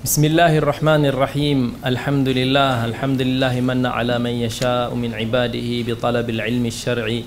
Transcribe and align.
بسم 0.00 0.24
الله 0.32 0.64
الرحمن 0.64 1.12
الرحيم. 1.12 1.84
الحمد 1.84 2.28
لله 2.32 2.88
الحمد 2.88 3.20
لله 3.20 3.60
من 3.60 3.84
على 3.84 4.16
من 4.16 4.32
يشاء 4.32 4.88
من 4.96 5.12
عباده 5.12 5.68
بطلب 5.92 6.24
العلم 6.24 6.64
الشرعي. 6.66 7.20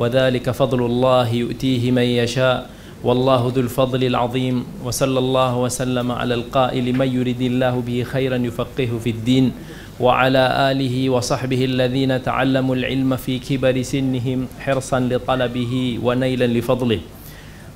وذلك 0.00 0.50
فضل 0.50 0.80
الله 0.80 1.28
يؤتيه 1.28 1.92
من 1.92 2.08
يشاء. 2.24 2.72
والله 3.04 3.52
ذو 3.52 3.60
الفضل 3.68 4.00
العظيم. 4.04 4.64
وصلى 4.80 5.18
الله 5.18 5.52
وسلم 5.60 6.08
على 6.12 6.34
القائل 6.40 6.86
من 6.96 7.08
يريد 7.20 7.42
الله 7.52 7.84
به 7.84 7.98
خيرا 8.08 8.36
يفقهه 8.36 8.92
في 8.96 9.10
الدين. 9.12 9.52
وعلى 10.00 10.72
آله 10.72 10.96
وصحبه 11.12 11.64
الذين 11.64 12.22
تعلموا 12.24 12.74
العلم 12.76 13.16
في 13.20 13.44
كبر 13.44 13.76
سنهم 13.84 14.48
حرصا 14.64 15.00
لطلبه 15.00 16.00
ونيلا 16.00 16.46
لفضله. 16.48 17.00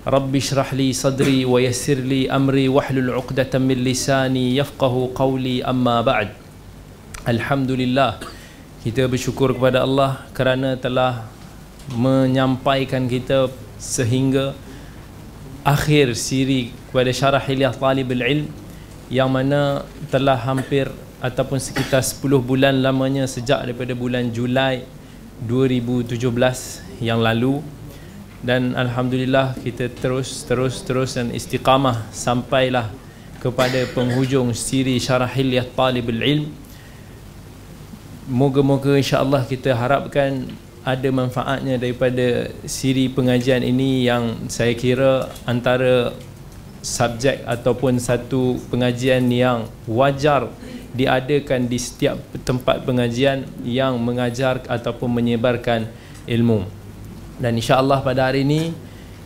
رب 0.06 0.36
اشرح 0.36 0.78
لي 0.78 0.94
صدري 0.94 1.50
ويسر 1.50 2.06
لي 2.06 2.30
أمري 2.30 2.70
واحلل 2.70 3.10
عقدة 3.10 3.58
من 3.58 3.82
لساني 3.82 4.58
يفقه 4.58 4.94
قولي 5.18 5.66
أما 5.66 6.02
بعد 6.06 6.30
الحمد 7.26 7.72
لله 7.74 8.12
kita 8.86 9.10
bersyukur 9.10 9.58
kepada 9.58 9.82
Allah 9.82 10.22
kerana 10.30 10.78
telah 10.78 11.26
menyampaikan 11.98 13.10
kita 13.10 13.50
sehingga 13.82 14.54
akhir 15.66 16.14
siri 16.14 16.70
kepada 16.94 17.10
syarah 17.10 17.42
hilyah 17.42 17.74
talibul 17.74 18.22
ilm 18.22 18.46
yang 19.10 19.34
mana 19.34 19.82
telah 20.14 20.38
hampir 20.38 20.86
ataupun 21.18 21.58
sekitar 21.58 22.06
10 22.06 22.22
bulan 22.46 22.78
lamanya 22.78 23.26
sejak 23.26 23.66
daripada 23.66 23.98
bulan 23.98 24.30
Julai 24.30 24.86
2017 25.50 26.22
yang 27.02 27.26
lalu 27.26 27.66
dan 28.41 28.73
alhamdulillah 28.73 29.57
kita 29.61 29.93
terus 29.93 30.49
terus 30.49 30.81
terus 30.81 31.17
dan 31.17 31.29
istiqamah 31.29 32.09
sampailah 32.09 32.89
kepada 33.41 33.85
penghujung 33.93 34.53
siri 34.57 34.97
syarah 34.97 35.29
hilyah 35.29 35.69
talibul 35.77 36.21
ilm 36.21 36.49
moga-moga 38.31 38.97
insya-Allah 38.97 39.45
kita 39.45 39.77
harapkan 39.77 40.49
ada 40.81 41.09
manfaatnya 41.13 41.77
daripada 41.77 42.49
siri 42.65 43.13
pengajian 43.13 43.61
ini 43.61 44.09
yang 44.09 44.49
saya 44.49 44.73
kira 44.73 45.29
antara 45.45 46.17
subjek 46.81 47.45
ataupun 47.45 48.01
satu 48.01 48.57
pengajian 48.73 49.29
yang 49.29 49.69
wajar 49.85 50.49
diadakan 50.97 51.69
di 51.69 51.77
setiap 51.77 52.17
tempat 52.43 52.83
pengajian 52.89 53.45
yang 53.63 54.01
mengajar 54.01 54.65
ataupun 54.65 55.13
menyebarkan 55.13 55.87
ilmu. 56.25 56.80
Dan 57.41 57.57
insya-Allah 57.57 58.05
pada 58.05 58.29
hari 58.29 58.45
ini 58.45 58.77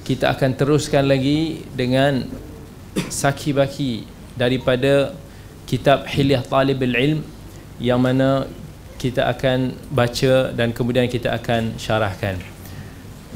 kita 0.07 0.31
akan 0.31 0.55
teruskan 0.55 1.11
lagi 1.11 1.67
dengan 1.75 2.23
saki 3.11 3.51
baki 3.51 4.07
daripada 4.39 5.11
kitab 5.67 6.07
Hilyah 6.07 6.47
Talibul 6.47 6.95
Ilm 6.95 7.27
yang 7.83 7.98
mana 7.98 8.47
kita 9.03 9.27
akan 9.27 9.75
baca 9.91 10.55
dan 10.55 10.70
kemudian 10.70 11.11
kita 11.11 11.35
akan 11.35 11.75
syarahkan. 11.75 12.39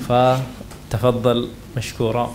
Fa 0.07 0.47
tafaddal 0.87 1.51
mashkura. 1.75 2.31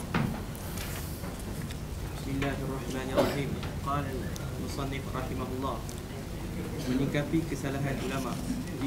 Bismillahirrahmanirrahim. 2.20 3.50
Qala 3.88 4.12
al-musannif 4.12 5.04
rahimahullah. 5.16 5.76
Menyikapi 6.92 7.40
kesalahan. 7.48 7.96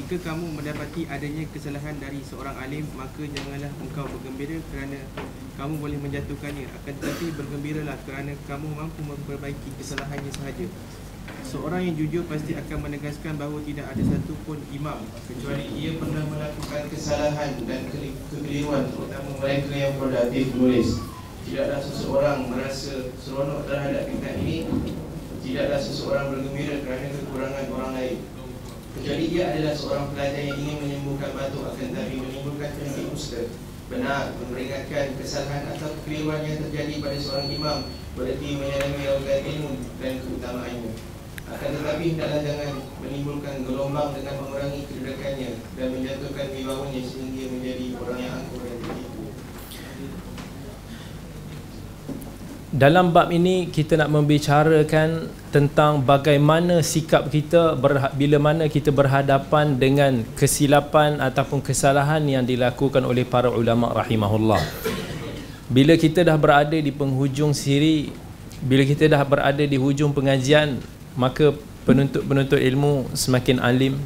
Jika 0.07 0.31
kamu 0.31 0.55
mendapati 0.55 1.03
adanya 1.11 1.43
kesalahan 1.51 1.99
dari 1.99 2.23
seorang 2.23 2.55
alim, 2.55 2.87
maka 2.95 3.27
janganlah 3.27 3.67
engkau 3.75 4.07
bergembira 4.07 4.55
kerana 4.71 5.03
kamu 5.59 5.83
boleh 5.83 5.99
menjatuhkannya. 5.99 6.63
Akan 6.79 6.95
tetapi 6.95 7.35
bergembiralah 7.35 7.99
kerana 8.07 8.31
kamu 8.47 8.71
mampu 8.71 9.03
memperbaiki 9.03 9.67
kesalahannya 9.75 10.31
sahaja. 10.31 10.63
Seorang 11.43 11.91
yang 11.91 11.99
jujur 11.99 12.23
pasti 12.23 12.55
akan 12.55 12.87
menegaskan 12.87 13.35
bahawa 13.35 13.59
tidak 13.67 13.83
ada 13.83 14.03
satu 14.07 14.31
pun 14.47 14.55
imam 14.71 15.03
kecuali 15.27 15.75
ia 15.75 15.99
pernah 15.99 16.23
melakukan 16.23 16.87
kesalahan 16.87 17.59
dan 17.67 17.91
kekeliruan 17.91 18.87
terutama 18.87 19.29
mereka 19.43 19.75
yang 19.75 19.99
produktif 19.99 20.55
menulis. 20.55 21.03
Tidaklah 21.43 21.83
seseorang 21.83 22.37
merasa 22.47 23.11
seronok 23.19 23.67
terhadap 23.67 24.07
tingkat 24.07 24.39
ini 24.39 24.63
Tidaklah 25.43 25.79
seseorang 25.83 26.31
bergembira 26.31 26.79
kerana 26.79 27.11
kekurangan 27.11 27.65
orang 27.75 27.91
lain 27.99 28.36
Kecuali 28.95 29.25
ia 29.33 29.43
adalah 29.51 29.73
seorang 29.75 30.07
pelajar 30.15 30.41
yang 30.47 30.57
ingin 30.61 30.77
menyembuhkan 30.79 31.31
batuk 31.35 31.67
akan 31.67 31.87
tapi 31.91 32.13
menimbulkan 32.21 32.69
penyakit 32.79 33.05
kusta 33.11 33.41
Benar, 33.87 34.35
memperingatkan 34.35 35.15
kesalahan 35.15 35.63
atau 35.71 35.95
kekeliruan 35.99 36.43
yang 36.43 36.59
terjadi 36.59 36.93
pada 36.99 37.17
seorang 37.19 37.47
imam 37.51 37.79
Berarti 38.17 38.47
menyelami 38.57 39.01
lautan 39.05 39.41
ilmu 39.45 39.71
dan 40.01 40.13
keutamaannya. 40.25 40.91
Akan 41.47 41.69
tetapi 41.69 42.03
hendaklah 42.11 42.41
jangan 42.43 42.81
menimbulkan 42.99 43.63
gelombang 43.63 44.11
dengan 44.19 44.35
mengurangi 44.43 44.83
kedudukannya 44.89 45.49
dan 45.79 45.87
menjatuhkan 45.95 46.47
wibawanya 46.51 47.01
sehingga 47.07 47.45
menjadi 47.47 47.85
orang 47.95 48.19
yang 48.19 48.33
angkuh 48.41 48.59
dan 48.65 48.75
Dalam 52.77 53.09
bab 53.09 53.33
ini 53.33 53.73
kita 53.73 53.97
nak 53.97 54.13
membicarakan 54.13 55.33
tentang 55.49 55.97
bagaimana 56.05 56.85
sikap 56.85 57.25
kita 57.25 57.73
bila 58.13 58.37
mana 58.37 58.69
kita 58.69 58.93
berhadapan 58.93 59.81
dengan 59.81 60.21
kesilapan 60.37 61.17
ataupun 61.17 61.65
kesalahan 61.65 62.21
yang 62.29 62.45
dilakukan 62.45 63.01
oleh 63.01 63.25
para 63.25 63.49
ulama 63.49 63.89
rahimahullah. 63.97 64.61
Bila 65.73 65.97
kita 65.97 66.21
dah 66.21 66.37
berada 66.37 66.77
di 66.77 66.93
penghujung 66.93 67.49
siri, 67.49 68.13
bila 68.61 68.85
kita 68.85 69.09
dah 69.09 69.25
berada 69.25 69.65
di 69.65 69.73
hujung 69.73 70.13
pengajian, 70.13 70.77
maka 71.17 71.57
penuntut-penuntut 71.81 72.61
ilmu 72.61 73.09
semakin 73.17 73.57
alim, 73.57 73.97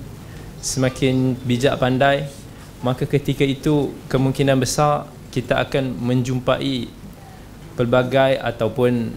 semakin 0.63 1.35
bijak 1.43 1.75
pandai, 1.75 2.23
maka 2.79 3.03
ketika 3.03 3.43
itu 3.43 3.91
kemungkinan 4.07 4.55
besar 4.63 5.11
kita 5.27 5.59
akan 5.59 5.91
menjumpai 5.99 7.00
pelbagai 7.75 8.39
ataupun 8.39 9.15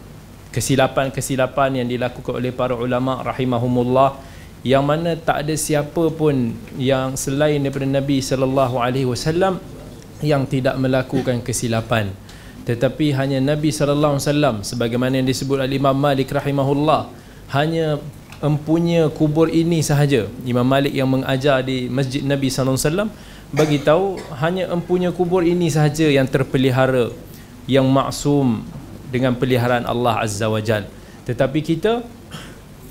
kesilapan-kesilapan 0.54 1.82
yang 1.82 1.88
dilakukan 1.91 2.38
oleh 2.38 2.54
para 2.54 2.78
ulama 2.78 3.19
rahimahumullah 3.26 4.15
yang 4.65 4.87
mana 4.87 5.12
tak 5.19 5.44
ada 5.44 5.54
siapa 5.59 6.09
pun 6.15 6.56
yang 6.81 7.19
selain 7.20 7.60
daripada 7.60 7.84
Nabi 7.84 8.25
sallallahu 8.25 8.81
alaihi 8.81 9.04
wasallam 9.04 9.60
yang 10.25 10.48
tidak 10.48 10.81
melakukan 10.81 11.44
kesilapan. 11.44 12.15
Tetapi 12.65 13.12
hanya 13.12 13.44
Nabi 13.44 13.69
sallallahu 13.69 14.16
alaihi 14.16 14.25
wasallam 14.25 14.56
sebagaimana 14.65 15.21
yang 15.21 15.28
disebut 15.28 15.60
oleh 15.60 15.76
Imam 15.76 15.92
Malik 15.92 16.32
rahimahullah 16.32 17.12
hanya 17.53 18.00
empunya 18.41 19.12
kubur 19.12 19.53
ini 19.53 19.84
sahaja. 19.84 20.32
Imam 20.48 20.65
Malik 20.65 20.97
yang 20.97 21.12
mengajar 21.12 21.60
di 21.60 21.92
Masjid 21.92 22.25
Nabi 22.25 22.48
sallallahu 22.48 22.81
alaihi 22.81 22.88
wasallam 22.88 23.10
bagi 23.53 23.78
tahu 23.84 24.16
hanya 24.41 24.72
empunya 24.72 25.12
kubur 25.12 25.44
ini 25.44 25.69
sahaja 25.69 26.09
yang 26.09 26.25
terpelihara 26.25 27.12
yang 27.65 27.89
maksum 27.89 28.65
dengan 29.09 29.37
peliharaan 29.39 29.87
Allah 29.87 30.25
Azza 30.25 30.51
wa 30.51 30.61
Jal. 30.61 30.89
Tetapi 31.25 31.59
kita 31.65 32.05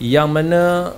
yang 0.02 0.32
mana 0.32 0.94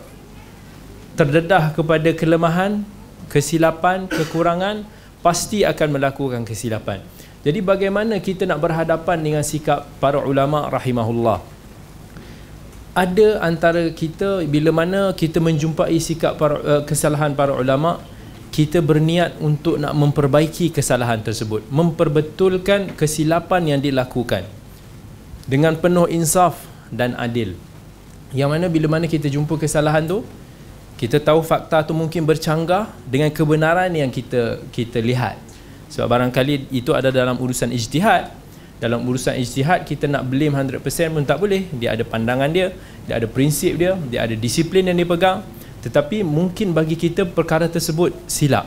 terdedah 1.16 1.72
kepada 1.76 2.12
kelemahan, 2.16 2.84
kesilapan, 3.32 4.08
kekurangan 4.08 4.88
pasti 5.20 5.66
akan 5.66 6.00
melakukan 6.00 6.42
kesilapan. 6.46 7.02
Jadi 7.46 7.62
bagaimana 7.62 8.18
kita 8.18 8.50
nak 8.50 8.58
berhadapan 8.62 9.18
dengan 9.22 9.44
sikap 9.46 9.86
para 10.02 10.18
ulama 10.22 10.66
rahimahullah? 10.70 11.42
Ada 12.96 13.44
antara 13.44 13.92
kita 13.92 14.48
bila 14.48 14.72
mana 14.72 15.12
kita 15.12 15.44
menjumpai 15.44 16.00
sikap 16.00 16.40
para, 16.40 16.58
uh, 16.64 16.82
kesalahan 16.88 17.36
para 17.36 17.52
ulama 17.52 18.00
kita 18.56 18.80
berniat 18.80 19.36
untuk 19.44 19.76
nak 19.76 19.92
memperbaiki 19.92 20.72
kesalahan 20.72 21.20
tersebut. 21.20 21.68
Memperbetulkan 21.68 22.96
kesilapan 22.96 23.76
yang 23.76 23.80
dilakukan 23.84 24.48
dengan 25.44 25.76
penuh 25.76 26.08
insaf 26.08 26.64
dan 26.88 27.20
adil. 27.20 27.60
Yang 28.32 28.50
mana 28.56 28.66
bila 28.72 28.88
mana 28.96 29.12
kita 29.12 29.28
jumpa 29.28 29.60
kesalahan 29.60 30.08
tu 30.08 30.24
kita 30.96 31.20
tahu 31.20 31.44
fakta 31.44 31.84
tu 31.84 31.92
mungkin 31.92 32.24
bercanggah 32.24 32.88
dengan 33.04 33.28
kebenaran 33.28 33.92
yang 33.92 34.08
kita 34.08 34.64
kita 34.72 35.04
lihat. 35.04 35.36
Sebab 35.92 36.08
barangkali 36.08 36.72
itu 36.72 36.96
ada 36.96 37.12
dalam 37.12 37.36
urusan 37.36 37.76
ijtihad. 37.76 38.32
Dalam 38.80 39.04
urusan 39.04 39.36
ijtihad 39.36 39.84
kita 39.84 40.08
nak 40.08 40.32
blame 40.32 40.56
100% 40.56 40.80
pun 41.12 41.28
tak 41.28 41.44
boleh. 41.44 41.68
Dia 41.76 42.00
ada 42.00 42.08
pandangan 42.08 42.48
dia 42.48 42.72
dia 43.04 43.20
ada 43.20 43.28
prinsip 43.28 43.76
dia 43.76 44.00
dia 44.08 44.24
ada 44.24 44.36
disiplin 44.40 44.88
yang 44.88 44.96
dia 44.96 45.04
pegang 45.04 45.44
tetapi 45.86 46.26
mungkin 46.26 46.74
bagi 46.74 46.98
kita 46.98 47.30
perkara 47.30 47.70
tersebut 47.70 48.10
silap. 48.26 48.66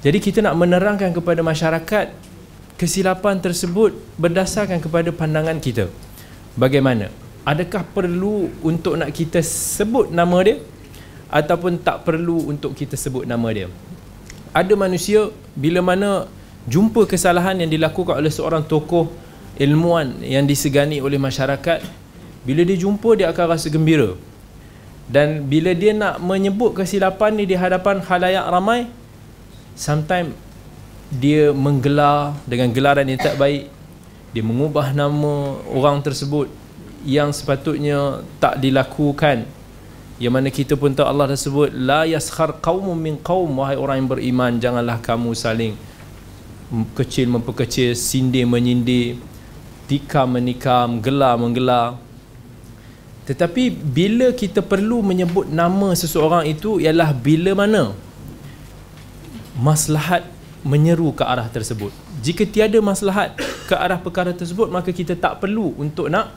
Jadi 0.00 0.24
kita 0.24 0.40
nak 0.40 0.56
menerangkan 0.56 1.12
kepada 1.12 1.44
masyarakat 1.44 2.16
kesilapan 2.80 3.36
tersebut 3.44 3.92
berdasarkan 4.16 4.80
kepada 4.80 5.12
pandangan 5.12 5.60
kita. 5.60 5.92
Bagaimana? 6.56 7.12
Adakah 7.44 7.84
perlu 7.92 8.48
untuk 8.64 8.96
nak 8.96 9.12
kita 9.12 9.44
sebut 9.44 10.08
nama 10.08 10.40
dia? 10.40 10.56
Ataupun 11.28 11.76
tak 11.76 12.08
perlu 12.08 12.40
untuk 12.48 12.72
kita 12.72 12.96
sebut 12.96 13.28
nama 13.28 13.52
dia? 13.52 13.68
Ada 14.56 14.72
manusia 14.80 15.28
bila 15.52 15.84
mana 15.84 16.24
jumpa 16.64 17.04
kesalahan 17.04 17.60
yang 17.60 17.68
dilakukan 17.68 18.16
oleh 18.16 18.32
seorang 18.32 18.64
tokoh 18.64 19.12
ilmuwan 19.60 20.24
yang 20.24 20.48
disegani 20.48 21.04
oleh 21.04 21.20
masyarakat 21.20 21.84
bila 22.48 22.64
dia 22.64 22.80
jumpa 22.80 23.12
dia 23.12 23.28
akan 23.28 23.44
rasa 23.44 23.68
gembira 23.68 24.16
dan 25.08 25.48
bila 25.48 25.72
dia 25.72 25.96
nak 25.96 26.20
menyebut 26.20 26.76
kesilapan 26.76 27.32
ni 27.32 27.48
di 27.48 27.56
hadapan 27.56 28.04
khalayak 28.04 28.44
ramai 28.44 28.92
sometimes 29.72 30.36
dia 31.08 31.56
menggelar 31.56 32.36
dengan 32.44 32.68
gelaran 32.68 33.08
yang 33.08 33.16
tak 33.16 33.40
baik. 33.40 33.72
Dia 34.36 34.44
mengubah 34.44 34.92
nama 34.92 35.56
orang 35.72 36.04
tersebut 36.04 36.52
yang 37.08 37.32
sepatutnya 37.32 38.20
tak 38.36 38.60
dilakukan. 38.60 39.48
Yang 40.20 40.32
mana 40.34 40.48
kita 40.52 40.74
pun 40.76 40.92
tahu 40.92 41.06
Allah 41.06 41.32
dah 41.32 41.38
sebut 41.38 41.72
la 41.72 42.04
yaskhar 42.04 42.60
qaumun 42.60 42.98
min 42.98 43.16
qaum 43.16 43.48
wahai 43.62 43.78
orang 43.78 44.02
yang 44.02 44.10
beriman 44.10 44.52
janganlah 44.58 44.98
kamu 44.98 45.30
saling 45.32 45.78
kecil 46.98 47.30
memperkecil 47.32 47.94
sindir 47.94 48.44
menyindir 48.44 49.16
tikam 49.86 50.36
menikam 50.36 50.98
gelar 50.98 51.38
menggelar 51.38 51.96
tetapi 53.28 53.68
bila 53.68 54.32
kita 54.32 54.64
perlu 54.64 55.04
menyebut 55.04 55.52
nama 55.52 55.92
seseorang 55.92 56.48
itu 56.48 56.80
ialah 56.80 57.12
bila 57.12 57.52
mana 57.52 57.92
maslahat 59.52 60.24
menyeru 60.64 61.12
ke 61.12 61.28
arah 61.28 61.44
tersebut. 61.52 61.92
Jika 62.24 62.48
tiada 62.48 62.80
maslahat 62.80 63.36
ke 63.68 63.76
arah 63.76 64.00
perkara 64.00 64.32
tersebut, 64.32 64.72
maka 64.72 64.96
kita 64.96 65.12
tak 65.12 65.44
perlu 65.44 65.76
untuk 65.76 66.08
nak 66.08 66.32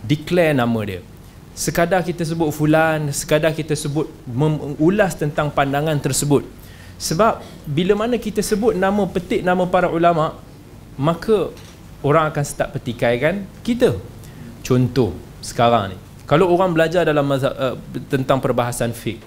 declare 0.00 0.56
nama 0.56 0.80
dia. 0.88 1.04
Sekadar 1.52 2.00
kita 2.00 2.24
sebut 2.24 2.48
fulan, 2.56 3.12
sekadar 3.12 3.52
kita 3.52 3.76
sebut 3.76 4.08
mengulas 4.24 5.12
tentang 5.20 5.52
pandangan 5.52 6.00
tersebut. 6.00 6.48
Sebab 6.96 7.44
bila 7.68 8.00
mana 8.00 8.16
kita 8.16 8.40
sebut 8.40 8.72
nama 8.72 9.04
petik 9.04 9.44
nama 9.44 9.68
para 9.68 9.92
ulama, 9.92 10.40
maka 10.96 11.52
orang 12.00 12.32
akan 12.32 12.44
start 12.48 12.80
petikaikan 12.80 13.44
kita. 13.60 14.00
Contoh 14.64 15.12
sekarang 15.44 15.92
ni. 15.92 16.09
Kalau 16.30 16.46
orang 16.54 16.70
belajar 16.70 17.02
dalam 17.02 17.26
mazhab, 17.26 17.50
uh, 17.58 17.74
tentang 18.06 18.38
perbahasan 18.38 18.94
fiqh, 18.94 19.18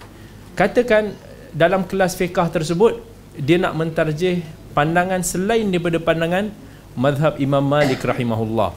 katakan 0.55 1.11
dalam 1.51 1.83
kelas 1.83 2.15
fiqh 2.15 2.31
tersebut 2.31 3.03
dia 3.35 3.59
nak 3.59 3.75
mentarjih 3.75 4.39
pandangan 4.71 5.19
selain 5.19 5.67
daripada 5.67 5.99
pandangan 5.99 6.47
mazhab 6.95 7.35
Imam 7.43 7.59
Malik 7.59 7.99
rahimahullah. 7.99 8.71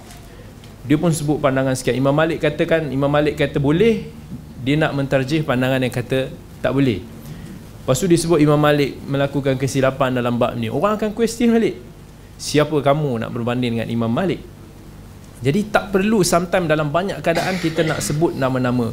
Dia 0.90 0.98
pun 0.98 1.14
sebut 1.14 1.38
pandangan 1.38 1.78
sekian. 1.78 2.02
Imam 2.02 2.10
Malik 2.10 2.42
katakan, 2.42 2.90
Imam 2.90 3.10
Malik 3.10 3.38
kata 3.38 3.62
boleh, 3.62 4.10
dia 4.58 4.74
nak 4.74 4.98
mentarjih 4.98 5.46
pandangan 5.46 5.78
yang 5.78 5.94
kata 5.94 6.30
tak 6.58 6.74
boleh. 6.74 7.06
Lepas 7.86 8.02
tu 8.02 8.10
dia 8.10 8.18
sebut 8.18 8.42
Imam 8.42 8.58
Malik 8.58 8.98
melakukan 9.06 9.54
kesilapan 9.54 10.18
dalam 10.18 10.34
bab 10.34 10.58
ni. 10.58 10.66
Orang 10.66 10.98
akan 10.98 11.14
question 11.14 11.54
balik. 11.54 11.78
Siapa 12.42 12.74
kamu 12.82 13.22
nak 13.22 13.30
berbanding 13.30 13.78
dengan 13.78 13.86
Imam 13.86 14.10
Malik? 14.10 14.42
Jadi 15.44 15.68
tak 15.68 15.92
perlu 15.92 16.24
sometimes 16.24 16.68
dalam 16.68 16.88
banyak 16.88 17.20
keadaan 17.20 17.60
kita 17.60 17.84
nak 17.84 18.00
sebut 18.00 18.32
nama-nama 18.32 18.92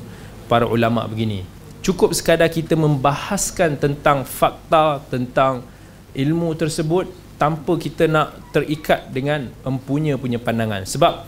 para 0.52 0.68
ulama 0.68 1.08
begini. 1.08 1.48
Cukup 1.84 2.16
sekadar 2.16 2.48
kita 2.52 2.76
membahaskan 2.76 3.76
tentang 3.80 4.28
fakta 4.28 5.04
tentang 5.08 5.64
ilmu 6.16 6.56
tersebut 6.56 7.12
tanpa 7.36 7.76
kita 7.76 8.08
nak 8.08 8.36
terikat 8.56 9.12
dengan 9.12 9.52
empunya 9.68 10.16
punya 10.16 10.40
pandangan. 10.40 10.88
Sebab 10.88 11.28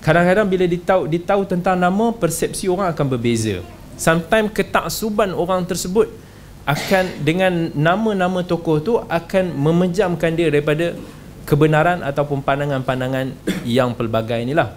kadang-kadang 0.00 0.48
bila 0.48 0.64
ditahu 0.64 1.04
ditahu 1.04 1.42
tentang 1.44 1.76
nama 1.76 2.12
persepsi 2.16 2.68
orang 2.68 2.92
akan 2.92 3.06
berbeza. 3.12 3.60
Sometimes 3.98 4.54
ketaksuban 4.54 5.34
orang 5.34 5.66
tersebut 5.66 6.08
akan 6.68 7.24
dengan 7.24 7.72
nama-nama 7.72 8.44
tokoh 8.44 8.78
tu 8.80 8.92
akan 9.00 9.56
memejamkan 9.56 10.36
dia 10.36 10.52
daripada 10.52 10.92
kebenaran 11.48 12.04
ataupun 12.04 12.44
pandangan-pandangan 12.44 13.32
yang 13.64 13.96
pelbagai 13.96 14.44
inilah. 14.44 14.76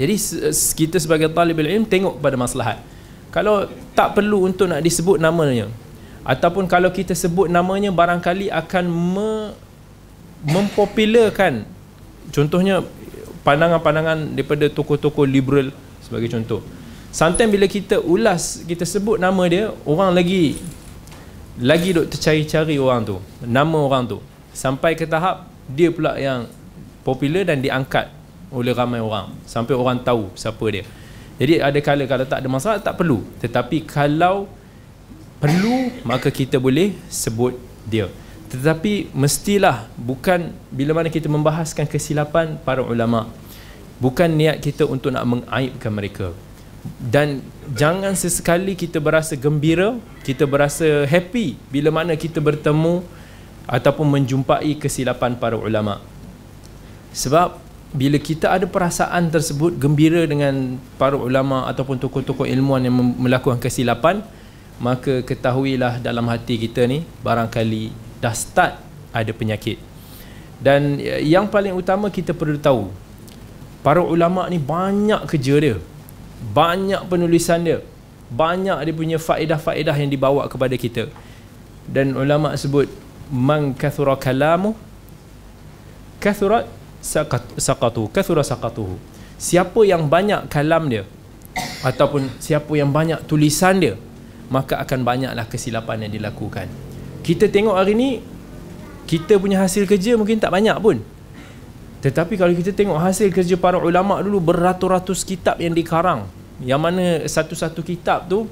Jadi 0.00 0.16
kita 0.72 0.96
sebagai 0.96 1.28
talib 1.28 1.60
ilmu 1.60 1.84
tengok 1.84 2.16
pada 2.16 2.40
maslahat. 2.40 2.80
Kalau 3.28 3.68
tak 3.92 4.16
perlu 4.16 4.48
untuk 4.48 4.72
nak 4.72 4.80
disebut 4.80 5.20
namanya 5.20 5.68
ataupun 6.24 6.64
kalau 6.64 6.88
kita 6.88 7.12
sebut 7.12 7.52
namanya 7.52 7.92
barangkali 7.92 8.48
akan 8.48 8.84
me, 8.88 9.30
mempopularkan 10.48 11.68
contohnya 12.32 12.80
pandangan-pandangan 13.44 14.32
daripada 14.32 14.70
tokoh-tokoh 14.72 15.28
liberal 15.28 15.68
sebagai 16.00 16.32
contoh. 16.32 16.64
Sometimes 17.12 17.52
bila 17.52 17.68
kita 17.68 18.00
ulas 18.00 18.64
kita 18.64 18.88
sebut 18.88 19.20
nama 19.20 19.44
dia 19.44 19.68
orang 19.84 20.16
lagi 20.16 20.56
lagi 21.60 21.92
duk 21.92 22.08
tercari-cari 22.08 22.80
orang 22.80 23.04
tu 23.04 23.16
nama 23.44 23.76
orang 23.76 24.08
tu. 24.08 24.18
Sampai 24.56 24.96
ke 24.96 25.04
tahap 25.04 25.51
dia 25.70 25.90
pula 25.94 26.18
yang 26.18 26.50
popular 27.06 27.46
dan 27.46 27.62
diangkat 27.62 28.10
oleh 28.52 28.74
ramai 28.74 29.00
orang 29.02 29.32
sampai 29.46 29.74
orang 29.76 30.00
tahu 30.02 30.30
siapa 30.34 30.64
dia 30.70 30.84
jadi 31.42 31.58
ada 31.58 31.78
kala 31.82 32.06
kalau 32.06 32.22
tak 32.22 32.38
ada 32.38 32.48
masalah 32.48 32.78
tak 32.78 32.94
perlu. 33.00 33.26
Tetapi 33.42 33.82
kalau 33.82 34.46
perlu 35.42 35.90
maka 36.06 36.30
kita 36.30 36.62
boleh 36.62 36.94
sebut 37.08 37.56
dia. 37.88 38.06
Tetapi 38.52 39.10
mestilah 39.10 39.90
bukan 39.98 40.54
bila 40.68 41.02
mana 41.02 41.10
kita 41.10 41.26
membahaskan 41.26 41.88
kesilapan 41.90 42.60
para 42.62 42.84
ulama. 42.84 43.26
Bukan 43.98 44.30
niat 44.38 44.62
kita 44.62 44.86
untuk 44.86 45.10
nak 45.10 45.26
mengaibkan 45.26 45.90
mereka. 45.90 46.30
Dan 46.98 47.42
jangan 47.74 48.14
sesekali 48.14 48.74
kita 48.78 48.98
berasa 48.98 49.38
gembira, 49.38 49.98
kita 50.26 50.46
berasa 50.46 51.06
happy 51.06 51.54
bila 51.70 51.90
mana 51.90 52.14
kita 52.14 52.42
bertemu 52.42 53.06
ataupun 53.66 54.06
menjumpai 54.08 54.78
kesilapan 54.78 55.38
para 55.38 55.54
ulama. 55.58 56.02
Sebab 57.12 57.62
bila 57.92 58.16
kita 58.16 58.48
ada 58.48 58.64
perasaan 58.64 59.28
tersebut 59.28 59.76
gembira 59.76 60.24
dengan 60.24 60.80
para 60.96 61.12
ulama 61.12 61.68
ataupun 61.68 62.00
tokoh-tokoh 62.00 62.48
ilmuwan 62.48 62.88
yang 62.88 62.96
melakukan 62.96 63.60
kesilapan 63.60 64.24
maka 64.80 65.20
ketahuilah 65.20 66.00
dalam 66.00 66.24
hati 66.24 66.56
kita 66.56 66.88
ni 66.88 67.04
barangkali 67.20 67.92
dah 68.24 68.32
start 68.32 68.80
ada 69.12 69.28
penyakit 69.36 69.76
dan 70.56 70.96
yang 71.20 71.44
paling 71.52 71.76
utama 71.76 72.08
kita 72.08 72.32
perlu 72.32 72.56
tahu 72.56 72.88
para 73.84 74.00
ulama 74.00 74.48
ni 74.48 74.56
banyak 74.56 75.28
kerja 75.28 75.54
dia 75.60 75.76
banyak 76.40 77.04
penulisan 77.12 77.60
dia 77.60 77.84
banyak 78.32 78.88
dia 78.88 78.94
punya 78.96 79.18
faedah-faedah 79.20 79.92
yang 80.00 80.08
dibawa 80.08 80.48
kepada 80.48 80.80
kita 80.80 81.12
dan 81.84 82.16
ulama 82.16 82.56
sebut 82.56 82.88
man 83.32 83.72
kathura 83.72 84.20
kalamu 84.20 84.76
kathurat 86.20 86.68
saqatu 87.56 88.12
kathura 88.12 88.44
saqatuhu. 88.44 89.00
Siapa 89.40 89.82
yang 89.82 90.06
banyak 90.06 90.46
kalam 90.52 90.86
dia 90.92 91.08
ataupun 91.82 92.30
siapa 92.38 92.70
yang 92.76 92.92
banyak 92.92 93.24
tulisan 93.26 93.80
dia 93.80 93.94
maka 94.52 94.76
akan 94.78 95.00
banyaklah 95.02 95.48
kesilapan 95.48 96.06
yang 96.06 96.12
dilakukan. 96.12 96.68
Kita 97.24 97.48
tengok 97.48 97.74
hari 97.74 97.96
ni 97.96 98.20
kita 99.08 99.40
punya 99.40 99.64
hasil 99.64 99.88
kerja 99.88 100.14
mungkin 100.14 100.38
tak 100.38 100.52
banyak 100.52 100.76
pun. 100.78 101.00
Tetapi 102.04 102.36
kalau 102.36 102.52
kita 102.52 102.70
tengok 102.76 103.00
hasil 103.00 103.32
kerja 103.32 103.56
para 103.56 103.80
ulama 103.80 104.20
dulu 104.20 104.52
beratus-ratus 104.52 105.24
kitab 105.24 105.56
yang 105.58 105.72
dikarang. 105.72 106.28
Yang 106.62 106.80
mana 106.84 107.04
satu-satu 107.26 107.80
kitab 107.82 108.28
tu 108.30 108.46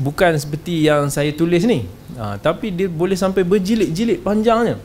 bukan 0.00 0.34
seperti 0.34 0.86
yang 0.86 1.06
saya 1.10 1.30
tulis 1.30 1.62
ni 1.66 1.86
ha, 2.18 2.34
tapi 2.38 2.74
dia 2.74 2.90
boleh 2.90 3.14
sampai 3.14 3.46
berjilid-jilid 3.46 4.22
panjangnya 4.22 4.78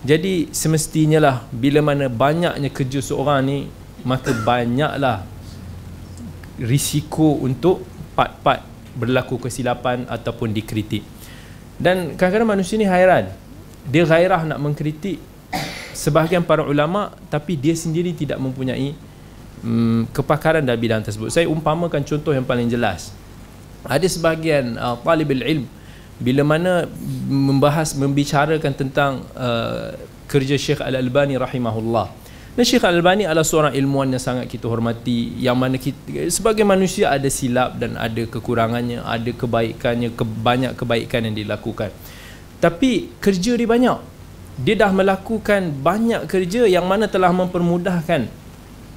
jadi 0.00 0.48
semestinya 0.48 1.20
lah 1.20 1.36
bila 1.52 1.84
mana 1.84 2.08
banyaknya 2.08 2.72
kerja 2.72 3.04
seorang 3.04 3.40
ni 3.44 3.58
maka 4.00 4.32
banyaklah 4.32 5.28
risiko 6.60 7.40
untuk 7.40 7.84
part-part 8.16 8.64
berlaku 8.96 9.40
kesilapan 9.40 10.04
ataupun 10.04 10.52
dikritik. 10.52 11.00
Dan 11.80 12.16
kadang-kadang 12.20 12.60
manusia 12.60 12.76
ni 12.76 12.84
hairan. 12.84 13.32
Dia 13.88 14.04
gairah 14.04 14.44
nak 14.44 14.60
mengkritik 14.60 15.16
sebahagian 15.96 16.44
para 16.44 16.60
ulama 16.60 17.16
tapi 17.32 17.56
dia 17.56 17.72
sendiri 17.72 18.12
tidak 18.12 18.36
mempunyai 18.36 18.92
um, 19.64 20.04
kepakaran 20.12 20.60
dalam 20.60 20.76
bidang 20.76 21.00
tersebut. 21.00 21.32
Saya 21.32 21.48
umpamakan 21.48 22.04
contoh 22.04 22.36
yang 22.36 22.44
paling 22.44 22.68
jelas. 22.68 23.16
Ada 23.84 24.06
sebahagian 24.08 24.76
uh, 24.76 24.96
talibul 25.00 25.40
ilm 25.40 25.66
bila 26.20 26.44
mana 26.44 26.84
membahas 27.28 27.96
membicarakan 27.96 28.72
tentang 28.76 29.24
uh, 29.32 29.96
kerja 30.28 30.60
Syekh 30.60 30.84
Al-Albani 30.84 31.40
rahimahullah. 31.40 32.12
Dan 32.52 32.64
Syekh 32.66 32.84
Al-Albani 32.84 33.24
adalah 33.24 33.46
seorang 33.46 33.72
ilmuwan 33.72 34.12
yang 34.12 34.20
sangat 34.20 34.44
kita 34.50 34.68
hormati 34.68 35.32
yang 35.40 35.56
mana 35.56 35.80
kita 35.80 36.28
sebagai 36.28 36.66
manusia 36.66 37.08
ada 37.08 37.26
silap 37.32 37.80
dan 37.80 37.96
ada 37.96 38.26
kekurangannya, 38.28 39.00
ada 39.00 39.30
kebaikannya, 39.32 40.12
ke, 40.12 40.24
banyak 40.28 40.76
kebaikan 40.76 41.30
yang 41.30 41.36
dilakukan. 41.40 41.88
Tapi 42.60 43.16
kerja 43.16 43.56
dia 43.56 43.64
banyak. 43.64 43.98
Dia 44.60 44.76
dah 44.76 44.92
melakukan 44.92 45.72
banyak 45.72 46.28
kerja 46.28 46.68
yang 46.68 46.84
mana 46.84 47.08
telah 47.08 47.32
mempermudahkan 47.32 48.39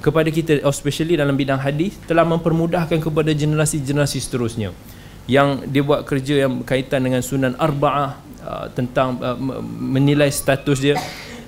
kepada 0.04 0.28
kita 0.28 0.60
especially 0.68 1.16
dalam 1.16 1.32
bidang 1.32 1.56
hadis 1.56 1.96
telah 2.04 2.28
mempermudahkan 2.28 3.00
kepada 3.00 3.32
generasi-generasi 3.32 4.20
seterusnya. 4.20 4.76
Yang 5.24 5.64
dia 5.72 5.80
buat 5.80 6.04
kerja 6.04 6.44
yang 6.44 6.60
berkaitan 6.60 7.00
dengan 7.00 7.24
sunan 7.24 7.56
arba'ah 7.56 8.20
uh, 8.44 8.66
tentang 8.76 9.16
uh, 9.24 9.40
menilai 9.64 10.28
status 10.28 10.76
dia. 10.76 11.00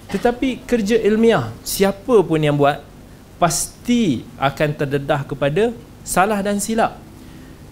Tetapi 0.08 0.64
kerja 0.64 0.96
ilmiah 1.04 1.52
siapa 1.60 2.24
pun 2.24 2.40
yang 2.40 2.56
buat 2.56 2.80
pasti 3.36 4.24
akan 4.40 4.68
terdedah 4.72 5.28
kepada 5.28 5.76
salah 6.00 6.40
dan 6.40 6.56
silap. 6.56 6.96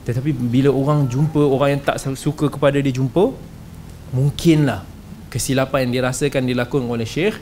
Tetapi 0.05 0.37
bila 0.37 0.69
orang 0.69 1.09
jumpa 1.09 1.41
orang 1.41 1.81
yang 1.81 1.83
tak 1.83 1.97
suka 2.13 2.53
kepada 2.53 2.77
dia 2.77 2.93
jumpa 2.93 3.33
mungkinlah 4.13 4.85
kesilapan 5.33 5.89
yang 5.89 6.05
dirasakan 6.05 6.45
dilakukan 6.45 6.85
oleh 6.85 7.09
syekh 7.09 7.41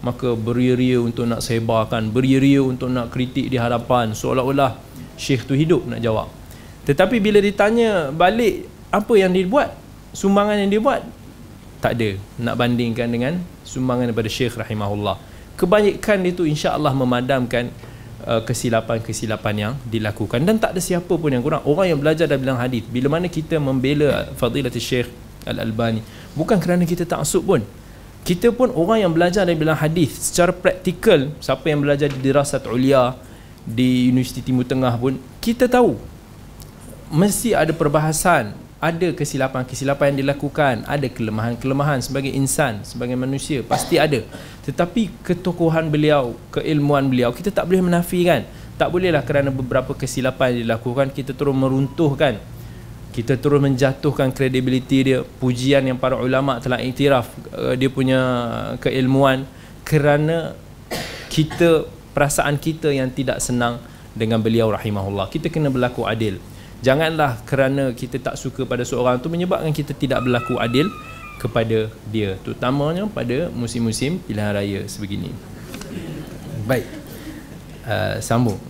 maka 0.00 0.32
beria-ria 0.32 0.96
untuk 1.00 1.28
nak 1.28 1.44
sebarkan 1.44 2.08
beria-ria 2.08 2.64
untuk 2.64 2.88
nak 2.88 3.12
kritik 3.12 3.52
di 3.52 3.60
hadapan 3.60 4.16
seolah-olah 4.16 4.80
syekh 5.20 5.44
tu 5.44 5.52
hidup 5.52 5.84
nak 5.84 6.00
jawab. 6.00 6.32
Tetapi 6.88 7.20
bila 7.20 7.38
ditanya 7.38 8.08
balik 8.08 8.66
apa 8.88 9.12
yang 9.14 9.30
dibuat? 9.30 9.76
Sumbangan 10.16 10.66
yang 10.66 10.72
dibuat? 10.72 11.04
Tak 11.78 11.94
ada. 11.96 12.16
Nak 12.40 12.54
bandingkan 12.56 13.08
dengan 13.12 13.38
sumbangan 13.62 14.10
daripada 14.10 14.30
syekh 14.32 14.56
rahimahullah. 14.56 15.20
Kebanyakan 15.54 16.18
itu 16.24 16.48
insya-Allah 16.48 16.96
memadamkan 16.96 17.68
uh, 18.24 18.40
kesilapan-kesilapan 18.42 19.54
yang 19.54 19.72
dilakukan. 19.86 20.40
Dan 20.42 20.56
tak 20.56 20.74
ada 20.74 20.80
siapa 20.80 21.12
pun 21.12 21.30
yang 21.30 21.44
kurang. 21.44 21.62
Orang 21.68 21.86
yang 21.86 22.00
belajar 22.00 22.24
dalam 22.26 22.56
hadis 22.56 22.82
bila 22.88 23.20
mana 23.20 23.28
kita 23.28 23.60
membela 23.60 24.32
fadilatul 24.34 24.80
syekh 24.80 25.08
al-albani 25.48 26.04
bukan 26.36 26.60
kerana 26.60 26.84
kita 26.84 27.08
tak 27.08 27.22
taksub 27.22 27.44
pun 27.44 27.60
kita 28.20 28.52
pun 28.52 28.68
orang 28.76 29.08
yang 29.08 29.12
belajar 29.12 29.48
dari 29.48 29.56
bilang 29.56 29.78
hadis 29.78 30.12
secara 30.30 30.52
praktikal 30.52 31.32
siapa 31.40 31.64
yang 31.72 31.80
belajar 31.80 32.12
di 32.12 32.20
dirasat 32.20 32.68
ulia 32.68 33.16
di 33.64 34.12
Universiti 34.12 34.44
Timur 34.44 34.68
Tengah 34.68 34.94
pun 35.00 35.16
kita 35.40 35.66
tahu. 35.66 35.96
Mesti 37.10 37.58
ada 37.58 37.74
perbahasan 37.74 38.54
ada 38.80 39.12
kesilapan-kesilapan 39.12 40.16
yang 40.16 40.18
dilakukan 40.24 40.88
ada 40.88 41.04
kelemahan-kelemahan 41.04 42.00
sebagai 42.00 42.32
insan 42.32 42.80
sebagai 42.80 43.12
manusia 43.12 43.60
pasti 43.60 44.00
ada. 44.00 44.24
Tetapi 44.64 45.20
ketokohan 45.20 45.92
beliau 45.92 46.32
keilmuan 46.48 47.04
beliau 47.08 47.32
kita 47.32 47.52
tak 47.52 47.68
boleh 47.68 47.84
menafikan. 47.84 48.44
Tak 48.80 48.88
bolehlah 48.88 49.20
kerana 49.20 49.52
beberapa 49.52 49.92
kesilapan 49.92 50.56
yang 50.56 50.58
dilakukan 50.64 51.12
kita 51.12 51.36
terus 51.36 51.52
meruntuhkan 51.52 52.40
kita 53.10 53.34
terus 53.42 53.58
menjatuhkan 53.58 54.30
kredibiliti 54.30 55.02
dia 55.02 55.18
pujian 55.22 55.82
yang 55.82 55.98
para 55.98 56.14
ulama 56.14 56.62
telah 56.62 56.78
iktiraf 56.78 57.26
uh, 57.54 57.74
dia 57.74 57.90
punya 57.90 58.20
keilmuan 58.78 59.44
kerana 59.82 60.54
kita 61.30 61.90
perasaan 62.14 62.58
kita 62.58 62.90
yang 62.94 63.10
tidak 63.10 63.42
senang 63.42 63.82
dengan 64.14 64.42
beliau 64.42 64.70
rahimahullah. 64.70 65.30
Kita 65.30 65.50
kena 65.50 65.70
berlaku 65.70 66.06
adil. 66.06 66.38
Janganlah 66.80 67.42
kerana 67.44 67.92
kita 67.92 68.18
tak 68.18 68.38
suka 68.38 68.64
pada 68.64 68.86
seorang 68.86 69.20
tu 69.20 69.28
menyebabkan 69.28 69.70
kita 69.70 69.92
tidak 69.94 70.24
berlaku 70.24 70.56
adil 70.56 70.88
kepada 71.38 71.88
dia 72.08 72.36
terutamanya 72.40 73.08
pada 73.10 73.50
musim-musim 73.52 74.22
pilihan 74.22 74.54
raya 74.54 74.80
sebegini. 74.86 75.34
Baik. 76.64 76.86
Uh, 77.80 78.20
sambung 78.22 78.69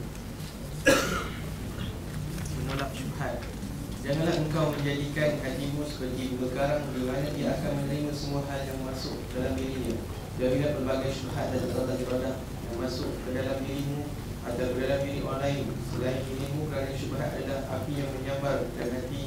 Janganlah 4.11 4.43
engkau 4.43 4.75
menjadikan 4.75 5.39
hatimu 5.39 5.87
seperti 5.87 6.35
bunga 6.35 6.51
karang 6.51 6.83
di 6.91 7.07
mana 7.07 7.31
dia 7.31 7.55
akan 7.55 7.79
menerima 7.79 8.11
semua 8.11 8.43
hal 8.51 8.67
yang 8.67 8.83
masuk 8.83 9.23
dalam 9.31 9.55
dirinya. 9.55 10.03
Jauhilah 10.35 10.75
pelbagai 10.75 11.15
syubhat 11.15 11.55
dan 11.55 11.71
tata 11.71 11.95
ibadah 11.95 12.35
yang 12.43 12.75
masuk 12.83 13.07
ke 13.23 13.31
dalam 13.39 13.63
dirimu 13.63 14.11
atau 14.43 14.67
ke 14.67 14.79
dalam 14.83 15.07
diri 15.07 15.23
orang 15.23 15.43
lain 15.47 15.63
selain 15.95 16.27
dirimu 16.27 16.67
kerana 16.67 16.91
syubhat 16.91 17.39
adalah 17.39 17.63
api 17.71 17.93
yang 18.03 18.11
menyambar 18.19 18.57
dan 18.75 18.89
hati 18.99 19.23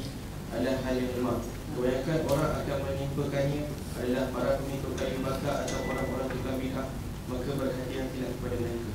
adalah 0.52 0.76
hal 0.84 0.94
yang 1.00 1.12
lemah. 1.16 1.38
Kebanyakan 1.72 2.18
orang 2.28 2.52
akan 2.60 2.78
menimpakannya 2.84 3.62
adalah 3.96 4.24
para 4.36 4.50
pemikul 4.60 4.92
kayu 5.00 5.18
bakar 5.24 5.64
atau 5.64 5.80
orang-orang 5.80 6.28
tukang 6.28 6.60
bid'ah. 6.60 6.88
Maka 7.32 7.50
berhati-hatilah 7.56 8.30
kepada 8.36 8.56
mereka. 8.60 8.93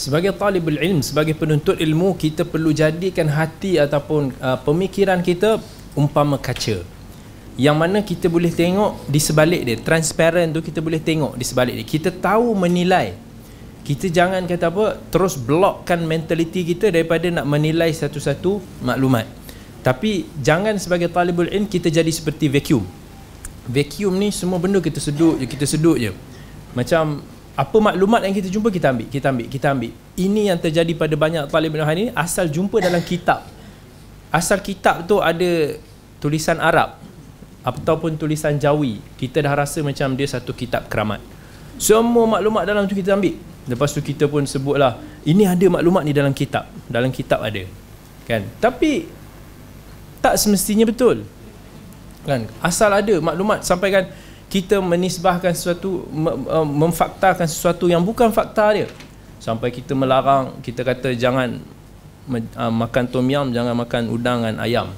Sebagai 0.00 0.32
talibul 0.32 0.80
ilm, 0.80 1.04
sebagai 1.04 1.36
penuntut 1.36 1.76
ilmu, 1.76 2.16
kita 2.16 2.48
perlu 2.48 2.72
jadikan 2.72 3.28
hati 3.28 3.76
ataupun 3.76 4.32
uh, 4.40 4.56
pemikiran 4.64 5.20
kita 5.20 5.60
umpama 5.92 6.40
kaca. 6.40 6.80
Yang 7.60 7.76
mana 7.76 8.00
kita 8.00 8.32
boleh 8.32 8.48
tengok 8.48 9.04
di 9.04 9.20
sebalik 9.20 9.60
dia, 9.68 9.76
transparent 9.76 10.56
tu 10.56 10.64
kita 10.64 10.80
boleh 10.80 11.04
tengok 11.04 11.36
di 11.36 11.44
sebalik 11.44 11.74
dia. 11.76 11.84
Kita 11.84 12.08
tahu 12.16 12.56
menilai. 12.56 13.12
Kita 13.84 14.08
jangan 14.08 14.48
kata 14.48 14.72
apa, 14.72 14.96
terus 15.12 15.36
blokkan 15.36 16.00
mentaliti 16.08 16.64
kita 16.64 16.88
daripada 16.88 17.28
nak 17.28 17.44
menilai 17.44 17.92
satu-satu 17.92 18.80
maklumat. 18.80 19.28
Tapi 19.84 20.24
jangan 20.40 20.80
sebagai 20.80 21.12
talibul 21.12 21.52
ilm 21.52 21.68
kita 21.68 21.92
jadi 21.92 22.08
seperti 22.08 22.48
vacuum. 22.48 22.88
Vacuum 23.68 24.16
ni 24.16 24.32
semua 24.32 24.56
benda 24.56 24.80
kita 24.80 24.96
sedut 24.96 25.36
je, 25.36 25.44
kita 25.44 25.68
sedut 25.68 26.00
je. 26.00 26.16
Macam 26.72 27.20
apa 27.60 27.76
maklumat 27.76 28.24
yang 28.24 28.32
kita 28.32 28.48
jumpa 28.48 28.72
kita 28.72 28.88
ambil 28.88 29.06
kita 29.12 29.26
ambil 29.28 29.46
kita 29.52 29.66
ambil. 29.68 29.92
Ini 30.16 30.48
yang 30.48 30.56
terjadi 30.56 30.96
pada 30.96 31.12
banyak 31.12 31.44
talib 31.52 31.76
ilmu 31.76 31.92
ini 31.92 32.08
asal 32.16 32.48
jumpa 32.48 32.80
dalam 32.80 33.04
kitab. 33.04 33.44
Asal 34.32 34.64
kitab 34.64 35.04
tu 35.04 35.20
ada 35.20 35.76
tulisan 36.24 36.56
Arab 36.56 36.96
ataupun 37.60 38.16
tulisan 38.16 38.56
Jawi. 38.56 39.04
Kita 39.20 39.44
dah 39.44 39.52
rasa 39.52 39.84
macam 39.84 40.16
dia 40.16 40.24
satu 40.24 40.56
kitab 40.56 40.88
keramat. 40.88 41.20
Semua 41.76 42.24
maklumat 42.24 42.64
dalam 42.64 42.88
tu 42.88 42.96
kita 42.96 43.12
ambil. 43.12 43.36
Lepas 43.68 43.92
tu 43.92 44.00
kita 44.00 44.24
pun 44.24 44.48
sebutlah 44.48 44.96
ini 45.28 45.44
ada 45.44 45.66
maklumat 45.68 46.08
ni 46.08 46.16
dalam 46.16 46.32
kitab. 46.32 46.64
Dalam 46.88 47.12
kitab 47.12 47.44
ada. 47.44 47.60
Kan? 48.24 48.48
Tapi 48.56 49.04
tak 50.24 50.40
semestinya 50.40 50.88
betul. 50.88 51.28
Kan? 52.24 52.48
Asal 52.64 52.88
ada 52.88 53.20
maklumat 53.20 53.68
sampaikan 53.68 54.08
kita 54.50 54.82
menisbahkan 54.82 55.54
sesuatu 55.54 56.10
memfaktakan 56.66 57.46
sesuatu 57.46 57.86
yang 57.86 58.02
bukan 58.02 58.34
fakta 58.34 58.74
dia. 58.74 58.90
Sampai 59.38 59.70
kita 59.70 59.94
melarang 59.94 60.58
kita 60.60 60.82
kata 60.82 61.14
jangan 61.14 61.62
uh, 62.58 62.72
makan 62.74 63.04
tom 63.06 63.24
yam 63.30 63.54
jangan 63.54 63.78
makan 63.78 64.10
udang 64.10 64.42
dan 64.42 64.58
ayam. 64.58 64.90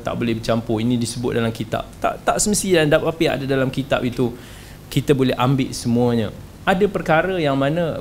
Tak 0.00 0.16
boleh 0.16 0.40
bercampur. 0.40 0.80
Ini 0.80 0.96
disebut 0.96 1.36
dalam 1.36 1.52
kitab. 1.52 1.84
Tak 2.00 2.24
tak 2.24 2.36
semestinya 2.40 2.80
dan 2.88 3.04
apa 3.04 3.24
ada 3.28 3.44
dalam 3.44 3.68
kitab 3.68 4.00
itu. 4.08 4.32
Kita 4.88 5.12
boleh 5.12 5.36
ambil 5.36 5.68
semuanya. 5.76 6.28
Ada 6.64 6.88
perkara 6.88 7.36
yang 7.36 7.60
mana 7.60 8.00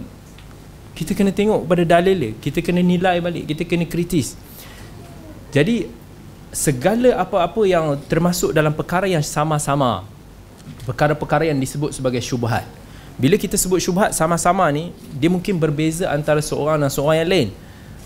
kita 0.96 1.12
kena 1.12 1.36
tengok 1.36 1.68
pada 1.68 1.84
dalil 1.84 2.16
dia. 2.16 2.32
Kita 2.40 2.64
kena 2.64 2.80
nilai 2.80 3.20
balik. 3.20 3.52
Kita 3.52 3.68
kena 3.68 3.84
kritis. 3.84 4.40
Jadi 5.52 5.84
segala 6.56 7.20
apa-apa 7.20 7.68
yang 7.68 8.00
termasuk 8.08 8.56
dalam 8.56 8.72
perkara 8.72 9.10
yang 9.10 9.26
sama-sama 9.26 10.13
perkara-perkara 10.84 11.48
yang 11.48 11.60
disebut 11.60 11.96
sebagai 11.96 12.20
syubhat. 12.20 12.68
Bila 13.14 13.38
kita 13.38 13.54
sebut 13.56 13.78
syubhat 13.78 14.12
sama-sama 14.18 14.66
ni, 14.74 14.90
dia 15.16 15.30
mungkin 15.30 15.62
berbeza 15.62 16.10
antara 16.10 16.42
seorang 16.42 16.82
dan 16.82 16.90
seorang 16.90 17.22
yang 17.24 17.30
lain. 17.30 17.48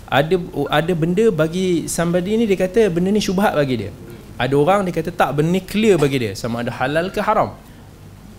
Ada 0.08 0.36
ada 0.72 0.92
benda 0.96 1.28
bagi 1.28 1.84
somebody 1.84 2.40
ni 2.40 2.44
dia 2.48 2.56
kata 2.56 2.88
benda 2.88 3.12
ni 3.12 3.20
syubhat 3.20 3.52
bagi 3.52 3.88
dia. 3.88 3.90
Ada 4.40 4.54
orang 4.56 4.80
dia 4.88 4.94
kata 4.94 5.10
tak 5.12 5.36
benda 5.36 5.52
ni 5.52 5.60
clear 5.60 6.00
bagi 6.00 6.16
dia 6.22 6.32
sama 6.32 6.64
ada 6.64 6.72
halal 6.72 7.12
ke 7.12 7.20
haram. 7.20 7.52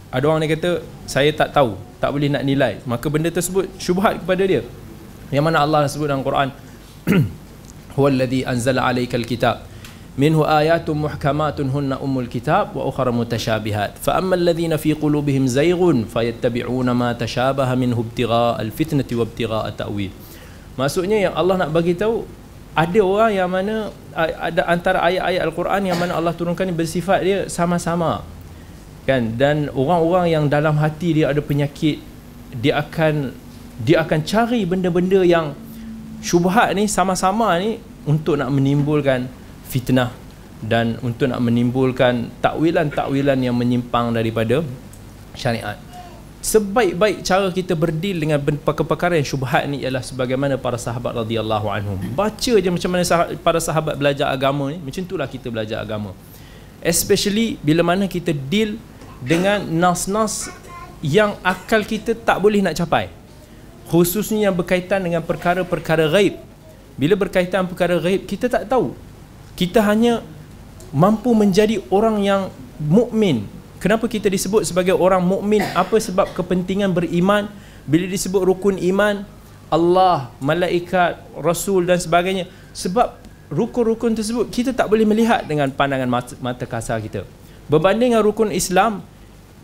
Ada 0.10 0.26
orang 0.26 0.42
dia 0.42 0.58
kata 0.58 0.82
saya 1.06 1.30
tak 1.30 1.54
tahu, 1.54 1.78
tak 2.02 2.10
boleh 2.10 2.30
nak 2.34 2.42
nilai. 2.42 2.82
Maka 2.90 3.06
benda 3.14 3.30
tersebut 3.30 3.70
syubhat 3.78 4.18
kepada 4.18 4.42
dia. 4.46 4.66
Yang 5.30 5.44
mana 5.46 5.62
Allah 5.62 5.86
sebut 5.86 6.10
dalam 6.10 6.26
Quran 6.26 6.50
Huwallazi 7.98 8.42
anzala 8.50 8.90
'alaikal 8.90 9.22
kitab 9.22 9.69
منه 10.20 10.44
آيات 10.44 10.84
kitab 10.84 10.92
wa 11.96 11.96
أم 12.04 12.16
الكتاب 12.20 12.76
fa 12.76 13.04
متشابهات 13.08 14.04
فأما 14.04 14.36
fi 14.76 14.92
qulubihim 14.92 15.48
zayghun 15.48 16.04
fayattabi'una 16.04 16.92
ma 16.92 17.16
tashabaha 17.16 17.72
minhu 17.80 18.04
ibtigha' 18.04 18.60
alfitnati 18.60 19.16
wa 19.16 19.24
ibtigha' 19.24 19.72
ta'wil 19.80 20.12
maksudnya 20.76 21.24
yang 21.24 21.34
Allah 21.40 21.64
nak 21.64 21.72
bagi 21.72 21.96
tahu 21.96 22.28
ada 22.76 23.00
orang 23.00 23.32
yang 23.34 23.50
mana 23.50 23.90
ada 24.16 24.62
antara 24.70 25.02
ayat-ayat 25.08 25.42
Al-Quran 25.42 25.82
yang 25.90 25.98
mana 25.98 26.16
Allah 26.20 26.36
turunkan 26.36 26.70
ni 26.70 26.76
bersifat 26.76 27.20
dia 27.26 27.38
sama-sama. 27.50 28.22
Kan? 29.10 29.36
Dan 29.36 29.74
orang-orang 29.74 30.30
yang 30.30 30.46
dalam 30.46 30.78
hati 30.78 31.18
dia 31.18 31.34
ada 31.34 31.42
penyakit 31.42 31.98
dia 32.54 32.78
akan 32.78 33.34
dia 33.82 34.06
akan 34.06 34.20
cari 34.22 34.64
benda-benda 34.70 35.26
yang 35.26 35.58
syubhat 36.22 36.76
ni 36.78 36.86
sama-sama 36.86 37.58
ni 37.58 37.80
untuk 38.06 38.38
nak 38.38 38.52
menimbulkan 38.54 39.28
fitnah 39.70 40.10
dan 40.60 41.00
untuk 41.06 41.32
nak 41.32 41.40
menimbulkan 41.40 42.34
takwilan-takwilan 42.44 43.40
yang 43.40 43.56
menyimpang 43.56 44.12
daripada 44.12 44.66
syariat. 45.38 45.80
Sebaik-baik 46.40 47.24
cara 47.28 47.52
kita 47.52 47.76
berdil 47.76 48.16
dengan 48.16 48.40
perkara-perkara 48.40 49.20
yang 49.20 49.28
syubhat 49.28 49.68
ni 49.68 49.84
ialah 49.84 50.00
sebagaimana 50.00 50.56
para 50.56 50.80
sahabat 50.80 51.12
radhiyallahu 51.12 51.68
anhum. 51.68 52.00
Baca 52.16 52.54
je 52.56 52.70
macam 52.72 52.90
mana 52.96 53.04
para 53.44 53.60
sahabat 53.60 54.00
belajar 54.00 54.32
agama 54.32 54.72
ni, 54.72 54.80
macam 54.80 55.04
itulah 55.04 55.28
kita 55.28 55.52
belajar 55.52 55.84
agama. 55.84 56.16
Especially 56.80 57.60
bila 57.60 57.84
mana 57.84 58.08
kita 58.08 58.32
deal 58.32 58.80
dengan 59.20 59.68
nas-nas 59.68 60.48
yang 61.04 61.36
akal 61.44 61.84
kita 61.84 62.16
tak 62.16 62.40
boleh 62.40 62.64
nak 62.64 62.76
capai. 62.76 63.12
Khususnya 63.92 64.48
yang 64.48 64.56
berkaitan 64.56 65.04
dengan 65.04 65.20
perkara-perkara 65.20 66.08
gaib. 66.08 66.40
Bila 66.96 67.20
berkaitan 67.20 67.68
perkara 67.68 68.00
gaib, 68.00 68.24
kita 68.24 68.48
tak 68.48 68.64
tahu 68.68 68.96
kita 69.60 69.84
hanya 69.84 70.24
mampu 70.96 71.36
menjadi 71.36 71.84
orang 71.92 72.24
yang 72.24 72.48
mukmin. 72.80 73.44
Kenapa 73.84 74.08
kita 74.08 74.32
disebut 74.32 74.63
sebagai 74.63 74.96
orang 74.96 75.20
mukmin? 75.20 75.60
Apa 75.75 76.00
sebab 76.00 76.32
kepentingan 76.32 76.96
beriman? 76.96 77.51
Bila 77.84 78.08
disebut 78.08 78.39
rukun 78.39 78.80
iman, 78.80 79.28
Allah, 79.68 80.32
malaikat, 80.39 81.20
rasul 81.36 81.84
dan 81.84 82.00
sebagainya. 82.00 82.48
Sebab 82.72 83.20
rukun-rukun 83.51 84.16
tersebut 84.16 84.48
kita 84.48 84.72
tak 84.72 84.88
boleh 84.88 85.04
melihat 85.04 85.44
dengan 85.44 85.68
pandangan 85.75 86.08
mata, 86.39 86.63
kasar 86.63 87.04
kita. 87.04 87.28
Berbanding 87.68 88.16
dengan 88.16 88.24
rukun 88.24 88.56
Islam, 88.56 89.04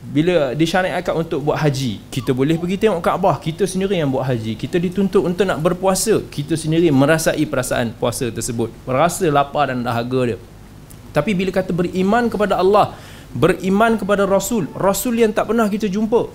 bila 0.06 0.54
disyariatkan 0.54 1.18
untuk 1.18 1.50
buat 1.50 1.58
haji, 1.58 1.98
kita 2.14 2.32
boleh 2.32 2.56
pergi 2.62 2.78
tengok 2.78 3.02
Kaabah, 3.02 3.42
kita 3.42 3.66
sendiri 3.66 3.98
yang 3.98 4.14
buat 4.14 4.26
haji. 4.26 4.54
Kita 4.54 4.78
dituntut 4.78 5.26
untuk 5.26 5.46
nak 5.50 5.60
berpuasa, 5.60 6.22
kita 6.30 6.54
sendiri 6.54 6.94
merasai 6.94 7.42
perasaan 7.50 7.92
puasa 7.98 8.30
tersebut. 8.30 8.70
Merasa 8.86 9.26
lapar 9.34 9.74
dan 9.74 9.82
dahaga 9.82 10.22
dia. 10.34 10.38
Tapi 11.10 11.32
bila 11.34 11.50
kata 11.50 11.72
beriman 11.74 12.30
kepada 12.30 12.60
Allah, 12.62 12.94
beriman 13.34 13.98
kepada 13.98 14.30
Rasul, 14.30 14.70
Rasul 14.78 15.20
yang 15.20 15.34
tak 15.34 15.50
pernah 15.50 15.66
kita 15.66 15.90
jumpa, 15.90 16.30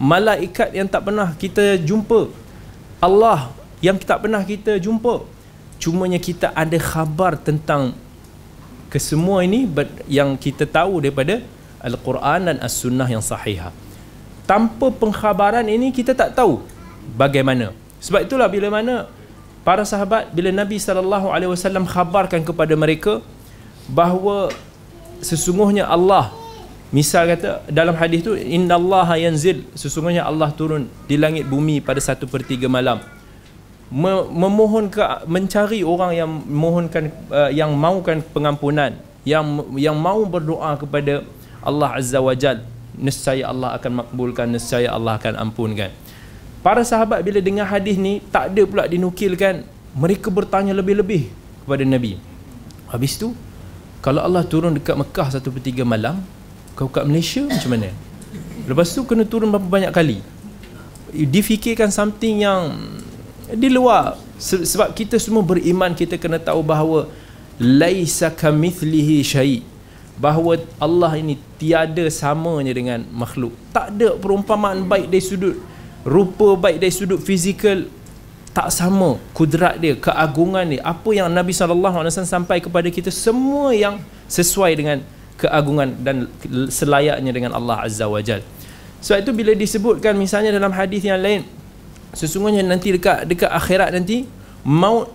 malaikat 0.00 0.74
yang 0.74 0.88
tak 0.90 1.06
pernah 1.06 1.30
kita 1.38 1.78
jumpa, 1.78 2.32
Allah 3.02 3.50
yang 3.82 3.98
tak 3.98 4.22
pernah 4.22 4.42
kita 4.46 4.78
jumpa 4.78 5.26
cumanya 5.82 6.22
kita 6.22 6.54
ada 6.54 6.78
khabar 6.78 7.34
tentang 7.34 7.90
kesemua 8.86 9.42
ini 9.42 9.66
yang 10.06 10.38
kita 10.38 10.62
tahu 10.62 11.02
daripada 11.02 11.42
Al-Quran 11.82 12.40
dan 12.48 12.56
As-Sunnah 12.62 13.10
yang 13.10 13.20
sahihah. 13.20 13.74
Tanpa 14.46 14.90
pengkhabaran 14.94 15.66
ini 15.66 15.90
kita 15.90 16.14
tak 16.14 16.38
tahu 16.38 16.62
bagaimana. 17.18 17.74
Sebab 18.02 18.26
itulah 18.26 18.46
bila 18.46 18.70
mana 18.70 19.10
para 19.66 19.86
sahabat 19.86 20.30
bila 20.34 20.50
Nabi 20.50 20.78
SAW 20.78 21.86
khabarkan 21.86 22.42
kepada 22.42 22.74
mereka 22.74 23.22
bahawa 23.90 24.50
sesungguhnya 25.22 25.86
Allah 25.86 26.34
Misal 26.92 27.24
kata 27.24 27.64
dalam 27.72 27.96
hadis 27.96 28.20
tu 28.20 28.36
innallaha 28.36 29.16
yanzil 29.16 29.64
sesungguhnya 29.72 30.28
Allah 30.28 30.52
turun 30.52 30.92
di 31.08 31.16
langit 31.16 31.48
bumi 31.48 31.80
pada 31.80 31.96
satu 31.96 32.28
per 32.28 32.44
tiga 32.44 32.68
malam. 32.68 33.00
Memohon 33.88 34.92
ke 34.92 35.00
mencari 35.24 35.80
orang 35.80 36.12
yang 36.12 36.28
mohonkan 36.28 37.08
uh, 37.32 37.48
yang 37.48 37.72
maukan 37.72 38.20
pengampunan 38.36 38.92
yang 39.24 39.44
yang 39.80 39.96
mau 39.96 40.20
berdoa 40.28 40.76
kepada 40.76 41.24
Allah 41.62 41.98
Azza 41.98 42.18
wa 42.18 42.34
Jal 42.34 42.66
nescaya 42.98 43.48
Allah 43.48 43.78
akan 43.78 44.04
makbulkan 44.04 44.50
nescaya 44.50 44.92
Allah 44.92 45.16
akan 45.16 45.38
ampunkan. 45.48 45.90
Para 46.62 46.82
sahabat 46.86 47.24
bila 47.26 47.42
dengar 47.42 47.66
hadis 47.66 47.98
ni 47.98 48.22
tak 48.30 48.54
ada 48.54 48.62
pula 48.68 48.86
dinukilkan 48.86 49.66
mereka 49.96 50.28
bertanya 50.30 50.76
lebih-lebih 50.76 51.30
kepada 51.64 51.82
Nabi. 51.82 52.18
Habis 52.90 53.18
tu 53.18 53.34
kalau 54.04 54.20
Allah 54.22 54.44
turun 54.44 54.76
dekat 54.76 54.94
Mekah 54.98 55.38
satu 55.38 55.50
per 55.54 55.62
tiga 55.62 55.82
malam 55.86 56.20
kau 56.74 56.90
kat 56.90 57.06
Malaysia 57.06 57.42
macam 57.46 57.70
mana? 57.78 57.90
Lepas 58.66 58.94
tu 58.94 59.02
kena 59.06 59.26
turun 59.26 59.50
berapa 59.50 59.66
banyak 59.66 59.92
kali? 59.94 60.18
Difikirkan 61.12 61.90
something 61.90 62.46
yang 62.46 62.72
di 63.52 63.68
luar. 63.68 64.16
Sebab 64.42 64.94
kita 64.94 65.18
semua 65.22 65.42
beriman 65.46 65.94
kita 65.94 66.18
kena 66.18 66.38
tahu 66.42 66.66
bahawa 66.66 67.06
laisa 67.62 68.26
kamithlihi 68.32 69.22
syai 69.22 69.71
bahawa 70.20 70.60
Allah 70.76 71.16
ini 71.16 71.40
tiada 71.56 72.04
samanya 72.12 72.72
dengan 72.72 73.00
makhluk 73.10 73.52
tak 73.72 73.96
ada 73.96 74.16
perumpamaan 74.20 74.84
baik 74.84 75.08
dari 75.08 75.24
sudut 75.24 75.56
rupa 76.04 76.58
baik 76.58 76.78
dari 76.82 76.92
sudut 76.92 77.20
fizikal 77.22 77.88
tak 78.52 78.68
sama 78.68 79.16
kudrat 79.32 79.80
dia 79.80 79.96
keagungan 79.96 80.68
dia 80.68 80.84
apa 80.84 81.08
yang 81.16 81.32
Nabi 81.32 81.56
SAW 81.56 82.04
sampai 82.12 82.60
kepada 82.60 82.92
kita 82.92 83.08
semua 83.08 83.72
yang 83.72 83.96
sesuai 84.28 84.72
dengan 84.76 84.98
keagungan 85.40 85.88
dan 86.04 86.28
selayaknya 86.68 87.32
dengan 87.32 87.56
Allah 87.56 87.82
Azza 87.88 88.06
wa 88.06 88.20
Jal. 88.20 88.44
Sebab 89.02 89.18
itu 89.18 89.32
bila 89.34 89.52
disebutkan 89.56 90.14
misalnya 90.14 90.54
dalam 90.54 90.70
hadis 90.70 91.02
yang 91.02 91.18
lain 91.18 91.42
sesungguhnya 92.14 92.62
nanti 92.62 92.92
dekat 92.94 93.24
dekat 93.26 93.50
akhirat 93.50 93.90
nanti 93.90 94.28
maut 94.62 95.10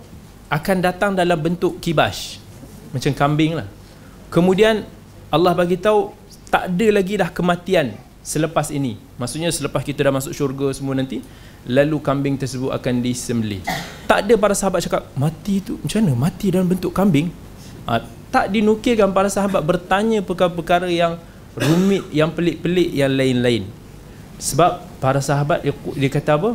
akan 0.50 0.76
datang 0.82 1.14
dalam 1.14 1.38
bentuk 1.38 1.78
kibas 1.78 2.42
macam 2.90 3.14
kambing 3.14 3.56
lah. 3.56 3.77
Kemudian 4.28 4.84
Allah 5.32 5.52
bagi 5.56 5.80
tahu 5.80 6.12
tak 6.48 6.72
ada 6.72 6.86
lagi 6.92 7.16
dah 7.20 7.28
kematian 7.32 7.96
selepas 8.24 8.68
ini. 8.68 9.00
Maksudnya 9.16 9.48
selepas 9.48 9.80
kita 9.84 10.04
dah 10.04 10.12
masuk 10.12 10.32
syurga 10.36 10.72
semua 10.76 10.96
nanti 10.96 11.24
lalu 11.68 11.96
kambing 12.00 12.36
tersebut 12.36 12.72
akan 12.72 13.00
disembelih. 13.00 13.64
Tak 14.04 14.24
ada 14.24 14.34
para 14.36 14.52
sahabat 14.56 14.84
cakap 14.84 15.08
mati 15.16 15.60
tu 15.64 15.80
macam 15.80 16.04
mana? 16.04 16.12
Mati 16.28 16.46
dalam 16.52 16.68
bentuk 16.68 16.92
kambing? 16.92 17.32
Ha, 17.88 18.04
tak 18.28 18.52
dinukilkan 18.52 19.12
para 19.16 19.32
sahabat 19.32 19.64
bertanya 19.64 20.20
perkara-perkara 20.20 20.88
yang 20.92 21.16
rumit, 21.56 22.04
yang 22.12 22.28
pelik-pelik, 22.32 22.92
yang 22.92 23.12
lain-lain. 23.12 23.64
Sebab 24.38 25.00
para 25.02 25.18
sahabat 25.18 25.64
dia, 25.64 25.72
dia 25.74 26.10
kata 26.12 26.36
apa? 26.36 26.50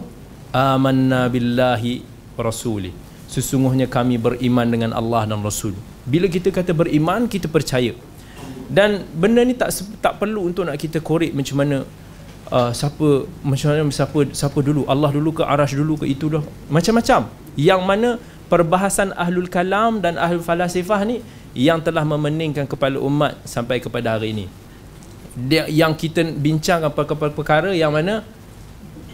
Amanna 0.54 1.26
billahi 1.28 2.06
rasuli. 2.38 2.94
Sesungguhnya 3.28 3.90
kami 3.90 4.22
beriman 4.22 4.70
dengan 4.70 4.92
Allah 4.94 5.26
dan 5.26 5.42
Rasul. 5.42 5.74
Bila 6.04 6.28
kita 6.28 6.52
kata 6.52 6.76
beriman, 6.76 7.32
kita 7.32 7.48
percaya. 7.48 7.96
Dan 8.68 9.06
benda 9.14 9.44
ni 9.44 9.54
tak 9.54 9.72
tak 10.00 10.20
perlu 10.20 10.50
untuk 10.50 10.68
nak 10.68 10.80
kita 10.80 11.04
korek 11.04 11.36
macam 11.36 11.62
mana 11.62 11.86
uh, 12.50 12.72
siapa 12.74 13.28
macam 13.44 13.66
mana 13.70 13.92
siapa 13.92 14.20
siapa 14.34 14.60
dulu. 14.60 14.88
Allah 14.90 15.12
dulu 15.14 15.30
ke 15.36 15.44
arash 15.46 15.78
dulu 15.78 16.04
ke 16.04 16.06
itu 16.10 16.32
dah 16.32 16.44
macam-macam. 16.72 17.30
Yang 17.54 17.82
mana 17.86 18.10
perbahasan 18.50 19.14
ahlul 19.14 19.48
kalam 19.48 20.02
dan 20.02 20.18
ahlul 20.18 20.42
falasifah 20.42 21.06
ni 21.06 21.22
yang 21.54 21.80
telah 21.86 22.02
memeningkan 22.02 22.66
kepala 22.66 22.98
umat 22.98 23.38
sampai 23.46 23.78
kepada 23.78 24.18
hari 24.18 24.34
ini. 24.34 24.46
Dia, 25.34 25.66
yang 25.70 25.94
kita 25.98 26.26
bincang 26.34 26.86
apa 26.86 27.06
perkara 27.34 27.74
yang 27.74 27.94
mana 27.94 28.26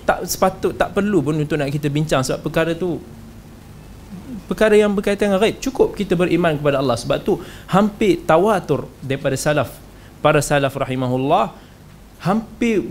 tak 0.04 0.26
sepatut 0.26 0.74
tak 0.76 0.92
perlu 0.96 1.22
pun 1.22 1.36
untuk 1.36 1.60
nak 1.60 1.70
kita 1.70 1.92
bincang. 1.92 2.24
Sebab 2.24 2.48
perkara 2.48 2.72
tu 2.74 3.00
perkara 4.50 4.74
yang 4.74 4.90
berkaitan 4.98 5.30
dengan 5.30 5.46
ghaib. 5.46 5.62
Cukup 5.62 5.94
kita 5.94 6.18
beriman 6.18 6.58
kepada 6.58 6.82
Allah. 6.82 6.98
Sebab 6.98 7.22
tu 7.22 7.38
hampir 7.70 8.26
tawatur 8.26 8.90
daripada 9.06 9.38
salaf 9.38 9.70
para 10.20 10.42
salaf 10.42 10.74
rahimahullah 10.74 11.54
hampir 12.26 12.84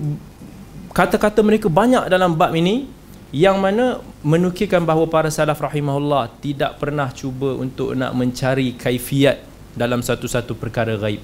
kata-kata 0.95 1.43
mereka 1.43 1.67
banyak 1.69 2.07
dalam 2.09 2.39
bab 2.39 2.55
ini 2.55 2.87
yang 3.35 3.61
mana 3.61 4.01
menukilkan 4.25 4.87
bahawa 4.89 5.05
para 5.11 5.29
salaf 5.29 5.61
rahimahullah 5.61 6.41
tidak 6.41 6.81
pernah 6.81 7.13
cuba 7.13 7.53
untuk 7.59 7.93
nak 7.93 8.17
mencari 8.17 8.73
kaifiat 8.79 9.45
dalam 9.77 10.01
satu-satu 10.01 10.57
perkara 10.57 10.97
gaib 10.97 11.21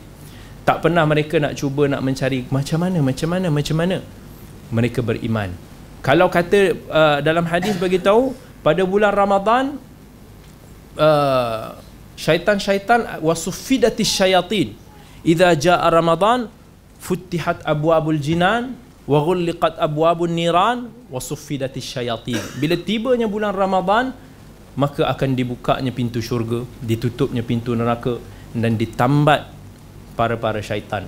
tak 0.64 0.80
pernah 0.80 1.04
mereka 1.04 1.36
nak 1.36 1.52
cuba 1.60 1.84
nak 1.84 2.00
mencari 2.00 2.48
macam 2.48 2.80
mana 2.80 2.98
macam 3.04 3.28
mana 3.28 3.46
macam 3.52 3.76
mana. 3.76 3.96
Mereka 4.72 5.04
beriman. 5.04 5.52
Kalau 6.00 6.32
kata 6.32 6.72
uh, 6.88 7.18
dalam 7.20 7.44
hadis 7.44 7.76
bagi 7.76 8.00
tahu 8.00 8.32
pada 8.64 8.80
bulan 8.88 9.12
Ramadan 9.12 9.76
uh, 10.98 11.78
syaitan-syaitan 12.14 13.20
wasufidatis 13.22 14.08
syayatin 14.08 14.74
idza 15.26 15.54
jaa 15.58 15.86
Ramadan 15.90 16.46
futihat 17.02 17.62
abwabul 17.66 18.18
jinan 18.18 18.78
wa 19.04 19.18
ghulliqat 19.20 19.76
abwabun 19.76 20.32
niran 20.32 20.88
wa 21.12 21.20
suffidatis 21.20 21.84
syayatin 21.84 22.40
bila 22.56 22.78
tibanya 22.80 23.28
bulan 23.28 23.52
Ramadan 23.52 24.16
maka 24.74 25.06
akan 25.06 25.38
dibukanya 25.38 25.94
pintu 25.94 26.18
syurga 26.18 26.66
ditutupnya 26.82 27.46
pintu 27.46 27.76
neraka 27.78 28.18
dan 28.54 28.78
ditambat 28.78 29.50
para-para 30.14 30.62
syaitan. 30.62 31.06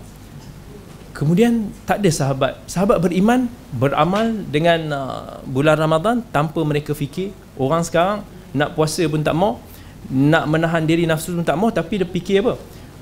Kemudian 1.14 1.72
tak 1.88 2.04
ada 2.04 2.10
sahabat. 2.12 2.52
Sahabat 2.68 3.00
beriman 3.00 3.48
beramal 3.72 4.36
dengan 4.52 4.80
uh, 4.92 5.40
bulan 5.48 5.80
Ramadan 5.80 6.20
tanpa 6.28 6.60
mereka 6.60 6.92
fikir. 6.92 7.32
Orang 7.56 7.80
sekarang 7.86 8.20
nak 8.52 8.76
puasa 8.76 9.00
pun 9.08 9.24
tak 9.24 9.32
mau 9.32 9.56
nak 10.06 10.46
menahan 10.46 10.86
diri 10.86 11.02
nafsu 11.04 11.34
pun 11.34 11.42
tak 11.42 11.58
mau 11.58 11.70
tapi 11.74 12.02
dia 12.02 12.06
fikir 12.06 12.42
apa? 12.46 12.54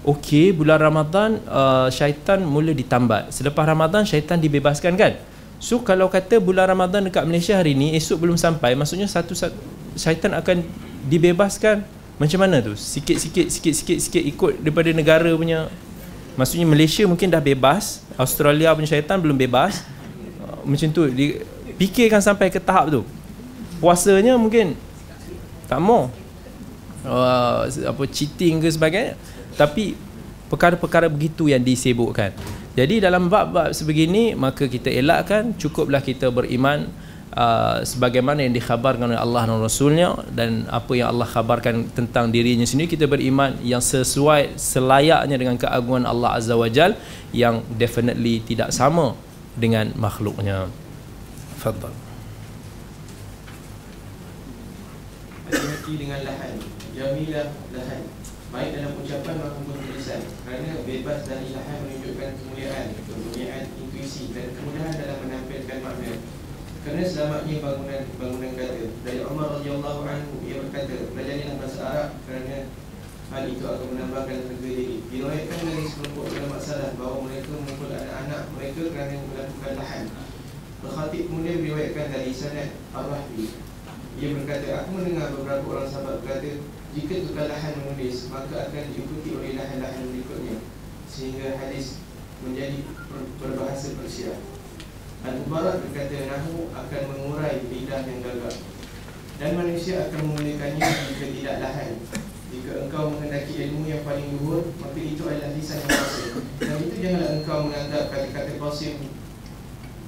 Okey 0.05 0.53
bulan 0.53 0.77
Ramadan 0.81 1.40
uh, 1.49 1.88
syaitan 1.88 2.40
mula 2.45 2.77
ditambat. 2.77 3.33
Selepas 3.33 3.64
Ramadan 3.64 4.05
syaitan 4.05 4.37
dibebaskan 4.37 4.97
kan? 4.97 5.17
So 5.61 5.81
kalau 5.81 6.12
kata 6.12 6.40
bulan 6.40 6.69
Ramadan 6.69 7.09
dekat 7.09 7.25
Malaysia 7.25 7.57
hari 7.57 7.73
ni 7.73 7.97
esok 7.97 8.21
belum 8.21 8.37
sampai 8.37 8.77
maksudnya 8.77 9.09
satu 9.09 9.33
satu 9.33 9.57
syaitan 9.97 10.37
akan 10.37 10.61
dibebaskan. 11.09 11.85
Macam 12.14 12.38
mana 12.47 12.62
tu? 12.62 12.77
Sikit-sikit 12.79 13.51
sikit-sikit 13.51 13.99
sikit 13.99 14.23
ikut 14.23 14.61
daripada 14.61 14.93
negara 14.93 15.33
punya 15.35 15.73
maksudnya 16.37 16.69
Malaysia 16.69 17.03
mungkin 17.09 17.33
dah 17.33 17.43
bebas 17.43 18.05
Australia 18.21 18.77
punya 18.77 18.88
syaitan 18.93 19.17
belum 19.21 19.40
bebas. 19.40 19.85
Uh, 20.45 20.69
macam 20.69 20.88
tu 20.93 21.09
di, 21.09 21.40
fikirkan 21.81 22.21
sampai 22.21 22.53
ke 22.53 22.61
tahap 22.61 22.93
tu. 22.93 23.01
Puasanya 23.81 24.37
mungkin 24.37 24.77
tak 25.64 25.81
mau 25.81 26.12
uh, 27.05 27.69
apa 27.69 28.03
cheating 28.11 28.64
ke 28.64 28.69
sebagainya. 28.73 29.14
Tapi 29.55 29.95
perkara-perkara 30.51 31.09
begitu 31.09 31.49
yang 31.49 31.62
disebutkan 31.62 32.35
jadi 32.75 33.07
dalam 33.07 33.31
bab-bab 33.31 33.71
sebegini 33.71 34.35
maka 34.35 34.67
kita 34.67 34.90
elakkan 34.90 35.55
cukuplah 35.55 36.03
kita 36.03 36.35
beriman 36.35 36.90
uh, 37.38 37.79
sebagaimana 37.87 38.43
yang 38.43 38.51
dikhabarkan 38.51 39.14
oleh 39.14 39.19
Allah 39.19 39.47
dan 39.47 39.62
Rasulnya 39.62 40.09
dan 40.35 40.67
apa 40.67 40.90
yang 40.99 41.14
Allah 41.14 41.31
khabarkan 41.31 41.95
tentang 41.95 42.35
dirinya 42.35 42.67
sendiri. 42.67 42.99
Kita 42.99 43.07
beriman 43.07 43.62
yang 43.62 43.79
sesuai 43.79 44.59
selayaknya 44.59 45.38
dengan 45.38 45.55
keagungan 45.55 46.03
Allah 46.03 46.35
Azza 46.35 46.59
wa 46.59 46.67
Jal 46.67 46.99
yang 47.31 47.62
definitely 47.79 48.43
tidak 48.43 48.75
sama 48.75 49.14
dengan 49.55 49.95
makhluknya. 49.95 50.67
Fadal 51.62 52.04
mesti 55.85 56.01
dengan 56.01 56.25
lahan. 56.25 56.57
Jamilah 56.97 57.53
lahan. 57.77 58.03
Baik 58.49 58.73
dalam 58.73 58.97
ucapan 59.05 59.37
maupun 59.37 59.77
tulisan. 59.85 60.25
Kerana 60.40 60.81
bebas 60.81 61.29
dari 61.29 61.53
lahan 61.53 61.77
menunjukkan 61.85 62.31
kemuliaan 62.40 62.88
Kemuliaan 63.05 63.68
intuisi 63.77 64.33
dan 64.33 64.49
kemudahan 64.57 64.97
dalam 64.97 65.20
menampilkan 65.29 65.79
makna. 65.85 66.25
Kerana 66.81 67.05
selamatnya 67.05 67.61
bangunan 67.61 68.03
bangunan 68.16 68.53
kata. 68.57 68.85
Dari 69.05 69.20
Umar 69.29 69.61
radhiyallahu 69.61 70.01
anhu 70.09 70.33
ia 70.49 70.64
berkata 70.64 70.97
Pelajarilah 71.12 71.57
bahasa 71.61 71.81
Arab 71.85 72.09
kerana 72.25 72.57
hal 73.29 73.44
itu 73.44 73.64
akan 73.68 73.87
menambahkan 73.92 74.37
harga 74.40 74.57
diri. 74.64 75.05
Diriwayatkan 75.12 75.59
dari 75.68 75.85
sekelompok 75.85 76.33
ulama 76.33 76.57
salah 76.64 76.97
bahawa 76.97 77.29
mereka 77.29 77.53
mengumpul 77.53 77.92
anak-anak 77.92 78.42
mereka 78.57 78.81
kerana 78.88 79.20
melakukan 79.20 79.75
lahan. 79.77 80.05
Al-Khatib 80.81 81.29
kemudian 81.29 81.61
meriwayatkan 81.61 82.09
dari 82.09 82.33
sanad 82.33 82.73
Ar-Rahbi 82.97 83.63
Ia 84.25 84.33
berkata, 84.41 84.69
aku 84.81 84.97
mendengar 84.97 85.37
beberapa 85.37 85.65
orang 85.77 85.85
sahabat 85.85 86.25
berkata 86.25 86.57
Jika 86.97 87.29
tukar 87.29 87.45
lahan 87.45 87.77
menulis, 87.77 88.33
maka 88.33 88.73
akan 88.73 88.85
diikuti 88.97 89.37
oleh 89.37 89.53
lahan-lahan 89.53 90.01
berikutnya 90.09 90.65
Sehingga 91.05 91.61
hadis 91.61 92.01
menjadi 92.41 92.89
berbahasa 93.37 94.01
Persia 94.01 94.41
Al-Mubarak 95.29 95.85
berkata, 95.85 96.17
Nahu 96.25 96.73
akan 96.73 97.03
mengurai 97.13 97.69
lidah 97.69 98.01
yang 98.09 98.25
gagap 98.25 98.57
Dan 99.37 99.61
manusia 99.61 100.09
akan 100.09 100.21
memulakannya 100.25 100.89
jika 101.13 101.27
tidak 101.29 101.57
lahan. 101.61 101.93
Jika 102.49 102.73
engkau 102.89 103.13
menghendaki 103.13 103.53
ilmu 103.69 103.85
yang 103.93 104.09
paling 104.09 104.41
luhur 104.41 104.73
Maka 104.81 105.05
itu 105.05 105.21
adalah 105.29 105.53
lisan 105.53 105.85
yang 105.85 106.01
pasir 106.01 106.33
Dan 106.65 106.81
itu 106.81 106.97
janganlah 106.97 107.31
engkau 107.45 107.59
menganggap 107.69 108.09
kata-kata 108.09 108.57
pasir 108.57 108.97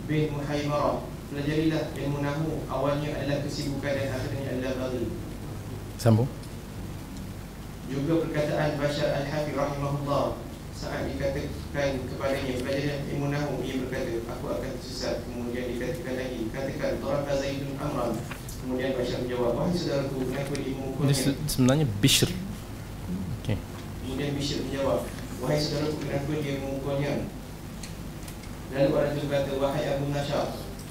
bin 0.08 0.32
Muhaimarah 0.32 1.15
Pelajarilah 1.26 1.82
ilmu 1.98 2.18
nahu. 2.22 2.62
Awalnya 2.70 3.18
adalah 3.18 3.42
kesibukan 3.42 3.92
dan 3.92 4.14
akhirnya 4.14 4.46
adalah 4.54 4.72
bagi 4.86 5.10
Sambung. 5.98 6.28
Juga 7.86 8.12
perkataan 8.26 8.76
Bashar 8.82 9.14
Al-Hafi 9.14 9.54
rahimahullah 9.54 10.34
Saat 10.74 11.06
dikatakan 11.06 12.02
kepadanya 12.02 12.58
Pelajarilah 12.58 12.98
ilmu 13.14 13.26
nahu 13.30 13.62
Ia 13.62 13.74
berkata 13.86 14.10
Aku 14.26 14.44
akan 14.50 14.70
tersesat. 14.74 15.22
Kemudian 15.22 15.70
dikatakan 15.70 16.14
lagi 16.18 16.50
Katakan 16.50 16.98
Toraka 16.98 17.32
Zaidun 17.38 17.78
Amran. 17.78 18.18
Kemudian 18.58 18.90
Bashar 18.98 19.22
menjawab 19.22 19.54
Wahai 19.54 19.78
saudaraku 19.78 20.18
Kenapa 20.26 20.54
dimukulnya 20.58 21.14
Ini 21.14 21.32
sebenarnya 21.46 21.86
Bishr. 22.02 22.30
Okay. 23.46 23.56
Kemudian 24.02 24.30
Bishop 24.34 24.60
menjawab 24.66 25.06
Wahai 25.38 25.58
saudaraku 25.62 25.96
kenapa 26.02 26.30
dia 26.42 26.54
memukulnya 26.58 27.12
Lalu 28.74 28.90
orang 28.90 29.10
itu 29.14 29.20
berkata 29.30 29.50
Wahai 29.62 29.84
Abu 29.94 30.04
Nashar 30.10 30.46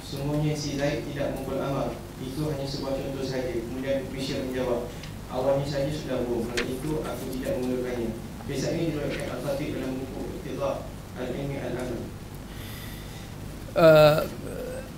Semuanya 0.06 0.54
si 0.54 0.78
Zaid 0.78 1.02
tidak 1.10 1.34
memukul 1.34 1.58
Amar 1.58 1.90
Itu 2.22 2.46
hanya 2.46 2.62
sebuah 2.62 2.94
contoh 2.94 3.26
saja. 3.26 3.50
Kemudian 3.50 4.06
Bishop 4.14 4.46
menjawab 4.46 4.86
Awalnya 5.26 5.66
saja 5.66 5.90
sudah 5.90 6.22
bohong. 6.22 6.46
Kerana 6.54 6.70
itu 6.70 6.90
aku 7.02 7.24
tidak 7.34 7.52
mengulakannya 7.58 8.10
Kisah 8.46 8.70
ini 8.78 8.94
diriwayatkan 8.94 9.26
Al-Fatih 9.34 9.68
dalam 9.74 9.90
buku 9.98 10.20
Iqtidah 10.38 10.86
Al-Ilmi 11.18 11.56
Al-Amal. 11.58 12.00
Uh, 13.74 14.18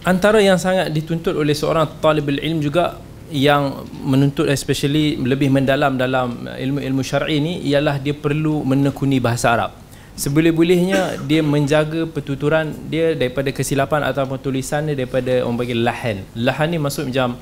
Antara 0.07 0.39
yang 0.39 0.61
sangat 0.61 0.95
dituntut 0.95 1.35
oleh 1.35 1.53
seorang 1.53 1.99
talibul 1.99 2.39
ilm 2.39 2.63
juga 2.63 2.97
yang 3.29 3.85
menuntut 3.93 4.49
especially 4.49 5.21
lebih 5.21 5.53
mendalam 5.53 6.01
dalam 6.01 6.49
ilmu-ilmu 6.49 7.05
syar'i 7.05 7.43
ni 7.45 7.61
ialah 7.69 8.01
dia 8.01 8.17
perlu 8.17 8.65
menekuni 8.65 9.21
bahasa 9.21 9.53
Arab 9.53 9.73
seboleh-bolehnya 10.19 11.23
dia 11.31 11.47
menjaga 11.47 12.11
pertuturan 12.11 12.75
dia 12.91 13.15
daripada 13.15 13.55
kesilapan 13.55 14.03
ataupun 14.03 14.43
tulisan 14.43 14.91
dia 14.91 14.99
daripada 14.99 15.47
orang 15.47 15.63
panggil 15.63 15.79
lahan. 15.79 16.17
Lahan 16.35 16.67
ni 16.75 16.79
maksud 16.83 17.07
macam 17.07 17.39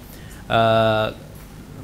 uh, 0.52 1.06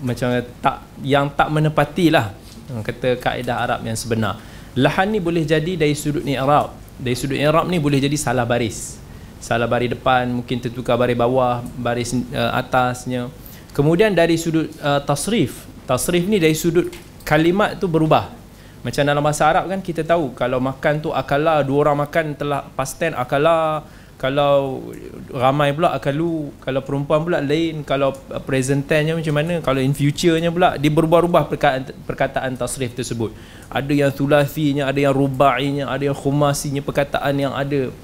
macam 0.05 0.29
tak 0.61 0.77
yang 1.01 1.33
tak 1.33 1.49
menepati 1.49 2.13
lah 2.13 2.37
kata 2.85 3.17
kaedah 3.17 3.57
Arab 3.65 3.81
yang 3.89 3.97
sebenar. 3.97 4.37
Lahan 4.77 5.09
ni 5.09 5.19
boleh 5.19 5.49
jadi 5.49 5.81
dari 5.81 5.97
sudut 5.97 6.21
ni 6.21 6.37
Arab 6.37 6.77
dari 7.01 7.17
sudut 7.17 7.41
Arab 7.41 7.73
ni 7.73 7.81
boleh 7.81 7.97
jadi 7.97 8.15
salah 8.21 8.45
baris. 8.45 9.01
Salah 9.43 9.67
baris 9.67 9.97
depan 9.97 10.29
mungkin 10.29 10.61
tertukar 10.61 11.01
baris 11.01 11.17
bawah 11.17 11.65
baris 11.81 12.13
uh, 12.13 12.53
atasnya. 12.53 13.33
Kemudian 13.73 14.13
dari 14.13 14.37
sudut 14.37 14.69
uh, 14.85 15.01
tasrif, 15.01 15.65
tasrif 15.89 16.29
ni 16.29 16.37
dari 16.37 16.53
sudut 16.53 16.93
kalimat 17.25 17.81
tu 17.81 17.89
berubah. 17.89 18.42
Macam 18.83 19.03
dalam 19.07 19.23
bahasa 19.23 19.47
Arab 19.47 19.71
kan 19.71 19.79
kita 19.79 20.03
tahu 20.03 20.35
kalau 20.35 20.59
makan 20.59 20.99
tu 20.99 21.15
akala 21.15 21.63
dua 21.63 21.87
orang 21.87 22.03
makan 22.03 22.35
telah 22.35 22.67
past 22.75 22.99
tense 22.99 23.15
akala 23.15 23.87
kalau 24.19 24.91
ramai 25.31 25.71
pula 25.71 25.95
akalu 25.95 26.51
kalau 26.59 26.83
perempuan 26.83 27.23
pula 27.23 27.39
lain 27.39 27.87
kalau 27.87 28.11
present 28.43 28.83
tense 28.83 29.15
macam 29.15 29.35
mana 29.39 29.63
kalau 29.63 29.79
in 29.79 29.95
future-nya 29.95 30.51
pula 30.51 30.75
dia 30.79 30.91
berubah-ubah 30.91 31.47
perkataan, 31.47 31.95
perkataan 32.07 32.59
tasrif 32.59 32.91
tersebut. 32.99 33.31
Ada 33.71 33.95
yang 33.95 34.11
sulasinya 34.11 34.91
ada 34.91 34.99
yang 34.99 35.15
rubainya 35.15 35.87
ada 35.87 36.03
yang 36.03 36.19
khumasinya 36.19 36.83
perkataan 36.83 37.35
yang 37.39 37.55
ada 37.55 37.95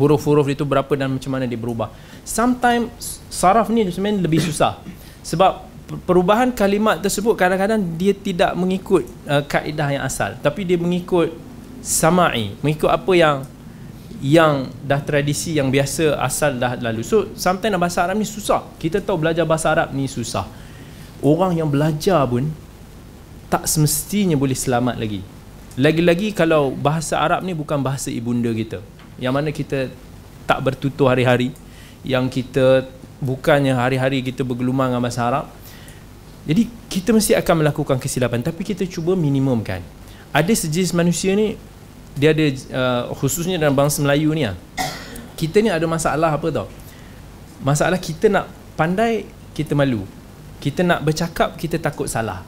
huruf-huruf 0.00 0.48
itu 0.48 0.64
berapa 0.64 0.92
dan 0.96 1.12
macam 1.12 1.28
mana 1.28 1.44
dia 1.44 1.60
berubah. 1.60 1.92
Sometimes 2.24 3.20
saraf 3.28 3.68
ni 3.68 3.84
sebenarnya 3.92 4.24
lebih 4.24 4.40
susah. 4.40 4.80
Sebab 5.20 5.65
perubahan 5.86 6.50
kalimat 6.50 6.98
tersebut 6.98 7.38
kadang-kadang 7.38 7.78
dia 7.94 8.10
tidak 8.10 8.52
mengikut 8.58 9.06
uh, 9.30 9.42
kaedah 9.46 9.88
yang 9.94 10.04
asal. 10.04 10.34
Tapi 10.42 10.66
dia 10.66 10.78
mengikut 10.78 11.30
sama'i 11.86 12.58
mengikut 12.58 12.90
apa 12.90 13.12
yang 13.14 13.36
yang 14.18 14.72
dah 14.82 14.98
tradisi 14.98 15.54
yang 15.54 15.70
biasa 15.70 16.18
asal 16.18 16.56
dah 16.58 16.74
lalu. 16.80 17.06
So 17.06 17.30
sometimes 17.38 17.78
bahasa 17.78 18.02
Arab 18.02 18.18
ni 18.18 18.26
susah. 18.26 18.66
Kita 18.80 18.98
tahu 18.98 19.22
belajar 19.22 19.46
bahasa 19.46 19.70
Arab 19.70 19.94
ni 19.94 20.10
susah. 20.10 20.48
Orang 21.22 21.54
yang 21.54 21.70
belajar 21.70 22.26
pun 22.26 22.50
tak 23.46 23.68
semestinya 23.70 24.34
boleh 24.34 24.56
selamat 24.56 24.96
lagi. 24.98 25.22
Lagi-lagi 25.76 26.32
kalau 26.32 26.72
bahasa 26.72 27.20
Arab 27.20 27.44
ni 27.44 27.52
bukan 27.52 27.78
bahasa 27.78 28.08
ibunda 28.08 28.50
kita. 28.50 28.80
Yang 29.20 29.32
mana 29.36 29.48
kita 29.52 29.92
tak 30.48 30.58
bertutur 30.64 31.12
hari-hari. 31.12 31.52
Yang 32.00 32.42
kita 32.42 32.88
bukannya 33.20 33.76
hari-hari 33.76 34.24
kita 34.24 34.42
bergelumang 34.42 34.90
dengan 34.96 35.04
bahasa 35.04 35.22
Arab 35.28 35.46
jadi 36.46 36.62
kita 36.86 37.10
mesti 37.10 37.34
akan 37.34 37.66
melakukan 37.66 37.98
kesilapan 37.98 38.38
tapi 38.38 38.62
kita 38.62 38.86
cuba 38.86 39.18
minimumkan. 39.18 39.82
Ada 40.30 40.54
sejenis 40.54 40.94
manusia 40.94 41.34
ni 41.34 41.58
dia 42.14 42.30
ada 42.30 42.46
uh, 42.72 43.02
khususnya 43.18 43.58
dalam 43.58 43.74
bangsa 43.74 44.00
Melayu 44.00 44.32
ni 44.32 44.46
lah. 44.46 44.56
kita 45.36 45.60
ni 45.60 45.68
ada 45.68 45.84
masalah 45.84 46.32
apa 46.32 46.48
tau? 46.54 46.70
Masalah 47.60 47.98
kita 47.98 48.30
nak 48.30 48.46
pandai 48.78 49.26
kita 49.52 49.74
malu. 49.74 50.06
Kita 50.62 50.86
nak 50.86 51.02
bercakap 51.02 51.58
kita 51.58 51.82
takut 51.82 52.06
salah. 52.06 52.46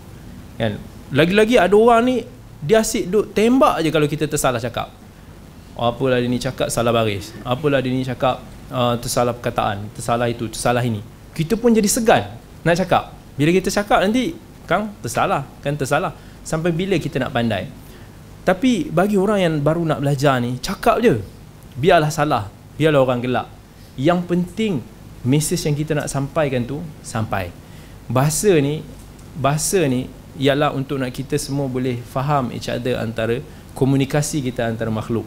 Kan? 0.57 0.79
Lagi-lagi 1.11 1.59
ada 1.59 1.75
orang 1.75 2.01
ni 2.07 2.17
dia 2.63 2.81
asyik 2.81 3.11
duk 3.11 3.25
tembak 3.35 3.83
je 3.83 3.91
kalau 3.91 4.07
kita 4.07 4.31
tersalah 4.31 4.63
cakap. 4.63 4.95
Apalah 5.75 6.23
dia 6.23 6.31
ni 6.31 6.39
cakap 6.39 6.71
salah 6.71 6.95
baris. 6.95 7.35
Apalah 7.43 7.83
dia 7.83 7.91
ni 7.91 8.07
cakap 8.07 8.43
uh, 8.71 8.95
tersalah 8.99 9.35
perkataan, 9.35 9.91
tersalah 9.95 10.31
itu, 10.31 10.47
tersalah 10.47 10.83
ini. 10.87 11.03
Kita 11.35 11.59
pun 11.59 11.75
jadi 11.75 11.87
segan 11.91 12.31
nak 12.63 12.79
cakap. 12.79 13.18
Bila 13.39 13.55
kita 13.55 13.71
cakap 13.71 14.03
nanti, 14.03 14.35
Kang, 14.67 14.93
tersalah, 14.99 15.47
kan 15.63 15.79
tersalah. 15.79 16.13
Sampai 16.43 16.75
bila 16.75 16.99
kita 16.99 17.23
nak 17.23 17.31
pandai? 17.31 17.71
Tapi 18.43 18.91
bagi 18.91 19.15
orang 19.15 19.39
yang 19.39 19.55
baru 19.63 19.87
nak 19.87 20.03
belajar 20.03 20.43
ni, 20.43 20.59
cakap 20.59 20.99
je. 20.99 21.23
Biarlah 21.79 22.11
salah, 22.11 22.51
biarlah 22.75 23.01
orang 23.01 23.23
gelak. 23.23 23.47
Yang 23.95 24.21
penting, 24.27 24.75
mesej 25.23 25.63
yang 25.71 25.77
kita 25.79 25.95
nak 25.95 26.11
sampaikan 26.11 26.67
tu, 26.67 26.83
sampai. 27.07 27.55
Bahasa 28.11 28.51
ni, 28.59 28.83
bahasa 29.39 29.87
ni, 29.87 30.11
ialah 30.35 30.75
untuk 30.75 30.99
nak 30.99 31.15
kita 31.15 31.39
semua 31.39 31.71
boleh 31.71 32.03
faham 32.03 32.51
each 32.51 32.67
other 32.71 32.99
antara 32.99 33.39
komunikasi 33.75 34.43
kita 34.43 34.67
antara 34.67 34.91
makhluk. 34.91 35.27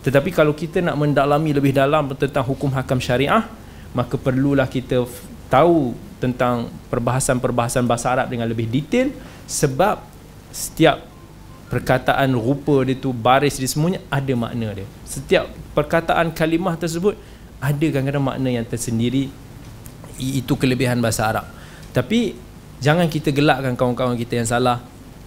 Tetapi 0.00 0.32
kalau 0.32 0.56
kita 0.56 0.80
nak 0.80 0.96
mendalami 0.96 1.52
lebih 1.52 1.76
dalam 1.76 2.08
tentang 2.16 2.44
hukum 2.48 2.72
hakam 2.72 2.96
syariah, 2.96 3.44
maka 3.92 4.16
perlulah 4.16 4.64
kita 4.64 5.04
tahu 5.50 5.92
tentang 6.22 6.70
perbahasan-perbahasan 6.88 7.84
bahasa 7.84 8.14
Arab 8.14 8.30
dengan 8.30 8.46
lebih 8.46 8.70
detail 8.70 9.10
sebab 9.50 9.98
setiap 10.54 11.02
perkataan 11.68 12.34
rupa 12.34 12.82
dia 12.86 12.98
tu 12.98 13.10
baris 13.10 13.58
dia 13.58 13.66
semuanya 13.66 13.98
ada 14.08 14.32
makna 14.38 14.72
dia. 14.72 14.86
Setiap 15.02 15.50
perkataan 15.74 16.30
kalimah 16.30 16.78
tersebut 16.78 17.18
ada 17.60 17.86
kadang-kadang 17.90 18.24
makna 18.24 18.48
yang 18.48 18.64
tersendiri 18.64 19.28
itu 20.16 20.54
kelebihan 20.54 21.02
bahasa 21.02 21.26
Arab. 21.26 21.46
Tapi 21.90 22.38
jangan 22.78 23.10
kita 23.10 23.34
gelakkan 23.34 23.74
kawan-kawan 23.74 24.14
kita 24.14 24.38
yang 24.38 24.48
salah 24.48 24.78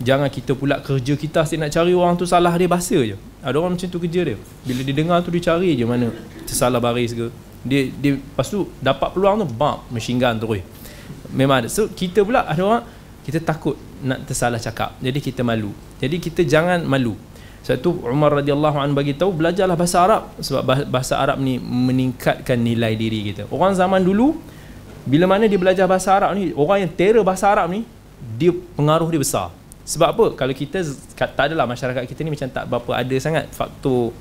Jangan 0.02 0.26
kita 0.28 0.58
pula 0.58 0.82
kerja 0.82 1.14
kita 1.14 1.46
asyik 1.46 1.62
nak 1.62 1.72
cari 1.72 1.94
orang 1.94 2.18
tu 2.18 2.26
salah 2.26 2.52
dia 2.58 2.66
bahasa 2.66 2.98
je. 2.98 3.14
Ada 3.46 3.56
orang 3.62 3.78
macam 3.78 3.88
tu 3.88 4.00
kerja 4.02 4.26
dia. 4.26 4.38
Bila 4.66 4.82
dia 4.82 4.96
dengar 4.96 5.18
tu 5.22 5.30
dia 5.30 5.54
cari 5.54 5.78
je 5.78 5.86
mana 5.86 6.10
tersalah 6.50 6.82
baris 6.82 7.14
ke. 7.14 7.30
Dia 7.64 7.90
dia 7.90 8.20
lepas 8.20 8.48
tu 8.48 8.68
dapat 8.84 9.16
peluang 9.16 9.44
tu 9.44 9.48
bam 9.50 9.84
machine 9.90 10.20
gun 10.20 10.38
terus. 10.38 10.64
Memang 11.32 11.66
ada. 11.66 11.70
So 11.72 11.90
kita 11.90 12.22
pula 12.22 12.44
ada 12.44 12.62
orang 12.62 12.84
kita 13.24 13.40
takut 13.40 13.80
nak 14.04 14.28
tersalah 14.28 14.60
cakap. 14.60 15.00
Jadi 15.00 15.20
kita 15.24 15.42
malu. 15.42 15.72
Jadi 15.98 16.20
kita 16.20 16.44
jangan 16.44 16.84
malu. 16.84 17.16
Sebab 17.64 17.80
tu 17.80 17.96
Umar 18.04 18.44
radhiyallahu 18.44 18.76
anhu 18.76 18.92
bagi 18.92 19.16
tahu 19.16 19.32
belajarlah 19.32 19.80
bahasa 19.80 20.04
Arab 20.04 20.36
sebab 20.44 20.92
bahasa 20.92 21.16
Arab 21.16 21.40
ni 21.40 21.56
meningkatkan 21.64 22.60
nilai 22.60 22.92
diri 23.00 23.32
kita. 23.32 23.48
Orang 23.48 23.72
zaman 23.72 24.04
dulu 24.04 24.36
bila 25.08 25.28
mana 25.28 25.48
dia 25.48 25.60
belajar 25.60 25.88
bahasa 25.88 26.16
Arab 26.16 26.36
ni, 26.36 26.56
orang 26.56 26.88
yang 26.88 26.92
terror 26.92 27.24
bahasa 27.24 27.52
Arab 27.52 27.72
ni 27.72 27.88
dia 28.40 28.52
pengaruh 28.52 29.08
dia 29.12 29.20
besar 29.20 29.52
sebab 29.84 30.08
apa 30.16 30.26
kalau 30.40 30.56
kita 30.56 30.80
tak 31.20 31.52
adalah 31.52 31.68
masyarakat 31.68 32.08
kita 32.08 32.24
ni 32.24 32.32
macam 32.32 32.48
tak 32.48 32.64
berapa 32.72 32.92
ada 32.96 33.16
sangat 33.20 33.52
faktor 33.52 34.16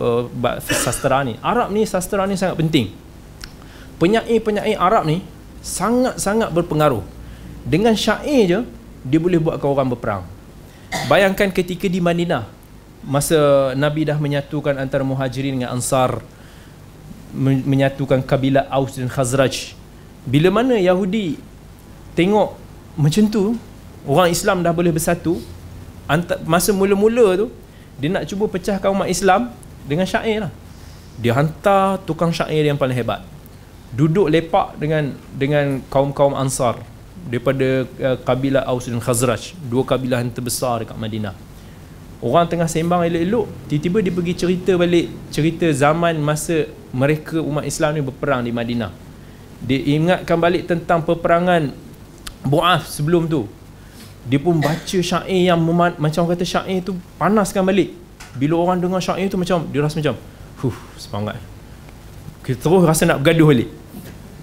uh, 0.00 0.28
sastra 0.68 1.24
ni 1.24 1.38
Arab 1.40 1.72
ni 1.72 1.86
sastra 1.86 2.24
ni 2.26 2.36
sangat 2.36 2.58
penting. 2.58 2.92
Penyair-penyair 3.96 4.76
Arab 4.76 5.06
ni 5.06 5.22
sangat-sangat 5.62 6.50
berpengaruh. 6.50 7.04
Dengan 7.62 7.94
syair 7.94 8.42
je 8.50 8.60
dia 9.06 9.18
boleh 9.18 9.38
buatkan 9.38 9.68
orang 9.68 9.88
berperang. 9.94 10.22
Bayangkan 11.06 11.48
ketika 11.48 11.88
di 11.88 12.02
Madinah 12.02 12.44
masa 13.02 13.72
Nabi 13.74 14.06
dah 14.06 14.18
menyatukan 14.18 14.78
antara 14.78 15.02
muhajirin 15.02 15.58
dengan 15.58 15.74
ansar 15.74 16.22
menyatukan 17.34 18.20
kabilah 18.22 18.68
Aus 18.68 18.94
dan 19.00 19.08
Khazraj 19.08 19.74
bila 20.22 20.52
mana 20.52 20.76
Yahudi 20.78 21.40
tengok 22.14 22.54
macam 22.94 23.24
tu 23.26 23.56
orang 24.04 24.28
Islam 24.30 24.60
dah 24.60 24.70
boleh 24.70 24.92
bersatu 24.92 25.40
masa 26.44 26.70
mula-mula 26.76 27.40
tu 27.40 27.46
dia 28.00 28.08
nak 28.08 28.24
cuba 28.28 28.48
pecahkan 28.48 28.88
umat 28.92 29.08
Islam 29.08 29.52
dengan 29.84 30.06
syair 30.08 30.48
lah. 30.48 30.52
Dia 31.20 31.36
hantar 31.36 32.00
tukang 32.08 32.32
syair 32.32 32.64
yang 32.64 32.80
paling 32.80 32.96
hebat. 32.96 33.20
Duduk 33.92 34.32
lepak 34.32 34.80
dengan 34.80 35.12
dengan 35.36 35.84
kaum-kaum 35.92 36.32
ansar 36.32 36.80
daripada 37.28 37.84
uh, 37.84 38.16
kabilah 38.24 38.64
Aus 38.64 38.88
dan 38.88 38.98
Khazraj. 38.98 39.52
Dua 39.68 39.84
kabilah 39.84 40.24
yang 40.24 40.32
terbesar 40.32 40.82
dekat 40.82 40.96
Madinah. 40.96 41.36
Orang 42.22 42.46
tengah 42.46 42.70
sembang 42.70 43.02
elok-elok 43.02 43.46
tiba-tiba 43.66 43.98
dia 44.00 44.12
pergi 44.14 44.34
cerita 44.38 44.72
balik. 44.78 45.06
Cerita 45.28 45.66
zaman 45.74 46.16
masa 46.22 46.70
mereka 46.94 47.42
umat 47.42 47.68
Islam 47.68 47.98
ni 47.98 48.02
berperang 48.02 48.46
di 48.46 48.54
Madinah. 48.54 48.90
Dia 49.62 49.78
ingatkan 49.78 50.38
balik 50.40 50.66
tentang 50.66 51.04
peperangan 51.06 51.70
Bu'af 52.42 52.90
sebelum 52.90 53.30
tu 53.30 53.46
dia 54.22 54.38
pun 54.38 54.54
baca 54.62 54.98
syair 55.02 55.50
yang 55.50 55.58
memat, 55.58 55.98
macam 55.98 56.30
kata 56.30 56.46
syair 56.46 56.78
tu 56.86 56.94
panaskan 57.18 57.66
balik. 57.66 57.90
Bila 58.38 58.62
orang 58.62 58.78
dengar 58.78 59.02
syair 59.02 59.26
tu 59.26 59.34
macam 59.34 59.66
dia 59.66 59.82
rasa 59.82 59.98
macam 59.98 60.14
huh 60.62 60.76
semangat. 60.94 61.36
Kita 62.46 62.62
terus 62.62 62.82
rasa 62.86 63.02
nak 63.06 63.18
bergaduh 63.22 63.50
balik. 63.50 63.70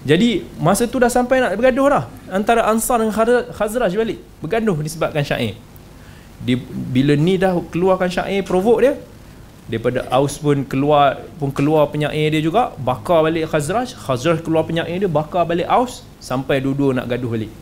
Jadi 0.04 0.44
masa 0.60 0.88
tu 0.88 0.96
dah 1.00 1.08
sampai 1.12 1.40
nak 1.40 1.56
bergaduh 1.56 1.88
dah. 1.92 2.04
Antara 2.28 2.68
Ansar 2.68 3.00
dan 3.00 3.12
Khazraj 3.52 3.92
balik. 3.96 4.20
Bergaduh 4.40 4.76
disebabkan 4.84 5.24
syair. 5.24 5.56
Dia, 6.40 6.56
bila 6.64 7.12
ni 7.16 7.36
dah 7.36 7.52
keluarkan 7.68 8.08
syair 8.08 8.40
provok 8.40 8.80
dia 8.80 8.96
daripada 9.68 10.08
Aus 10.08 10.40
pun 10.40 10.64
keluar 10.64 11.20
pun 11.36 11.52
keluar 11.52 11.92
penyair 11.92 12.32
dia 12.32 12.40
juga 12.40 12.72
bakar 12.80 13.24
balik 13.24 13.48
Khazraj. 13.48 13.96
Khazraj 13.96 14.44
keluar 14.44 14.68
penyair 14.68 15.00
dia 15.00 15.08
bakar 15.08 15.48
balik 15.48 15.68
Aus 15.68 16.04
sampai 16.20 16.60
dua-dua 16.60 16.96
nak 16.96 17.08
gaduh 17.08 17.32
balik 17.32 17.52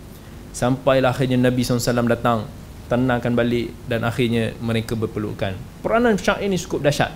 sampailah 0.58 1.14
akhirnya 1.14 1.38
Nabi 1.38 1.62
SAW 1.62 2.10
datang 2.10 2.50
tenangkan 2.90 3.30
balik 3.38 3.70
dan 3.86 4.02
akhirnya 4.02 4.58
mereka 4.58 4.98
berpelukan 4.98 5.54
peranan 5.78 6.18
syair 6.18 6.50
ini 6.50 6.58
cukup 6.58 6.82
dahsyat 6.82 7.14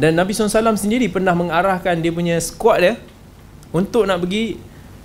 dan 0.00 0.16
Nabi 0.16 0.32
SAW 0.32 0.80
sendiri 0.80 1.12
pernah 1.12 1.36
mengarahkan 1.36 2.00
dia 2.00 2.08
punya 2.08 2.40
squad 2.40 2.78
dia 2.80 2.94
untuk 3.68 4.08
nak 4.08 4.24
pergi 4.24 4.56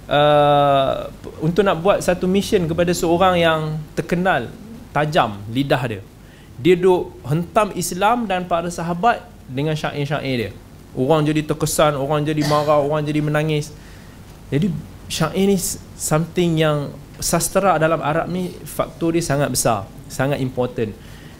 uh, 0.07 1.11
untuk 1.43 1.67
nak 1.67 1.83
buat 1.83 1.99
satu 1.99 2.23
mission 2.31 2.63
kepada 2.63 2.95
seorang 2.95 3.35
yang 3.35 3.59
terkenal 3.91 4.47
tajam 4.95 5.35
lidah 5.51 5.83
dia 5.83 6.01
dia 6.59 6.75
duk 6.75 7.15
hentam 7.23 7.71
Islam 7.71 8.27
dan 8.27 8.43
para 8.43 8.67
sahabat 8.67 9.23
dengan 9.47 9.73
syair-syair 9.79 10.35
dia. 10.35 10.51
Orang 10.91 11.23
jadi 11.23 11.39
terkesan, 11.47 11.95
orang 11.95 12.27
jadi 12.27 12.43
marah, 12.45 12.83
orang 12.83 12.99
jadi 13.07 13.23
menangis. 13.23 13.71
Jadi 14.51 14.67
syair 15.09 15.49
ni 15.49 15.57
something 15.97 16.61
yang 16.61 16.93
sastra 17.19 17.75
dalam 17.81 17.99
Arab 17.99 18.29
ni 18.31 18.53
faktor 18.63 19.17
dia 19.17 19.25
sangat 19.25 19.49
besar, 19.51 19.89
sangat 20.07 20.39
important. 20.39 20.93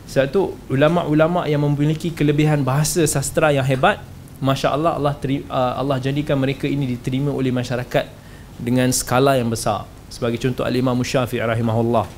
Sebab 0.10 0.26
tu 0.34 0.58
ulama-ulama 0.74 1.46
yang 1.46 1.62
memiliki 1.62 2.10
kelebihan 2.10 2.66
bahasa 2.66 3.06
sastra 3.06 3.54
yang 3.54 3.64
hebat, 3.64 4.02
masya-Allah 4.42 4.98
Allah 4.98 5.14
uh, 5.14 5.74
Allah 5.78 6.02
jadikan 6.02 6.36
mereka 6.42 6.66
ini 6.66 6.98
diterima 6.98 7.30
oleh 7.30 7.54
masyarakat 7.54 8.10
dengan 8.58 8.90
skala 8.90 9.38
yang 9.38 9.48
besar. 9.48 9.86
Sebagai 10.10 10.42
contoh 10.42 10.66
Al-Imam 10.66 10.98
Syafi'i 11.06 11.46
rahimahullah. 11.46 12.10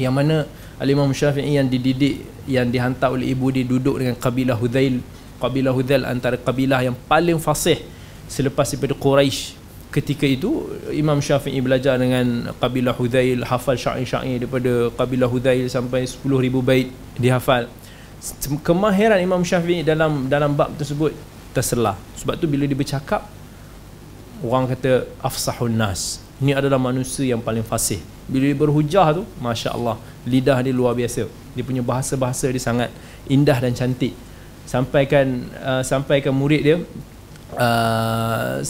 Yang 0.00 0.14
mana 0.16 0.36
Al-Imam 0.80 1.12
Syafi'i 1.12 1.60
yang 1.60 1.68
dididik 1.68 2.24
yang 2.48 2.72
dihantar 2.72 3.12
oleh 3.12 3.36
ibu 3.36 3.52
dia 3.52 3.68
duduk 3.68 4.00
dengan 4.00 4.16
kabilah 4.16 4.56
Hudzail 4.56 5.04
kabilah 5.36 5.72
Hudzail 5.76 6.08
antara 6.08 6.40
kabilah 6.40 6.80
yang 6.84 6.96
paling 7.08 7.36
fasih 7.36 7.80
selepas 8.28 8.64
daripada 8.72 8.96
Quraisy 8.96 9.59
ketika 9.90 10.22
itu 10.22 10.70
Imam 10.94 11.18
Syafi'i 11.18 11.58
belajar 11.58 11.98
dengan 11.98 12.54
kabilah 12.62 12.94
Hudzail 12.94 13.42
hafal 13.42 13.74
syair-syair 13.74 14.38
daripada 14.38 14.94
kabilah 14.94 15.26
Hudzail 15.26 15.66
sampai 15.66 16.06
10,000 16.06 16.62
bait 16.62 16.94
dihafal. 17.18 17.66
Kemahiran 18.62 19.18
Imam 19.18 19.42
Syafi'i 19.42 19.82
dalam 19.82 20.30
dalam 20.30 20.54
bab 20.54 20.70
tersebut 20.78 21.10
terselah. 21.50 21.98
Sebab 22.22 22.38
tu 22.38 22.46
bila 22.46 22.70
dia 22.70 22.78
bercakap 22.78 23.26
orang 24.46 24.70
kata 24.70 25.10
afsahun 25.18 25.74
nas. 25.74 26.22
Ini 26.40 26.56
adalah 26.56 26.80
manusia 26.80 27.26
yang 27.26 27.42
paling 27.42 27.66
fasih. 27.66 28.00
Bila 28.30 28.46
dia 28.46 28.56
berhujah 28.56 29.06
tu 29.12 29.22
Masya 29.42 29.74
Allah 29.74 29.98
lidah 30.24 30.62
dia 30.62 30.70
luar 30.70 30.94
biasa. 30.94 31.26
Dia 31.52 31.64
punya 31.66 31.82
bahasa-bahasa 31.82 32.46
dia 32.54 32.62
sangat 32.62 32.94
indah 33.26 33.58
dan 33.58 33.74
cantik. 33.74 34.14
Sampaikan 34.70 35.50
uh, 35.58 35.82
sampaikan 35.82 36.30
murid 36.30 36.62
dia 36.62 36.76
uh, 37.56 38.62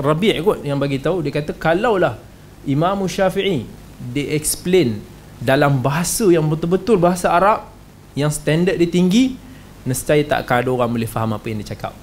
Rabi' 0.00 0.40
kot 0.42 0.64
yang 0.66 0.80
bagi 0.80 0.98
tahu 0.98 1.22
dia 1.22 1.30
kata 1.34 1.54
kalaulah 1.54 2.18
Imam 2.64 3.04
Syafi'i 3.06 3.64
dia 4.00 4.32
explain 4.34 5.00
dalam 5.40 5.80
bahasa 5.80 6.28
yang 6.28 6.44
betul-betul 6.48 7.00
bahasa 7.00 7.32
Arab 7.32 7.68
yang 8.16 8.28
standard 8.28 8.76
dia 8.76 8.88
tinggi 8.88 9.36
nescaya 9.84 10.20
tak 10.24 10.44
ada 10.44 10.68
orang 10.68 10.90
boleh 10.92 11.08
faham 11.08 11.32
apa 11.32 11.46
yang 11.48 11.64
dia 11.64 11.72
cakap. 11.72 11.96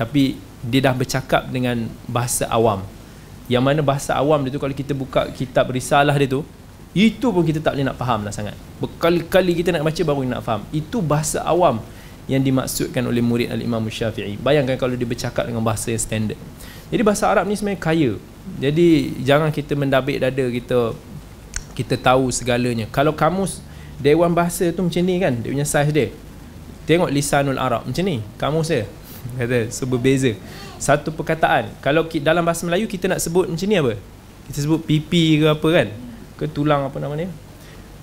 Tapi 0.00 0.40
dia 0.64 0.80
dah 0.80 0.94
bercakap 0.96 1.50
dengan 1.52 1.90
bahasa 2.08 2.48
awam. 2.48 2.84
Yang 3.48 3.62
mana 3.64 3.80
bahasa 3.84 4.16
awam 4.16 4.44
dia 4.44 4.52
tu 4.52 4.60
kalau 4.60 4.72
kita 4.72 4.92
buka 4.96 5.28
kitab 5.32 5.68
risalah 5.72 6.16
dia 6.16 6.28
tu 6.28 6.44
itu 6.96 7.28
pun 7.28 7.44
kita 7.44 7.60
tak 7.60 7.76
boleh 7.76 7.86
nak 7.86 7.98
faham 8.00 8.24
lah 8.24 8.32
sangat. 8.32 8.56
Berkali-kali 8.80 9.52
kita 9.60 9.76
nak 9.76 9.84
baca 9.84 10.02
baru 10.04 10.24
nak 10.24 10.42
faham. 10.44 10.62
Itu 10.72 11.04
bahasa 11.04 11.44
awam 11.44 11.84
yang 12.28 12.44
dimaksudkan 12.44 13.00
oleh 13.08 13.24
murid 13.24 13.48
al-Imam 13.48 13.80
Syafi'i. 13.88 14.36
Bayangkan 14.36 14.76
kalau 14.76 14.92
dia 14.92 15.08
bercakap 15.08 15.48
dengan 15.48 15.64
bahasa 15.64 15.88
yang 15.88 15.98
standard. 15.98 16.38
Jadi 16.92 17.02
bahasa 17.02 17.24
Arab 17.24 17.48
ni 17.48 17.56
sebenarnya 17.56 17.80
kaya. 17.80 18.12
Jadi 18.60 19.16
jangan 19.24 19.48
kita 19.48 19.72
mendabik 19.72 20.20
dada 20.20 20.44
kita 20.44 20.78
kita 21.72 21.94
tahu 21.96 22.28
segalanya. 22.28 22.84
Kalau 22.92 23.16
kamus 23.16 23.64
Dewan 23.98 24.30
Bahasa 24.36 24.68
tu 24.70 24.84
macam 24.84 25.02
ni 25.02 25.16
kan 25.18 25.32
dia 25.40 25.50
punya 25.50 25.64
size 25.64 25.90
dia. 25.90 26.08
Tengok 26.84 27.08
lisanul 27.08 27.60
Arab 27.60 27.88
macam 27.88 28.04
ni 28.04 28.20
kamus 28.36 28.68
dia 28.72 28.84
kata 29.40 29.72
so 29.72 29.88
berbeza. 29.88 30.36
Satu 30.78 31.10
perkataan. 31.10 31.72
Kalau 31.80 32.06
dalam 32.22 32.44
bahasa 32.44 32.62
Melayu 32.68 32.86
kita 32.86 33.08
nak 33.10 33.20
sebut 33.24 33.48
macam 33.48 33.66
ni 33.66 33.76
apa? 33.76 33.96
Kita 34.48 34.58
sebut 34.64 34.80
pipi 34.84 35.42
ke 35.42 35.46
apa 35.48 35.68
kan? 35.74 35.88
Ke 36.38 36.44
tulang 36.46 36.86
apa 36.86 36.96
nama 37.00 37.16
ni 37.18 37.47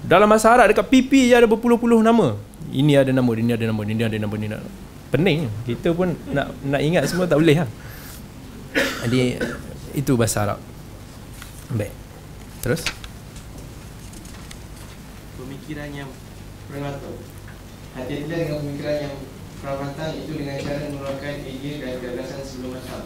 dalam 0.06 0.30
bahasa 0.30 0.54
Arab 0.54 0.70
dekat 0.70 0.86
pipi 0.90 1.30
je 1.30 1.36
ada 1.36 1.50
berpuluh-puluh 1.50 2.02
nama. 2.06 2.38
Ini 2.70 3.02
ada 3.02 3.12
nama 3.14 3.30
ini 3.34 3.52
ada 3.54 3.66
nama 3.66 3.82
ini 3.82 4.04
ada 4.06 4.18
nama 4.18 4.34
ini 4.38 4.46
ada 4.50 4.62
pening. 5.10 5.50
Kita 5.66 5.94
pun 5.98 6.14
nak 6.30 6.54
nak 6.66 6.82
ingat 6.82 7.10
semua 7.10 7.26
tak 7.26 7.42
boleh 7.42 7.66
lah. 7.66 7.70
Jadi 9.06 9.38
itu 9.98 10.12
bahasa 10.14 10.46
Arab. 10.46 10.60
Baik. 11.74 11.94
Terus? 12.62 12.82
Pemikiran 15.38 15.90
yang 15.94 16.10
prematur 16.70 17.18
hati-hati 17.96 18.28
dengan 18.28 18.60
pemikiran 18.62 18.96
yang 19.08 19.16
perawatan 19.62 20.10
itu 20.20 20.32
dengan 20.36 20.56
cara 20.60 20.80
mengeluarkan 20.92 21.34
ide 21.48 21.72
dan 21.80 21.94
gagasan 22.04 22.42
sebelum 22.44 22.76
matang. 22.76 23.06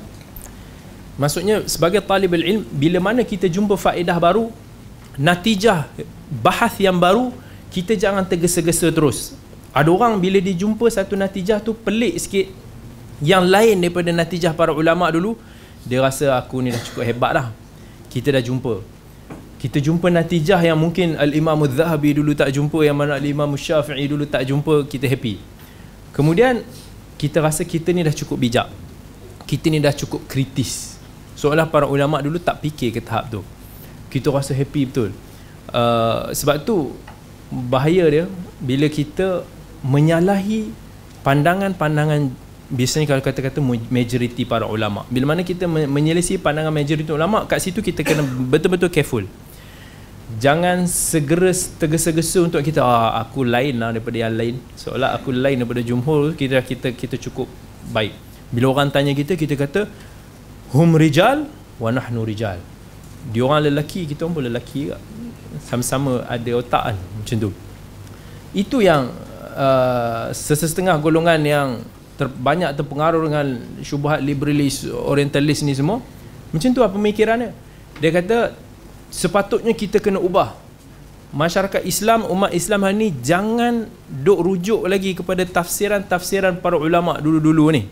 Maksudnya 1.20 1.56
sebagai 1.68 2.02
talib 2.04 2.32
ilm 2.36 2.64
bila 2.72 3.00
mana 3.04 3.22
kita 3.28 3.46
jumpa 3.52 3.76
faedah 3.76 4.16
baru 4.18 4.50
natijah 5.20 5.92
bahas 6.32 6.72
yang 6.80 6.96
baru 6.96 7.36
kita 7.70 7.94
jangan 8.00 8.24
tergesa-gesa 8.24 8.88
terus. 8.90 9.36
Ada 9.76 9.92
orang 9.92 10.18
bila 10.18 10.40
dia 10.42 10.56
jumpa 10.56 10.88
satu 10.90 11.14
natijah 11.14 11.62
tu 11.62 11.76
pelik 11.76 12.18
sikit 12.18 12.48
yang 13.20 13.46
lain 13.46 13.84
daripada 13.84 14.10
natijah 14.10 14.56
para 14.56 14.72
ulama 14.74 15.06
dulu 15.12 15.36
dia 15.84 16.00
rasa 16.00 16.40
aku 16.40 16.64
ni 16.64 16.72
dah 16.72 16.82
cukup 16.82 17.04
hebat 17.04 17.32
dah. 17.36 17.48
Kita 18.10 18.34
dah 18.34 18.42
jumpa. 18.42 18.82
Kita 19.60 19.78
jumpa 19.78 20.08
natijah 20.08 20.64
yang 20.64 20.80
mungkin 20.80 21.20
Al-Imam 21.20 21.60
Al-Zahabi 21.68 22.16
dulu 22.16 22.32
tak 22.32 22.48
jumpa 22.56 22.80
Yang 22.80 22.96
mana 22.96 23.20
Al-Imam 23.20 23.52
Syafi'i 23.60 24.08
dulu 24.08 24.24
tak 24.24 24.48
jumpa 24.48 24.88
Kita 24.88 25.04
happy 25.04 25.36
Kemudian 26.16 26.64
kita 27.20 27.44
rasa 27.44 27.68
kita 27.68 27.92
ni 27.92 28.02
dah 28.02 28.16
cukup 28.16 28.40
bijak. 28.40 28.68
Kita 29.44 29.68
ni 29.68 29.84
dah 29.84 29.92
cukup 29.92 30.24
kritis. 30.24 30.96
Seolah 31.36 31.68
para 31.68 31.84
ulama 31.84 32.24
dulu 32.24 32.40
tak 32.40 32.64
fikir 32.64 32.96
ke 32.96 33.04
tahap 33.04 33.28
tu. 33.28 33.42
Kita 34.10 34.34
rasa 34.34 34.52
happy 34.58 34.82
betul. 34.90 35.10
Uh, 35.70 36.34
sebab 36.34 36.66
tu 36.66 36.98
bahaya 37.50 38.06
dia 38.10 38.26
bila 38.58 38.90
kita 38.90 39.46
menyalahi 39.86 40.74
pandangan-pandangan 41.22 42.34
biasanya 42.70 43.06
kalau 43.10 43.22
kata-kata 43.22 43.62
majoriti 43.90 44.46
para 44.46 44.66
ulama. 44.66 45.06
Bila 45.10 45.34
mana 45.34 45.42
kita 45.46 45.66
menyelesaikan 45.70 46.42
pandangan 46.42 46.74
majoriti 46.74 47.10
ulama, 47.10 47.46
kat 47.50 47.62
situ 47.62 47.82
kita 47.82 48.06
kena 48.06 48.26
betul-betul 48.26 48.90
careful. 48.90 49.26
jangan 50.38 50.86
segera 50.86 51.50
tergesa-gesa 51.82 52.46
untuk 52.46 52.62
kita 52.62 52.86
ah, 52.86 53.18
aku 53.18 53.42
lain 53.42 53.82
lah 53.82 53.90
daripada 53.90 54.30
yang 54.30 54.38
lain 54.38 54.62
seolah 54.78 55.18
aku 55.18 55.34
lain 55.34 55.58
daripada 55.58 55.82
jumhur 55.82 56.38
kita 56.38 56.62
kita 56.62 56.94
kita 56.94 57.18
cukup 57.18 57.50
baik 57.90 58.14
bila 58.54 58.78
orang 58.78 58.94
tanya 58.94 59.18
kita 59.18 59.34
kita 59.34 59.58
kata 59.58 59.90
hum 60.70 60.94
rijal 60.94 61.50
wa 61.82 61.90
nahnu 61.90 62.22
rijal 62.22 62.62
dia 63.28 63.44
orang 63.44 63.68
lelaki 63.68 64.08
kita 64.08 64.24
pun 64.24 64.40
lelaki 64.40 64.90
juga. 64.90 64.98
Sama-sama 65.66 66.24
ada 66.26 66.52
otak 66.56 66.94
kan 66.94 66.98
macam 66.98 67.36
tu. 67.36 67.52
Itu 68.56 68.80
yang 68.80 69.12
uh, 69.54 70.32
sesetengah 70.32 70.96
golongan 71.04 71.40
yang 71.44 71.70
terbanyak 72.16 72.76
terpengaruh 72.76 73.22
dengan 73.28 73.48
syubhat 73.84 74.24
liberalis 74.24 74.88
orientalis 74.88 75.64
ni 75.64 75.76
semua. 75.76 76.00
Macam 76.50 76.70
tu 76.72 76.82
apa 76.82 76.96
pemikirannya. 76.96 77.52
Dia 78.00 78.10
kata 78.16 78.56
sepatutnya 79.12 79.76
kita 79.76 80.00
kena 80.00 80.18
ubah. 80.18 80.56
Masyarakat 81.30 81.86
Islam 81.86 82.26
umat 82.26 82.50
Islam 82.58 82.90
hari 82.90 82.96
ni 82.98 83.10
jangan 83.22 83.86
duk 84.10 84.42
rujuk 84.42 84.82
lagi 84.90 85.14
kepada 85.14 85.46
tafsiran-tafsiran 85.46 86.58
para 86.58 86.74
ulama 86.80 87.22
dulu-dulu 87.22 87.70
ni. 87.70 87.86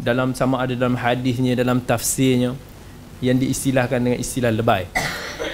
Dalam 0.00 0.32
sama 0.32 0.64
ada 0.64 0.72
dalam 0.72 0.96
hadisnya 0.96 1.52
dalam 1.56 1.84
tafsirnya 1.84 2.56
yang 3.24 3.36
diistilahkan 3.40 3.98
dengan 4.00 4.18
istilah 4.20 4.52
lebay. 4.52 4.88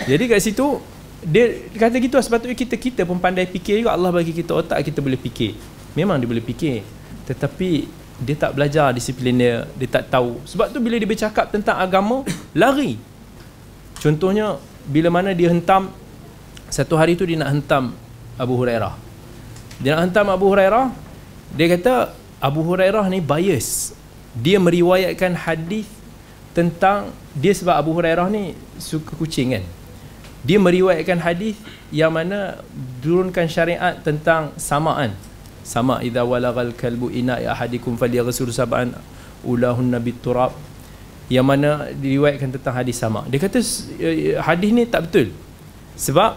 Jadi 0.07 0.25
kat 0.27 0.41
situ 0.43 0.83
dia 1.23 1.71
kata 1.79 2.03
gitu 2.03 2.19
sepatutnya 2.19 2.59
kita 2.59 2.75
kita 2.75 3.03
pun 3.07 3.23
pandai 3.23 3.47
fikir 3.47 3.79
juga. 3.83 3.95
Allah 3.95 4.11
bagi 4.11 4.35
kita 4.35 4.59
otak 4.59 4.83
kita 4.83 4.99
boleh 4.99 5.19
fikir. 5.19 5.55
Memang 5.95 6.19
dia 6.19 6.27
boleh 6.27 6.43
fikir. 6.43 6.83
Tetapi 7.31 7.87
dia 8.23 8.35
tak 8.39 8.59
belajar 8.59 8.91
disiplin 8.91 9.39
dia 9.39 9.67
dia 9.79 9.89
tak 9.89 10.11
tahu. 10.11 10.43
Sebab 10.47 10.75
tu 10.75 10.83
bila 10.83 10.99
dia 10.99 11.07
bercakap 11.07 11.55
tentang 11.55 11.79
agama 11.79 12.27
lari. 12.59 12.99
Contohnya 14.03 14.59
bila 14.83 15.15
mana 15.15 15.31
dia 15.31 15.47
hentam 15.55 15.95
satu 16.67 16.99
hari 16.99 17.15
tu 17.15 17.23
dia 17.23 17.39
nak 17.39 17.55
hentam 17.55 17.95
Abu 18.35 18.59
Hurairah. 18.59 18.99
Dia 19.79 19.95
nak 19.95 20.11
hentam 20.11 20.27
Abu 20.27 20.51
Hurairah 20.51 20.91
dia 21.55 21.67
kata 21.71 22.17
Abu 22.43 22.67
Hurairah 22.67 23.07
ni 23.07 23.23
bias. 23.23 23.95
Dia 24.35 24.59
meriwayatkan 24.59 25.39
hadis 25.39 25.87
tentang 26.53 27.13
dia 27.33 27.57
sebab 27.57 27.75
Abu 27.77 27.97
Hurairah 27.97 28.29
ni 28.29 28.53
suka 28.77 29.17
kucing 29.17 29.57
kan 29.57 29.65
dia 30.43 30.59
meriwayatkan 30.59 31.23
hadis 31.23 31.55
yang 31.95 32.13
mana 32.13 32.61
turunkan 32.99 33.47
syariat 33.47 33.95
tentang 34.03 34.51
samaan 34.59 35.15
sama 35.63 36.03
idza 36.03 36.27
walagal 36.27 36.75
kalbu 36.75 37.15
ina 37.15 37.39
ahadikum 37.39 37.95
falyaghsur 37.95 38.51
sab'an 38.51 38.99
ulahunna 39.47 40.03
biturab 40.03 40.51
yang 41.31 41.47
mana 41.47 41.89
diriwayatkan 41.95 42.59
tentang 42.59 42.75
hadis 42.77 42.99
sama. 42.99 43.25
Dia 43.31 43.39
kata 43.41 43.63
eh, 44.03 44.37
hadis 44.37 44.71
ni 44.75 44.85
tak 44.85 45.09
betul. 45.09 45.31
Sebab 45.97 46.37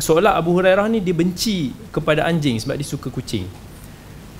seolah 0.00 0.34
Abu 0.34 0.56
Hurairah 0.56 0.88
ni 0.90 1.04
dibenci 1.04 1.70
kepada 1.94 2.24
anjing 2.24 2.58
sebab 2.58 2.74
dia 2.74 2.88
suka 2.88 3.12
kucing. 3.12 3.46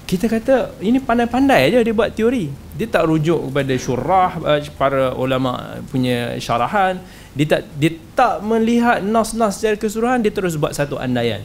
Kita 0.07 0.31
kata 0.31 0.79
ini 0.79 1.03
pandai-pandai 1.03 1.75
aja 1.75 1.83
dia 1.83 1.91
buat 1.91 2.15
teori. 2.15 2.47
Dia 2.79 2.87
tak 2.87 3.11
rujuk 3.11 3.51
kepada 3.51 3.75
syurah 3.75 4.31
eh, 4.55 4.63
para 4.79 5.11
ulama 5.19 5.83
punya 5.91 6.39
syarahan. 6.39 7.03
Dia 7.35 7.59
tak 7.59 7.63
dia 7.75 7.91
tak 8.15 8.39
melihat 8.47 9.03
nas-nas 9.03 9.59
secara 9.59 9.75
keseluruhan 9.75 10.23
dia 10.23 10.31
terus 10.31 10.55
buat 10.55 10.71
satu 10.71 10.95
andaian. 10.95 11.43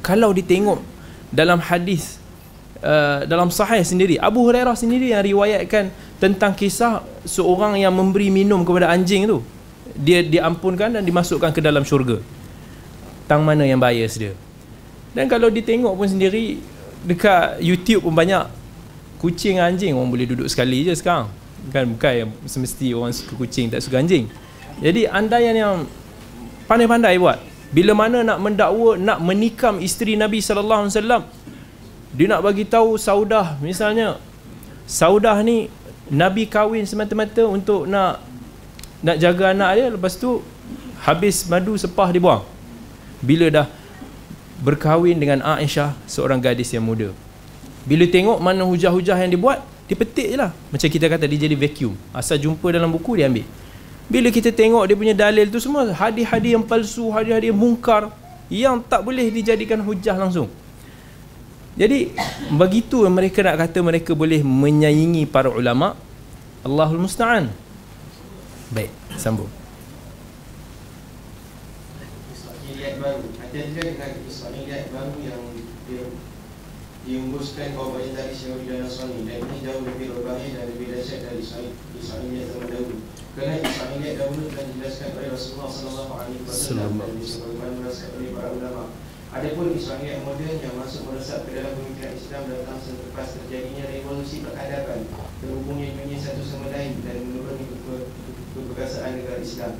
Kalau 0.00 0.32
ditengok 0.32 0.80
dalam 1.28 1.60
hadis 1.60 2.24
uh, 2.84 3.24
dalam 3.24 3.48
sahih 3.48 3.82
sendiri 3.82 4.20
Abu 4.20 4.44
Hurairah 4.44 4.76
sendiri 4.76 5.10
yang 5.10 5.24
riwayatkan 5.24 5.90
tentang 6.20 6.52
kisah 6.52 7.02
seorang 7.24 7.80
yang 7.80 7.90
memberi 7.90 8.28
minum 8.28 8.62
kepada 8.62 8.92
anjing 8.92 9.26
tu 9.26 9.40
dia 9.96 10.22
diampunkan 10.22 10.94
dan 10.94 11.02
dimasukkan 11.02 11.50
ke 11.50 11.60
dalam 11.64 11.82
syurga 11.82 12.20
tang 13.24 13.42
mana 13.42 13.64
yang 13.64 13.80
bias 13.80 14.20
dia 14.20 14.32
dan 15.16 15.26
kalau 15.26 15.48
ditengok 15.48 15.94
pun 15.96 16.06
sendiri 16.06 16.60
dekat 17.04 17.60
YouTube 17.60 18.08
pun 18.08 18.14
banyak. 18.16 18.48
Kucing 19.20 19.56
anjing 19.56 19.96
orang 19.96 20.10
boleh 20.12 20.28
duduk 20.28 20.48
sekali 20.50 20.84
je 20.84 20.92
sekarang. 20.96 21.28
Kan 21.72 21.96
bukan 21.96 22.28
semesti 22.44 22.92
orang 22.92 23.12
suka 23.12 23.32
kucing 23.36 23.72
tak 23.72 23.80
suka 23.80 24.00
anjing. 24.00 24.28
Jadi 24.80 25.08
andaian 25.08 25.54
yang 25.56 25.74
pandai-pandai 26.68 27.16
buat. 27.16 27.40
Bila 27.72 27.96
mana 27.96 28.22
nak 28.22 28.38
mendakwa 28.38 29.00
nak 29.00 29.18
menikam 29.24 29.80
isteri 29.80 30.14
Nabi 30.14 30.38
sallallahu 30.38 30.86
alaihi 30.86 30.94
wasallam 30.94 31.22
dia 32.14 32.26
nak 32.30 32.40
bagi 32.44 32.64
tahu 32.68 32.94
Saudah. 33.00 33.58
Misalnya 33.58 34.20
Saudah 34.84 35.40
ni 35.40 35.72
Nabi 36.12 36.44
kahwin 36.44 36.84
semata-mata 36.84 37.48
untuk 37.48 37.88
nak 37.88 38.20
nak 39.00 39.16
jaga 39.16 39.56
anak 39.56 39.70
dia. 39.74 39.86
Lepas 39.88 40.20
tu 40.20 40.44
habis 41.00 41.48
madu 41.48 41.74
sepah 41.80 42.08
dibuang 42.12 42.44
bila 43.24 43.48
dah 43.48 43.66
berkahwin 44.64 45.20
dengan 45.20 45.44
Aisyah 45.44 45.92
seorang 46.08 46.40
gadis 46.40 46.72
yang 46.72 46.88
muda 46.88 47.12
bila 47.84 48.08
tengok 48.08 48.40
mana 48.40 48.64
hujah-hujah 48.64 49.20
yang 49.20 49.30
dia 49.84 49.96
petik 50.00 50.32
je 50.32 50.36
lah 50.40 50.50
macam 50.72 50.88
kita 50.88 51.06
kata 51.12 51.28
dia 51.28 51.44
jadi 51.44 51.56
vacuum 51.60 51.92
asal 52.16 52.40
jumpa 52.40 52.72
dalam 52.72 52.88
buku 52.88 53.20
dia 53.20 53.28
ambil 53.28 53.44
bila 54.04 54.28
kita 54.28 54.52
tengok 54.52 54.84
dia 54.84 54.96
punya 54.96 55.14
dalil 55.16 55.48
tu 55.48 55.56
semua 55.56 55.88
hadis-hadis 55.88 56.50
yang 56.60 56.64
palsu, 56.64 57.08
hadis-hadis 57.08 57.48
yang 57.52 57.58
mungkar 57.60 58.12
yang 58.52 58.76
tak 58.84 59.00
boleh 59.00 59.32
dijadikan 59.32 59.80
hujah 59.80 60.16
langsung. 60.20 60.52
Jadi 61.74 62.12
begitu 62.52 63.02
mereka 63.08 63.42
nak 63.42 63.66
kata 63.66 63.80
mereka 63.80 64.12
boleh 64.12 64.44
menyaingi 64.44 65.24
para 65.26 65.48
ulama. 65.50 65.96
Allahul 66.62 67.02
musta'an. 67.02 67.50
Baik, 68.70 68.92
sambung. 69.18 69.50
Hati-hati 73.40 73.80
dengan 73.80 74.12
Israeliat 74.28 74.92
baru 74.92 75.16
yang 75.24 75.40
dia 75.88 76.04
diumbuskan 77.04 77.76
bahawa 77.76 78.00
banyak 78.00 78.16
dari 78.16 78.32
Yahudi 78.32 78.64
dan 78.64 78.78
Nasrani 78.88 79.28
dan 79.28 79.44
ini 79.44 79.58
jauh 79.60 79.84
lebih 79.84 80.16
berbahaya 80.16 80.48
dan 80.56 80.64
lebih 80.72 80.88
dahsyat 80.88 81.20
dari 81.28 81.44
Israeliat 81.44 82.46
zaman 82.48 82.68
dahulu. 82.72 82.96
Kerana 83.36 83.60
Israeliat 83.60 84.14
dahulu 84.16 84.42
telah 84.48 84.64
dijelaskan 84.72 85.08
oleh 85.20 85.28
Rasulullah 85.28 85.68
sallallahu 85.68 86.12
alaihi 86.16 86.40
wasallam 86.48 86.90
dan 86.96 87.12
disebutkan 87.20 87.70
oleh 87.76 88.28
para 88.32 88.48
ulama. 88.56 88.84
Adapun 89.34 89.74
Israeliat 89.74 90.22
moden 90.22 90.62
yang 90.62 90.78
masuk 90.78 91.10
meresap 91.10 91.42
ke 91.44 91.58
dalam 91.58 91.74
pemikiran 91.74 92.14
Islam 92.14 92.42
datang 92.46 92.78
selepas 92.78 93.28
terjadinya 93.34 93.84
revolusi 93.90 94.46
peradaban 94.46 95.10
terhubungnya 95.42 95.90
dunia 95.98 96.18
satu 96.22 96.40
sama 96.46 96.70
lain 96.70 97.02
dan 97.02 97.18
menuruni 97.18 97.66
keperkasaan 98.54 99.18
negara 99.18 99.42
Islam. 99.42 99.74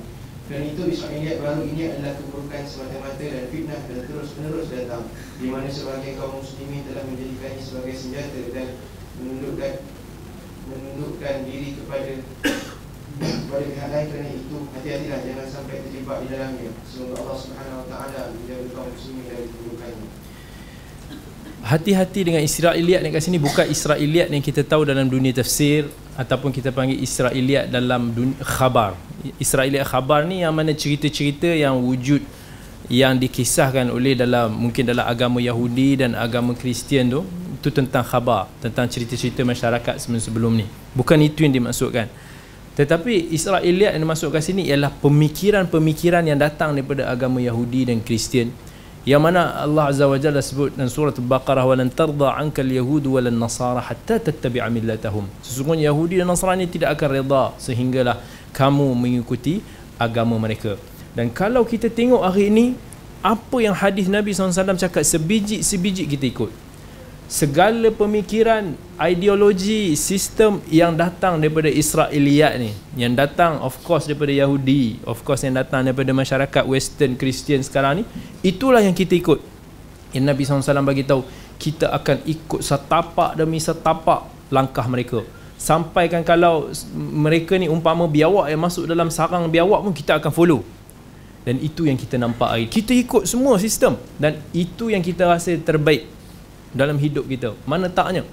Kerana 0.44 0.76
itu 0.76 0.82
Israeliat 0.92 1.40
baru 1.40 1.64
ini 1.64 1.88
adalah 1.88 2.20
keburukan 2.20 2.68
semata-mata 2.68 3.24
dan 3.24 3.48
fitnah 3.48 3.80
dan 3.88 4.04
terus-menerus 4.04 4.68
datang 4.68 5.08
di 5.40 5.48
mana 5.48 5.72
sebagian 5.72 6.20
kaum 6.20 6.36
muslimin 6.36 6.84
telah 6.84 7.00
menjadikannya 7.08 7.64
sebagai 7.64 7.96
senjata 7.96 8.40
dan 8.52 8.76
menundukkan 9.16 9.72
menundukkan 10.68 11.34
diri 11.48 11.80
kepada 11.80 12.12
kepada 13.16 13.64
pihak 13.72 13.88
lain. 13.88 14.06
Kerana 14.12 14.30
itu 14.36 14.56
hati-hatilah 14.76 15.20
jangan 15.24 15.46
sampai 15.48 15.74
terjebak 15.80 16.16
di 16.20 16.26
dalamnya. 16.28 16.70
Semoga 16.84 17.14
Allah 17.24 17.38
Subhanahu 17.40 17.80
Wa 17.80 17.86
Taala 17.88 18.20
menjaga 18.36 18.66
kaum 18.76 18.88
muslimin 18.92 19.24
dari 19.24 19.46
keburukannya. 19.48 20.08
Hati-hati 21.64 22.20
dengan 22.20 22.42
Israeliat 22.44 23.00
yang 23.00 23.16
kat 23.16 23.24
sini. 23.24 23.40
Bukan 23.40 23.64
Israeliat 23.72 24.28
yang 24.28 24.44
kita 24.44 24.60
tahu 24.60 24.84
dalam 24.84 25.08
dunia 25.08 25.32
tafsir 25.32 25.88
ataupun 26.14 26.54
kita 26.54 26.70
panggil 26.70 26.98
Israeliat 27.02 27.70
dalam 27.70 28.14
dunia 28.14 28.38
khabar. 28.42 28.94
Israeliat 29.42 29.86
khabar 29.86 30.22
ni 30.22 30.46
yang 30.46 30.54
mana 30.54 30.70
cerita-cerita 30.70 31.50
yang 31.50 31.74
wujud 31.82 32.22
yang 32.92 33.16
dikisahkan 33.16 33.88
oleh 33.88 34.12
dalam 34.12 34.52
mungkin 34.52 34.84
dalam 34.84 35.08
agama 35.08 35.40
Yahudi 35.40 36.04
dan 36.04 36.12
agama 36.12 36.52
Kristian 36.52 37.08
tu 37.08 37.24
itu 37.64 37.72
tentang 37.72 38.04
khabar, 38.04 38.44
tentang 38.60 38.84
cerita-cerita 38.84 39.40
masyarakat 39.40 39.96
sebelum-sebelum 39.96 40.52
ni. 40.52 40.66
Bukan 40.92 41.16
itu 41.24 41.48
yang 41.48 41.54
dimaksudkan. 41.56 42.12
Tetapi 42.76 43.32
Israeliat 43.32 43.96
yang 43.96 44.04
dimasukkan 44.04 44.42
sini 44.42 44.68
ialah 44.68 44.92
pemikiran-pemikiran 45.00 46.28
yang 46.28 46.36
datang 46.36 46.76
daripada 46.76 47.08
agama 47.08 47.40
Yahudi 47.40 47.88
dan 47.88 48.04
Kristian 48.04 48.52
yang 49.04 49.20
mana 49.20 49.60
Allah 49.60 49.92
Azza 49.92 50.08
wa 50.08 50.16
Jalla 50.16 50.40
sebut 50.40 50.72
dalam 50.72 50.88
surah 50.88 51.12
Al-Baqarah 51.12 51.64
walan 51.68 51.92
tarda 51.92 52.40
anka 52.40 52.64
al-yahud 52.64 53.04
walan 53.04 53.36
nasara 53.36 53.84
hatta 53.84 54.16
tattabi'a 54.16 54.64
millatahum. 54.72 55.28
Sesungguhnya 55.44 55.92
Yahudi 55.92 56.24
dan 56.24 56.32
Nasrani 56.32 56.64
tidak 56.64 56.96
akan 56.96 57.08
redha 57.20 57.44
sehinggalah 57.60 58.16
kamu 58.56 58.96
mengikuti 58.96 59.60
agama 60.00 60.40
mereka. 60.40 60.80
Dan 61.12 61.28
kalau 61.28 61.68
kita 61.68 61.92
tengok 61.92 62.24
hari 62.24 62.48
ini 62.48 62.66
apa 63.20 63.56
yang 63.60 63.76
hadis 63.76 64.08
Nabi 64.08 64.32
SAW 64.32 64.76
cakap 64.80 65.04
sebiji-sebiji 65.04 66.08
kita 66.08 66.24
ikut 66.24 66.63
segala 67.34 67.90
pemikiran, 67.90 68.78
ideologi, 68.94 69.98
sistem 69.98 70.62
yang 70.70 70.94
datang 70.94 71.42
daripada 71.42 71.66
Israeliat 71.66 72.62
ni, 72.62 72.70
yang 72.94 73.10
datang 73.18 73.58
of 73.58 73.74
course 73.82 74.06
daripada 74.06 74.30
Yahudi, 74.30 75.02
of 75.02 75.18
course 75.26 75.42
yang 75.42 75.58
datang 75.58 75.82
daripada 75.82 76.14
masyarakat 76.14 76.62
Western 76.62 77.18
Christian 77.18 77.58
sekarang 77.66 77.98
ni, 77.98 78.02
itulah 78.46 78.78
yang 78.78 78.94
kita 78.94 79.18
ikut. 79.18 79.42
Yang 80.14 80.24
Nabi 80.30 80.42
SAW 80.46 80.86
bagi 80.86 81.02
tahu 81.02 81.26
kita 81.58 81.90
akan 81.90 82.22
ikut 82.22 82.62
setapak 82.62 83.34
demi 83.34 83.58
setapak 83.58 84.30
langkah 84.54 84.86
mereka. 84.86 85.26
Sampaikan 85.58 86.22
kalau 86.22 86.70
mereka 86.94 87.58
ni 87.58 87.66
umpama 87.66 88.06
biawak 88.06 88.46
yang 88.46 88.62
masuk 88.62 88.86
dalam 88.86 89.10
sarang 89.10 89.50
biawak 89.50 89.82
pun 89.82 89.90
kita 89.90 90.22
akan 90.22 90.30
follow. 90.30 90.62
dan 91.44 91.60
itu 91.60 91.84
yang 91.84 92.00
kita 92.00 92.16
nampak 92.16 92.48
hari 92.48 92.66
kita 92.72 92.96
ikut 92.96 93.28
semua 93.28 93.60
sistem 93.60 94.00
dan 94.16 94.40
itu 94.56 94.88
yang 94.88 95.04
kita 95.04 95.28
rasa 95.28 95.52
terbaik 95.60 96.08
dalam 96.74 96.98
hidup 96.98 97.24
kita. 97.30 97.54
Mana 97.64 97.86
taknya? 97.88 98.26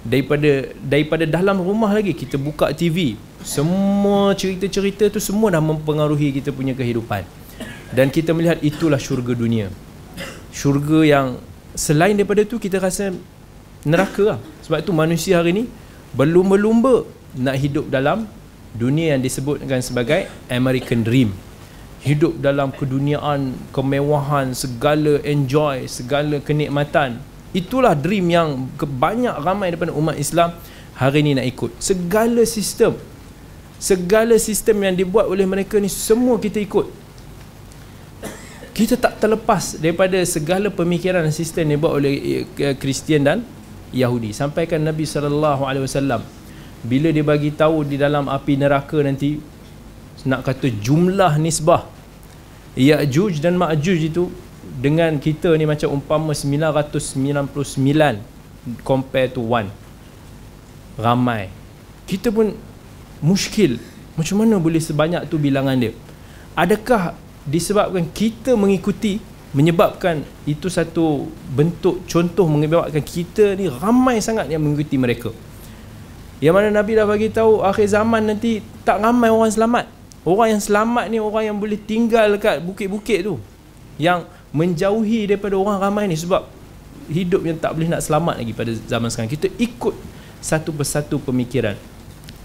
Daripada 0.00 0.72
daripada 0.80 1.28
dalam 1.28 1.60
rumah 1.60 1.92
lagi 1.92 2.16
kita 2.16 2.40
buka 2.40 2.72
TV 2.72 3.20
semua 3.44 4.32
cerita-cerita 4.32 5.12
tu 5.12 5.20
semua 5.20 5.52
dah 5.52 5.60
mempengaruhi 5.60 6.32
kita 6.40 6.54
punya 6.54 6.72
kehidupan. 6.72 7.26
Dan 7.90 8.08
kita 8.08 8.30
melihat 8.30 8.62
itulah 8.62 8.96
syurga 8.96 9.34
dunia. 9.34 9.68
Syurga 10.54 11.02
yang 11.02 11.26
selain 11.74 12.14
daripada 12.14 12.46
tu 12.46 12.56
kita 12.56 12.78
rasa 12.78 13.12
neraka 13.84 14.36
lah. 14.36 14.38
Sebab 14.64 14.84
tu 14.86 14.94
manusia 14.94 15.42
hari 15.42 15.52
ni 15.52 15.64
berlumba-lumba 16.14 17.04
nak 17.36 17.56
hidup 17.58 17.90
dalam 17.90 18.28
dunia 18.76 19.18
yang 19.18 19.22
disebutkan 19.22 19.82
sebagai 19.82 20.30
American 20.46 21.02
Dream. 21.02 21.34
Hidup 22.00 22.40
dalam 22.40 22.72
keduniaan 22.72 23.52
kemewahan 23.76 24.56
segala 24.56 25.20
enjoy 25.20 25.84
segala 25.84 26.40
kenikmatan 26.40 27.20
itulah 27.50 27.94
dream 27.98 28.30
yang 28.30 28.70
banyak 28.78 29.34
ramai 29.42 29.74
daripada 29.74 29.92
umat 29.94 30.16
Islam 30.16 30.54
hari 30.94 31.24
ini 31.24 31.38
nak 31.38 31.46
ikut. 31.48 31.70
Segala 31.82 32.42
sistem 32.46 32.94
segala 33.80 34.36
sistem 34.36 34.76
yang 34.84 34.92
dibuat 34.92 35.24
oleh 35.24 35.48
mereka 35.48 35.80
ni 35.80 35.88
semua 35.88 36.36
kita 36.36 36.60
ikut. 36.60 36.86
Kita 38.76 38.94
tak 39.00 39.18
terlepas 39.18 39.80
daripada 39.80 40.20
segala 40.28 40.68
pemikiran 40.68 41.24
dan 41.24 41.32
sistem 41.32 41.72
yang 41.72 41.80
dibuat 41.80 41.94
oleh 41.96 42.44
eh, 42.60 42.76
Kristian 42.76 43.24
dan 43.24 43.38
Yahudi. 43.90 44.36
Sampaikan 44.36 44.84
Nabi 44.84 45.08
sallallahu 45.08 45.64
alaihi 45.64 45.88
wasallam 45.88 46.22
bila 46.84 47.08
dia 47.12 47.24
bagi 47.24 47.52
tahu 47.52 47.84
di 47.84 47.96
dalam 48.00 48.28
api 48.28 48.56
neraka 48.56 49.00
nanti 49.04 49.36
nak 50.24 50.44
kata 50.44 50.68
jumlah 50.68 51.36
nisbah 51.40 51.88
Ya'juj 52.76 53.42
dan 53.42 53.58
Ma'juj 53.58 54.00
itu 54.12 54.30
dengan 54.80 55.20
kita 55.20 55.52
ni 55.60 55.68
macam 55.68 55.92
umpama 55.92 56.32
999 56.32 57.52
compare 58.80 59.28
to 59.28 59.44
1 59.44 59.68
ramai. 60.96 61.52
Kita 62.08 62.32
pun 62.32 62.56
muskil. 63.20 63.76
Macam 64.16 64.40
mana 64.40 64.56
boleh 64.56 64.80
sebanyak 64.80 65.28
tu 65.28 65.36
bilangan 65.36 65.76
dia? 65.76 65.92
Adakah 66.56 67.12
disebabkan 67.44 68.08
kita 68.10 68.56
mengikuti 68.56 69.20
menyebabkan 69.50 70.22
itu 70.46 70.70
satu 70.70 71.26
bentuk 71.50 72.06
contoh 72.06 72.46
menyebabkan 72.46 73.02
kita 73.02 73.56
ni 73.56 73.66
ramai 73.68 74.20
sangat 74.24 74.48
yang 74.48 74.64
mengikuti 74.64 74.96
mereka? 74.96 75.30
Yang 76.40 76.54
mana 76.56 76.68
Nabi 76.72 76.96
dah 76.96 77.04
bagi 77.04 77.28
tahu 77.28 77.60
akhir 77.60 77.92
zaman 77.92 78.32
nanti 78.32 78.64
tak 78.80 79.04
ramai 79.04 79.28
orang 79.28 79.52
selamat. 79.52 79.84
Orang 80.24 80.56
yang 80.56 80.60
selamat 80.60 81.04
ni 81.12 81.20
orang 81.20 81.52
yang 81.52 81.56
boleh 81.56 81.76
tinggal 81.76 82.32
dekat 82.32 82.64
bukit-bukit 82.64 83.28
tu. 83.28 83.36
Yang 84.00 84.24
menjauhi 84.50 85.30
daripada 85.30 85.54
orang 85.54 85.78
ramai 85.78 86.04
ni 86.10 86.18
sebab 86.18 86.46
hidup 87.10 87.42
yang 87.42 87.58
tak 87.58 87.74
boleh 87.74 87.90
nak 87.90 88.02
selamat 88.02 88.34
lagi 88.42 88.52
pada 88.54 88.72
zaman 88.86 89.08
sekarang. 89.10 89.30
Kita 89.30 89.48
ikut 89.58 89.94
satu 90.42 90.70
persatu 90.74 91.18
pemikiran. 91.22 91.74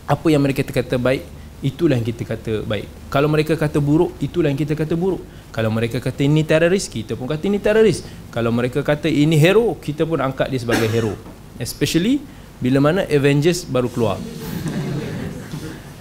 Apa 0.06 0.28
yang 0.30 0.42
mereka 0.42 0.62
kata 0.62 1.02
baik 1.02 1.26
itulah 1.66 1.98
yang 1.98 2.06
kita 2.06 2.22
kata 2.26 2.62
baik. 2.62 2.86
Kalau 3.10 3.26
mereka 3.26 3.58
kata 3.58 3.82
buruk 3.82 4.14
itulah 4.22 4.54
yang 4.54 4.60
kita 4.60 4.78
kata 4.78 4.94
buruk. 4.94 5.22
Kalau 5.50 5.72
mereka 5.74 5.98
kata 5.98 6.22
ini 6.22 6.46
teroris 6.46 6.86
kita 6.86 7.18
pun 7.18 7.26
kata 7.26 7.50
ini 7.50 7.58
teroris. 7.58 8.06
Kalau 8.30 8.54
mereka 8.54 8.86
kata 8.86 9.10
ini 9.10 9.40
hero 9.40 9.74
kita 9.82 10.06
pun 10.06 10.22
angkat 10.22 10.54
dia 10.54 10.62
sebagai 10.62 10.86
hero. 10.86 11.18
Especially 11.58 12.22
bila 12.62 12.84
mana 12.84 13.02
Avengers 13.10 13.66
baru 13.66 13.90
keluar. 13.90 14.22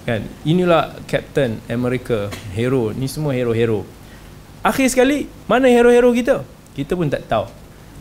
Kan? 0.05 0.21
Inilah 0.45 1.01
Captain 1.09 1.65
America 1.65 2.29
hero. 2.53 2.93
Ni 2.93 3.09
semua 3.09 3.33
hero-hero 3.33 3.89
akhir 4.65 4.97
sekali 4.97 5.29
mana 5.45 5.69
hero-hero 5.69 6.09
kita? 6.17 6.41
Kita 6.73 6.97
pun 6.97 7.13
tak 7.13 7.29
tahu. 7.29 7.47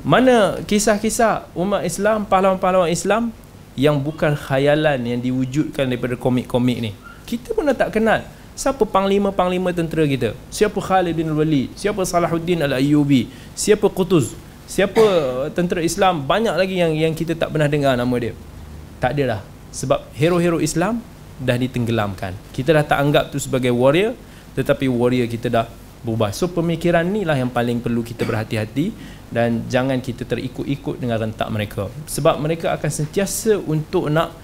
Mana 0.03 0.63
kisah-kisah 0.63 1.51
umat 1.53 1.83
Islam 1.83 2.23
pahlawan-pahlawan 2.25 2.89
Islam 2.89 3.35
yang 3.75 3.99
bukan 3.99 4.33
khayalan 4.33 4.99
yang 5.03 5.19
diwujudkan 5.19 5.91
daripada 5.91 6.15
komik-komik 6.15 6.79
ni? 6.79 6.91
Kita 7.27 7.51
pun 7.51 7.67
dah 7.67 7.75
tak 7.75 7.99
kenal. 7.99 8.23
Siapa 8.53 8.85
panglima-panglima 8.85 9.73
tentera 9.73 10.05
kita? 10.05 10.37
Siapa 10.47 10.77
Khalid 10.77 11.17
bin 11.17 11.33
Walid? 11.33 11.73
Siapa 11.73 12.05
Salahuddin 12.05 12.61
Al-Ayyubi? 12.63 13.27
Siapa 13.57 13.89
Qutuz 13.89 14.33
siapa 14.73 15.03
tentera 15.53 15.83
Islam? 15.83 16.23
Banyak 16.23 16.55
lagi 16.57 16.75
yang 16.79 16.93
yang 16.95 17.13
kita 17.13 17.37
tak 17.37 17.53
pernah 17.53 17.69
dengar 17.69 17.93
nama 17.93 18.15
dia. 18.17 18.33
Tak 18.97 19.13
ada 19.13 19.23
dah 19.37 19.41
sebab 19.73 20.05
hero-hero 20.15 20.61
Islam 20.61 21.01
dah 21.41 21.57
ditenggelamkan. 21.57 22.37
Kita 22.53 22.73
dah 22.77 22.85
tak 22.85 22.97
anggap 23.01 23.33
tu 23.33 23.37
sebagai 23.41 23.73
warrior 23.73 24.17
tetapi 24.53 24.85
warrior 24.85 25.25
kita 25.25 25.49
dah 25.49 25.65
berubah. 26.03 26.35
So 26.35 26.51
pemikiran 26.51 27.07
ni 27.07 27.23
lah 27.23 27.39
yang 27.39 27.49
paling 27.49 27.79
perlu 27.79 28.03
kita 28.03 28.27
berhati-hati 28.27 28.91
dan 29.31 29.65
jangan 29.71 29.97
kita 30.03 30.27
terikut-ikut 30.27 30.99
dengan 30.99 31.17
rentak 31.17 31.47
mereka. 31.49 31.87
Sebab 32.05 32.37
mereka 32.43 32.75
akan 32.75 32.91
sentiasa 32.91 33.57
untuk 33.57 34.11
nak 34.11 34.35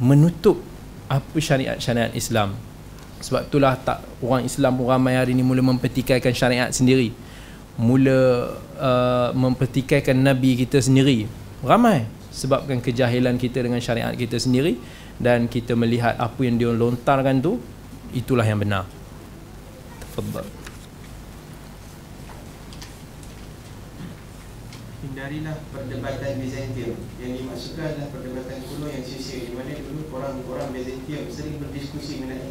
menutup 0.00 0.58
apa 1.06 1.36
syariat-syariat 1.36 2.10
Islam. 2.16 2.56
Sebab 3.20 3.52
itulah 3.52 3.76
tak 3.76 4.00
orang 4.24 4.48
Islam 4.48 4.80
pun 4.80 4.88
ramai 4.88 5.14
hari 5.14 5.36
ni 5.36 5.44
mula 5.44 5.60
mempertikaikan 5.60 6.32
syariat 6.32 6.72
sendiri. 6.72 7.12
Mula 7.78 8.18
uh, 8.80 9.30
mempertikaikan 9.36 10.16
Nabi 10.18 10.58
kita 10.58 10.80
sendiri. 10.80 11.28
Ramai. 11.62 12.08
Sebabkan 12.32 12.78
kejahilan 12.78 13.34
kita 13.36 13.60
dengan 13.60 13.82
syariat 13.82 14.14
kita 14.14 14.38
sendiri 14.38 14.78
dan 15.18 15.50
kita 15.50 15.74
melihat 15.74 16.14
apa 16.14 16.38
yang 16.46 16.54
dia 16.54 16.70
lontarkan 16.70 17.42
tu 17.42 17.58
itulah 18.14 18.46
yang 18.46 18.62
benar 18.62 18.97
tafadhal 20.18 20.50
hindarilah 24.98 25.62
perdebatan 25.70 26.42
Byzantium. 26.42 26.98
Yang 27.22 27.32
dimaksudkan 27.42 27.86
adalah 27.94 28.10
perdebatan 28.10 28.58
kuno 28.66 28.86
yang 28.90 29.06
sia-sia 29.06 29.46
di 29.46 29.54
mana 29.54 29.78
dulu 29.78 30.10
orang-orang 30.10 30.74
Byzantium 30.74 31.30
sering 31.30 31.62
berdiskusi 31.62 32.18
mengenai 32.18 32.50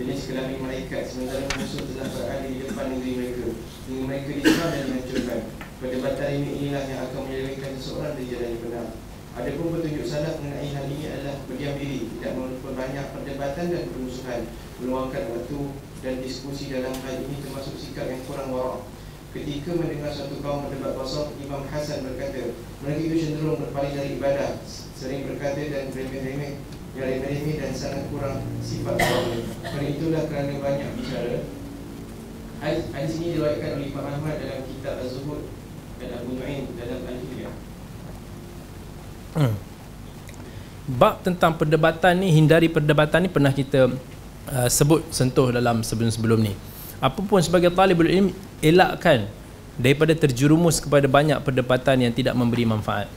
jenis 0.00 0.24
kelamin 0.24 0.64
mereka 0.64 1.04
sementara 1.04 1.44
musuh 1.52 1.84
telah 1.84 2.08
berada 2.16 2.48
di 2.48 2.64
depan 2.64 2.96
negeri 2.96 3.12
mereka. 3.20 3.44
Hingga 3.84 4.02
mereka 4.08 4.28
diserang 4.40 4.70
dan 4.72 4.82
dihancurkan. 4.88 5.40
Perdebatan 5.84 6.28
ini 6.32 6.48
inilah 6.64 6.84
yang 6.88 7.00
akan 7.12 7.20
menyelewengkan 7.28 7.72
seseorang 7.76 8.12
dari 8.16 8.26
jalan 8.32 8.48
yang 8.56 8.62
benar. 8.64 8.86
Adapun 9.32 9.66
petunjuk 9.76 10.04
salah 10.08 10.32
mengenai 10.40 10.68
hal 10.72 10.84
ini 10.88 11.04
adalah 11.12 11.36
berdiam 11.44 11.76
diri, 11.76 12.08
tidak 12.08 12.32
memperbanyak 12.36 13.06
perdebatan 13.16 13.64
dan 13.68 13.82
permusuhan, 13.88 14.40
meluangkan 14.80 15.24
waktu 15.32 15.58
dan 16.02 16.18
diskusi 16.18 16.68
dalam 16.68 16.92
hal 16.92 17.14
ini 17.22 17.38
termasuk 17.40 17.78
sikap 17.78 18.10
yang 18.10 18.22
kurang 18.26 18.50
warak 18.50 18.82
Ketika 19.32 19.72
mendengar 19.72 20.12
satu 20.12 20.44
kaum 20.44 20.68
berdebat 20.68 20.92
kosong, 20.92 21.32
Imam 21.40 21.64
Hasan 21.64 22.04
berkata, 22.04 22.52
mereka 22.84 23.00
itu 23.00 23.16
cenderung 23.16 23.64
berpaling 23.64 23.96
dari 23.96 24.20
ibadah, 24.20 24.60
sering 24.92 25.24
berkata 25.24 25.56
dan 25.72 25.88
remeh-remeh, 25.88 26.60
yang 26.92 27.08
remeh-remeh 27.08 27.56
dan 27.56 27.72
sangat 27.72 28.12
kurang 28.12 28.44
sifat 28.60 29.00
Allah. 29.00 29.40
Kerana 29.64 29.88
itulah 29.88 30.22
kerana 30.28 30.52
banyak 30.60 30.88
bicara. 31.00 31.48
Hadis 32.92 33.12
ini 33.16 33.26
diriwayatkan 33.32 33.70
oleh 33.80 33.88
Imam 33.88 34.04
Ahmad 34.04 34.36
dalam 34.36 34.60
kitab 34.68 35.00
Az-Zuhud 35.00 35.48
dan 35.96 36.08
Abu 36.12 36.36
Nu'ain 36.36 36.68
dalam 36.76 37.00
Al-Hilyah. 37.00 37.54
Hmm. 39.32 39.54
Bab 40.92 41.24
tentang 41.24 41.56
perdebatan 41.56 42.20
ni, 42.20 42.36
hindari 42.36 42.68
perdebatan 42.68 43.24
ni 43.24 43.32
pernah 43.32 43.56
kita 43.56 43.88
uh, 44.50 44.66
sebut 44.66 45.06
sentuh 45.14 45.52
dalam 45.54 45.84
sebelum-sebelum 45.84 46.40
ni. 46.42 46.54
Apapun 47.02 47.42
sebagai 47.42 47.70
talibul 47.74 48.06
ilmi 48.06 48.32
elakkan 48.62 49.26
daripada 49.78 50.14
terjerumus 50.14 50.78
kepada 50.78 51.06
banyak 51.10 51.38
perdebatan 51.42 52.06
yang 52.08 52.12
tidak 52.14 52.34
memberi 52.38 52.62
manfaat. 52.66 53.10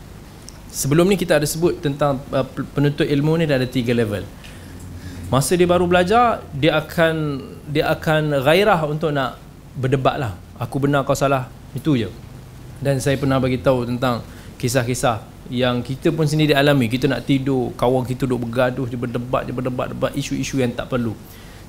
Sebelum 0.73 1.07
ni 1.07 1.15
kita 1.15 1.39
ada 1.39 1.47
sebut 1.47 1.79
tentang 1.79 2.19
uh, 2.33 2.45
penuntut 2.75 3.07
ilmu 3.07 3.39
ni 3.39 3.45
dah 3.47 3.57
ada 3.61 3.69
tiga 3.69 3.93
level. 3.93 4.25
Masa 5.31 5.57
dia 5.57 5.65
baru 5.65 5.89
belajar 5.89 6.45
dia 6.53 6.77
akan 6.77 7.41
dia 7.65 7.89
akan 7.89 8.45
gairah 8.45 8.81
untuk 8.85 9.09
nak 9.09 9.41
berdebat 9.73 10.21
lah. 10.21 10.33
Aku 10.61 10.77
benar 10.77 11.03
kau 11.03 11.17
salah 11.17 11.49
itu 11.73 11.97
je. 11.97 12.09
Dan 12.79 12.99
saya 13.01 13.15
pernah 13.17 13.39
bagi 13.41 13.57
tahu 13.57 13.87
tentang 13.87 14.21
kisah-kisah 14.59 15.34
yang 15.49 15.85
kita 15.85 16.09
pun 16.09 16.25
sendiri 16.25 16.57
alami 16.57 16.89
kita 16.89 17.05
nak 17.05 17.25
tidur 17.25 17.73
kawan 17.77 18.05
kita 18.05 18.25
duduk 18.25 18.49
bergaduh 18.49 18.85
dia 18.89 18.97
berdebat 18.97 19.45
dia 19.45 19.53
berdebat 19.53 19.87
debat 19.93 20.11
isu-isu 20.17 20.61
yang 20.61 20.73
tak 20.73 20.89
perlu 20.89 21.13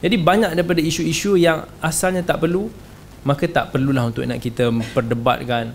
jadi 0.00 0.16
banyak 0.20 0.52
daripada 0.52 0.80
isu-isu 0.84 1.40
yang 1.40 1.64
asalnya 1.80 2.20
tak 2.20 2.44
perlu 2.44 2.68
maka 3.26 3.50
tak 3.50 3.74
perlulah 3.74 4.06
untuk 4.06 4.22
nak 4.22 4.38
kita 4.38 4.70
perdebatkan. 4.94 5.74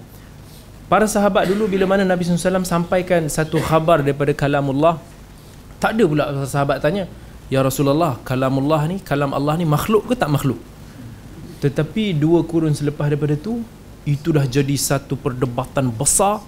Para 0.87 1.03
sahabat 1.03 1.51
dulu 1.51 1.67
bila 1.67 1.83
mana 1.83 2.07
Nabi 2.07 2.23
SAW 2.23 2.63
sampaikan 2.63 3.27
satu 3.27 3.59
khabar 3.59 3.99
daripada 4.03 4.31
kalamullah 4.31 4.99
tak 5.79 5.95
ada 5.95 6.03
pula 6.03 6.23
sahabat 6.45 6.83
tanya 6.83 7.07
Ya 7.51 7.59
Rasulullah 7.63 8.19
kalamullah 8.27 8.87
ni 8.91 8.99
kalam 8.99 9.31
Allah 9.31 9.55
ni 9.59 9.63
makhluk 9.63 10.11
ke 10.11 10.19
tak 10.19 10.31
makhluk 10.31 10.59
tetapi 11.63 12.11
dua 12.15 12.43
kurun 12.43 12.75
selepas 12.75 13.07
daripada 13.07 13.39
tu 13.39 13.63
itu 14.03 14.35
dah 14.35 14.43
jadi 14.43 14.75
satu 14.75 15.15
perdebatan 15.15 15.95
besar 15.95 16.43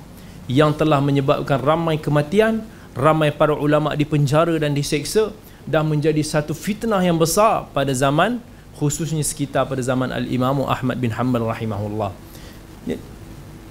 yang 0.48 0.76
telah 0.76 1.00
menyebabkan 1.00 1.60
ramai 1.60 1.96
kematian 2.00 2.64
ramai 2.94 3.34
para 3.34 3.58
ulama 3.58 3.98
dipenjara 3.98 4.54
dan 4.62 4.78
diseksa 4.78 5.34
dan 5.66 5.88
menjadi 5.89 6.20
satu 6.22 6.54
fitnah 6.54 7.02
yang 7.02 7.18
besar 7.18 7.66
pada 7.74 7.89
zaman 7.96 8.38
khususnya 8.78 9.24
sekitar 9.24 9.66
pada 9.66 9.82
zaman 9.82 10.12
Al-Imam 10.12 10.66
Ahmad 10.66 11.00
bin 11.00 11.14
Hanbal 11.14 11.46
rahimahullah. 11.48 12.12
Ya, 12.84 12.98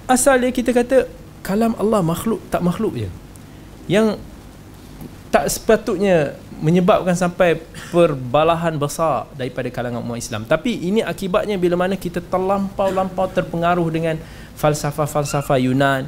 asal 0.09 0.41
dia 0.41 0.51
kita 0.51 0.73
kata 0.73 1.05
kalam 1.45 1.77
Allah 1.77 2.01
makhluk 2.01 2.41
tak 2.49 2.65
makhluk 2.65 2.97
je. 2.97 3.09
Yang 3.85 4.17
tak 5.29 5.49
sepatutnya 5.49 6.37
menyebabkan 6.63 7.17
sampai 7.17 7.59
perbalahan 7.91 8.79
besar 8.79 9.27
daripada 9.35 9.67
kalangan 9.67 9.99
umat 9.99 10.21
Islam. 10.21 10.47
Tapi 10.47 10.87
ini 10.87 11.03
akibatnya 11.03 11.59
bila 11.59 11.75
mana 11.75 11.99
kita 11.99 12.23
terlampau-lampau 12.23 13.27
terpengaruh 13.33 13.87
dengan 13.91 14.15
falsafah-falsafah 14.55 15.59
Yunan 15.59 16.07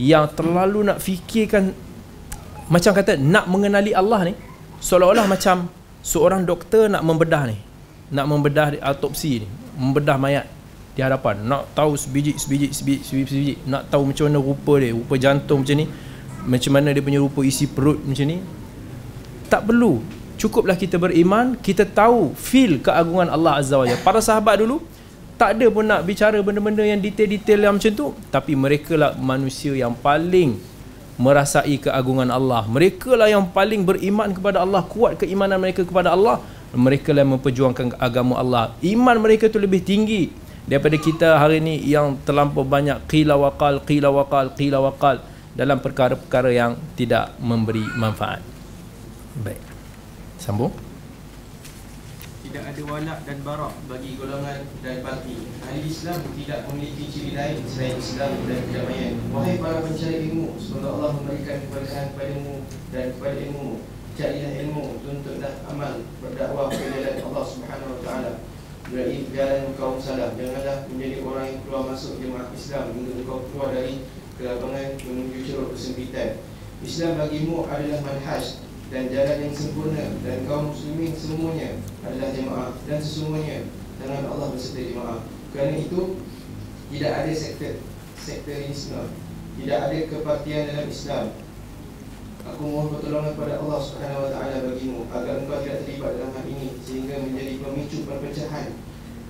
yang 0.00 0.26
terlalu 0.32 0.86
nak 0.86 0.98
fikirkan 0.98 1.70
macam 2.66 2.92
kata 2.96 3.20
nak 3.20 3.46
mengenali 3.46 3.92
Allah 3.94 4.32
ni 4.32 4.34
seolah-olah 4.80 5.28
macam 5.28 5.68
seorang 6.02 6.42
doktor 6.42 6.90
nak 6.90 7.04
membedah 7.04 7.46
ni 7.46 7.56
nak 8.10 8.26
membedah 8.28 8.74
autopsi 8.82 9.44
ni 9.44 9.48
membedah 9.78 10.16
mayat 10.18 10.46
di 10.94 11.02
hadapan 11.02 11.42
nak 11.42 11.74
tahu 11.74 11.98
sebiji 11.98 12.38
sebiji 12.38 12.70
sebiji 12.70 13.00
sebiji, 13.02 13.24
sebiji 13.26 13.54
nak 13.66 13.90
tahu 13.90 14.10
macam 14.10 14.30
mana 14.30 14.38
rupa 14.38 14.72
dia 14.78 14.94
rupa 14.94 15.14
jantung 15.18 15.66
macam 15.66 15.76
ni 15.82 15.86
macam 16.44 16.70
mana 16.76 16.88
dia 16.94 17.02
punya 17.02 17.18
rupa 17.18 17.40
isi 17.42 17.66
perut 17.66 17.98
macam 18.04 18.26
ni 18.28 18.38
tak 19.48 19.70
perlu. 19.70 20.02
Cukuplah 20.34 20.74
kita 20.74 20.98
beriman 20.98 21.54
kita 21.56 21.86
tahu 21.86 22.34
feel 22.34 22.82
keagungan 22.82 23.30
Allah 23.30 23.62
Azza 23.62 23.78
wa 23.78 23.86
Jalla. 23.86 24.02
Para 24.02 24.18
sahabat 24.18 24.60
dulu 24.60 24.82
tak 25.44 25.60
ada 25.60 25.66
pun 25.68 25.84
nak 25.84 26.08
bicara 26.08 26.40
benda-benda 26.40 26.80
yang 26.80 27.04
detail-detail 27.04 27.68
yang 27.68 27.76
macam 27.76 27.92
tu 27.92 28.06
tapi 28.32 28.56
mereka 28.56 28.96
lah 28.96 29.12
manusia 29.20 29.76
yang 29.76 29.92
paling 29.92 30.56
merasai 31.20 31.76
keagungan 31.78 32.32
Allah. 32.32 32.66
Mereka 32.66 33.14
lah 33.14 33.28
yang 33.30 33.52
paling 33.52 33.84
beriman 33.86 34.32
kepada 34.32 34.64
Allah, 34.64 34.82
kuat 34.88 35.20
keimanan 35.20 35.60
mereka 35.60 35.86
kepada 35.86 36.16
Allah. 36.16 36.42
Mereka 36.74 37.14
lah 37.14 37.22
yang 37.22 37.38
memperjuangkan 37.38 38.00
agama 38.00 38.40
Allah. 38.40 38.74
Iman 38.82 39.22
mereka 39.22 39.46
tu 39.46 39.62
lebih 39.62 39.84
tinggi 39.84 40.32
daripada 40.64 40.96
kita 40.96 41.38
hari 41.38 41.60
ini 41.60 41.84
yang 41.84 42.18
terlampau 42.24 42.64
banyak 42.64 43.04
qila 43.06 43.36
waqal, 43.36 43.84
qila 43.84 44.10
waqal, 44.10 44.56
qila 44.56 44.80
waqal 44.80 45.22
dalam 45.54 45.78
perkara-perkara 45.78 46.50
yang 46.50 46.74
tidak 46.98 47.36
memberi 47.38 47.84
manfaat. 47.94 48.42
Baik. 49.38 49.60
Sambung 50.40 50.93
tidak 52.54 52.70
ada 52.70 52.82
walak 52.86 53.20
dan 53.26 53.38
barak 53.42 53.74
bagi 53.90 54.14
golongan 54.14 54.62
dan 54.78 55.02
parti. 55.02 55.42
Ahli 55.66 55.90
Islam 55.90 56.22
tidak 56.38 56.70
memiliki 56.70 57.10
ciri 57.10 57.34
lain 57.34 57.58
selain 57.66 57.98
Islam 57.98 58.30
dan 58.46 58.62
kedamaian. 58.70 59.18
Wahai 59.34 59.58
para 59.58 59.82
pencari 59.82 60.30
ilmu, 60.30 60.54
semoga 60.54 60.94
Allah 60.94 61.10
memberikan 61.18 61.66
keberkahan 61.66 62.14
kepadamu 62.14 62.62
dan 62.94 63.10
kepada 63.10 63.36
ilmu. 63.42 63.82
Carilah 64.14 64.52
ilmu, 64.54 64.84
tuntutlah 65.02 65.54
amal, 65.66 65.94
berdakwah 66.22 66.70
ke 66.70 66.78
jalan 66.94 67.16
Allah 67.26 67.42
Subhanahu 67.42 67.90
Wa 67.90 68.00
Taala. 68.06 68.32
Berarti 68.86 69.18
jalan 69.34 69.62
kaum 69.74 69.98
salah. 69.98 70.30
Janganlah 70.38 70.78
menjadi 70.86 71.16
orang 71.26 71.46
yang 71.50 71.58
keluar 71.66 71.82
masuk 71.90 72.22
jemaah 72.22 72.54
Islam 72.54 72.94
hingga 72.94 73.26
kau 73.26 73.50
keluar 73.50 73.74
dari 73.74 74.06
kelapangan 74.38 74.94
menuju 75.02 75.38
ceruk 75.42 75.74
kesempitan. 75.74 76.38
Islam 76.86 77.18
bagimu 77.18 77.66
adalah 77.66 77.98
manhaj 77.98 78.62
dan 78.94 79.10
jalan 79.10 79.42
yang 79.42 79.50
sempurna 79.50 80.06
dan 80.22 80.46
kaum 80.46 80.70
muslimin 80.70 81.10
semuanya 81.10 81.82
adalah 82.06 82.30
jemaah 82.30 82.70
dan 82.86 83.02
sesungguhnya 83.02 83.66
tangan 83.98 84.30
Allah 84.30 84.54
berserta 84.54 84.86
jemaah. 84.86 85.18
Kerana 85.50 85.74
itu 85.82 86.22
tidak 86.94 87.12
ada 87.26 87.32
sektor 87.34 87.74
sektor 88.14 88.54
Islam, 88.54 89.10
tidak 89.58 89.78
ada 89.90 89.98
kepartian 90.06 90.70
dalam 90.70 90.86
Islam. 90.86 91.24
Aku 92.54 92.62
mohon 92.70 92.94
pertolongan 92.94 93.34
kepada 93.34 93.54
Allah 93.58 93.80
Subhanahu 93.82 94.24
Wa 94.28 94.30
Taala 94.30 94.56
bagimu 94.62 95.00
agar 95.10 95.34
engkau 95.42 95.58
tidak 95.64 95.78
terlibat 95.82 96.12
dalam 96.14 96.30
hal 96.38 96.46
ini 96.46 96.68
sehingga 96.78 97.14
menjadi 97.18 97.52
pemicu 97.66 98.06
perpecahan 98.06 98.78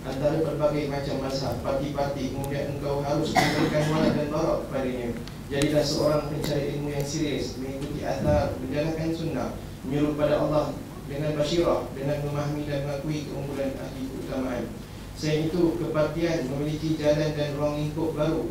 antara 0.04 0.44
berbagai 0.44 0.92
macam 0.92 1.16
masa 1.24 1.56
parti-parti 1.64 2.36
kemudian 2.36 2.76
engkau 2.76 3.00
harus 3.00 3.32
memberikan 3.32 3.84
wala 3.96 4.08
dan 4.12 4.28
barak 4.28 4.58
kepadanya. 4.68 5.08
Jadilah 5.52 5.84
seorang 5.84 6.32
pencari 6.32 6.80
ilmu 6.80 6.88
yang 6.88 7.04
serius 7.04 7.60
Mengikuti 7.60 8.00
atar, 8.00 8.56
menjalankan 8.64 9.12
sunnah 9.12 9.50
Menyuruh 9.84 10.16
pada 10.16 10.40
Allah 10.40 10.72
dengan 11.04 11.36
basyirah 11.36 11.92
Dengan 11.92 12.16
memahami 12.24 12.64
dan 12.64 12.88
mengakui 12.88 13.28
keunggulan 13.28 13.76
ahli 13.76 14.08
keutamaan. 14.08 14.64
Selain 15.20 15.52
itu, 15.52 15.76
kepartian 15.76 16.48
memiliki 16.48 16.96
jalan 16.96 17.36
dan 17.36 17.48
ruang 17.60 17.76
lingkup 17.76 18.16
baru 18.16 18.48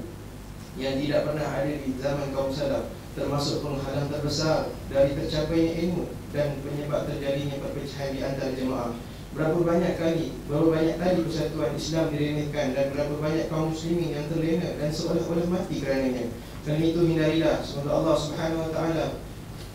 Yang 0.77 1.09
tidak 1.09 1.21
pernah 1.25 1.47
ada 1.49 1.73
di 1.73 1.89
zaman 1.97 2.29
kaum 2.29 2.53
salaf 2.53 2.93
Termasuk 3.17 3.65
penghalang 3.65 4.09
terbesar 4.13 4.69
dari 4.93 5.17
tercapainya 5.17 5.73
ilmu 5.89 6.13
Dan 6.29 6.61
penyebab 6.61 7.09
terjadinya 7.09 7.57
perpecahan 7.57 8.09
di 8.13 8.21
antara 8.21 8.53
jemaah 8.53 8.93
Berapa 9.33 9.65
banyak 9.65 9.97
kali, 9.97 10.29
berapa 10.45 10.69
banyak 10.69 11.01
kali 11.01 11.25
persatuan 11.25 11.73
Islam 11.73 12.13
diremehkan 12.13 12.77
Dan 12.77 12.93
berapa 12.93 13.17
banyak 13.17 13.49
kaum 13.49 13.73
muslimin 13.73 14.13
yang 14.13 14.29
terlena 14.29 14.77
dan 14.77 14.93
seolah-olah 14.93 15.49
mati 15.49 15.81
kerananya. 15.81 16.29
Dan 16.61 16.77
itu 16.77 17.01
hindarilah 17.01 17.65
Semoga 17.65 17.97
Allah 17.97 18.15
subhanahu 18.15 18.61
wa 18.61 18.69
ta'ala 18.69 19.05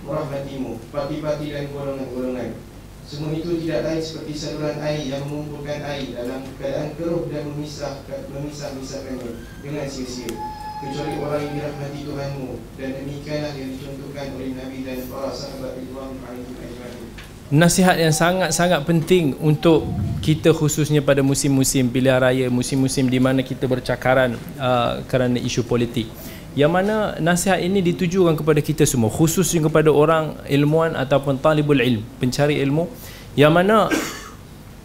Merahmatimu 0.07 0.79
Parti-parti 0.95 1.51
dan 1.51 1.75
golongan-golongan. 1.75 2.55
Semua 3.03 3.35
itu 3.35 3.59
tidak 3.67 3.83
lain 3.83 3.99
seperti 3.99 4.33
saluran 4.39 4.79
air 4.79 5.03
Yang 5.11 5.27
mengumpulkan 5.27 5.81
air 5.83 6.07
dalam 6.15 6.47
keadaan 6.63 6.95
keruh 6.95 7.27
Dan 7.27 7.51
memisah, 7.51 8.07
memisah-misahkannya 8.31 9.43
Dengan 9.67 9.91
sia-sia. 9.91 10.31
Kecuali 10.79 11.19
orang 11.19 11.43
yang 11.43 11.55
dirahmati 11.59 12.01
Tuhanmu 12.07 12.51
Dan 12.79 12.91
demikianlah 12.95 13.53
yang 13.59 13.75
dicontohkan 13.75 14.39
oleh 14.39 14.55
Nabi 14.55 14.87
dan 14.87 15.03
para 15.11 15.35
sahabat 15.35 15.75
Ridwan 15.83 16.15
Nasihat 17.49 17.97
yang 17.97 18.13
sangat-sangat 18.13 18.85
penting 18.85 19.33
untuk 19.41 19.89
kita 20.21 20.53
khususnya 20.53 21.01
pada 21.01 21.25
musim-musim 21.25 21.89
pilihan 21.89 22.21
raya, 22.21 22.53
musim-musim 22.53 23.09
di 23.09 23.17
mana 23.17 23.41
kita 23.41 23.65
bercakaran 23.65 24.37
uh, 24.61 25.01
kerana 25.09 25.41
isu 25.41 25.65
politik. 25.65 26.13
Yang 26.53 26.73
mana 26.77 27.17
nasihat 27.17 27.65
ini 27.65 27.81
ditujukan 27.81 28.37
kepada 28.37 28.61
kita 28.61 28.85
semua 28.85 29.09
khususnya 29.09 29.65
kepada 29.65 29.89
orang 29.89 30.37
ilmuwan 30.45 30.93
ataupun 30.93 31.41
talibul 31.41 31.81
ilm 31.81 32.05
pencari 32.21 32.61
ilmu. 32.61 32.85
Yang 33.33 33.53
mana 33.57 33.89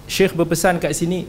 Syekh 0.07 0.31
berpesan 0.31 0.79
kat 0.79 0.95
sini 0.95 1.27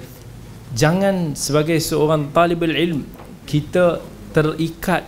jangan 0.70 1.34
sebagai 1.34 1.82
seorang 1.82 2.30
talibul 2.30 2.70
ilm 2.70 3.10
kita 3.42 3.98
terikat 4.30 5.02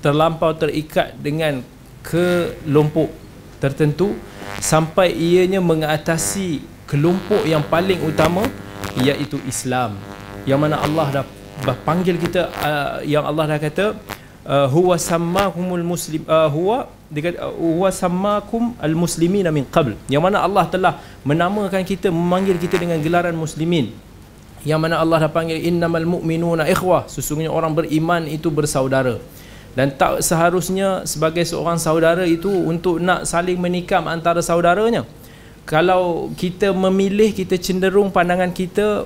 terlampau 0.00 0.56
terikat 0.56 1.12
dengan 1.20 1.60
kelompok 2.00 3.25
tertentu 3.66 4.14
sampai 4.62 5.10
ianya 5.10 5.58
mengatasi 5.58 6.62
kelompok 6.86 7.42
yang 7.42 7.66
paling 7.66 7.98
utama 8.06 8.46
iaitu 9.02 9.42
Islam. 9.50 9.98
Yang 10.46 10.58
mana 10.62 10.76
Allah 10.78 11.06
dah 11.10 11.24
panggil 11.82 12.14
kita 12.22 12.46
uh, 12.62 13.02
yang 13.02 13.26
Allah 13.26 13.44
dah 13.50 13.58
kata 13.58 13.86
uh, 14.46 14.66
huwa 14.70 14.94
sammakumul 14.94 15.82
muslim 15.82 16.22
uh, 16.30 16.46
huwa 16.46 16.86
uh, 16.86 17.52
huwa 17.58 17.90
sammakum 17.90 18.78
al 18.78 18.94
muslimina 18.94 19.50
min 19.50 19.66
qabl. 19.66 19.98
Yang 20.06 20.22
mana 20.22 20.46
Allah 20.46 20.64
telah 20.70 20.92
menamakan 21.26 21.82
kita 21.82 22.14
memanggil 22.14 22.56
kita 22.62 22.78
dengan 22.78 23.02
gelaran 23.02 23.34
muslimin. 23.34 23.90
Yang 24.62 24.80
mana 24.82 25.02
Allah 25.02 25.26
dah 25.26 25.30
panggil 25.30 25.58
innamal 25.58 26.06
mu'minuna 26.06 26.66
ikhwah. 26.70 27.10
Sesungguhnya 27.10 27.50
orang 27.50 27.74
beriman 27.74 28.26
itu 28.30 28.50
bersaudara 28.50 29.18
dan 29.76 29.92
tak 29.92 30.24
seharusnya 30.24 31.04
sebagai 31.04 31.44
seorang 31.44 31.76
saudara 31.76 32.24
itu 32.24 32.48
untuk 32.48 32.96
nak 32.96 33.28
saling 33.28 33.60
menikam 33.60 34.08
antara 34.08 34.40
saudaranya. 34.40 35.04
Kalau 35.68 36.32
kita 36.32 36.72
memilih 36.72 37.36
kita 37.36 37.60
cenderung 37.60 38.08
pandangan 38.08 38.48
kita 38.56 39.04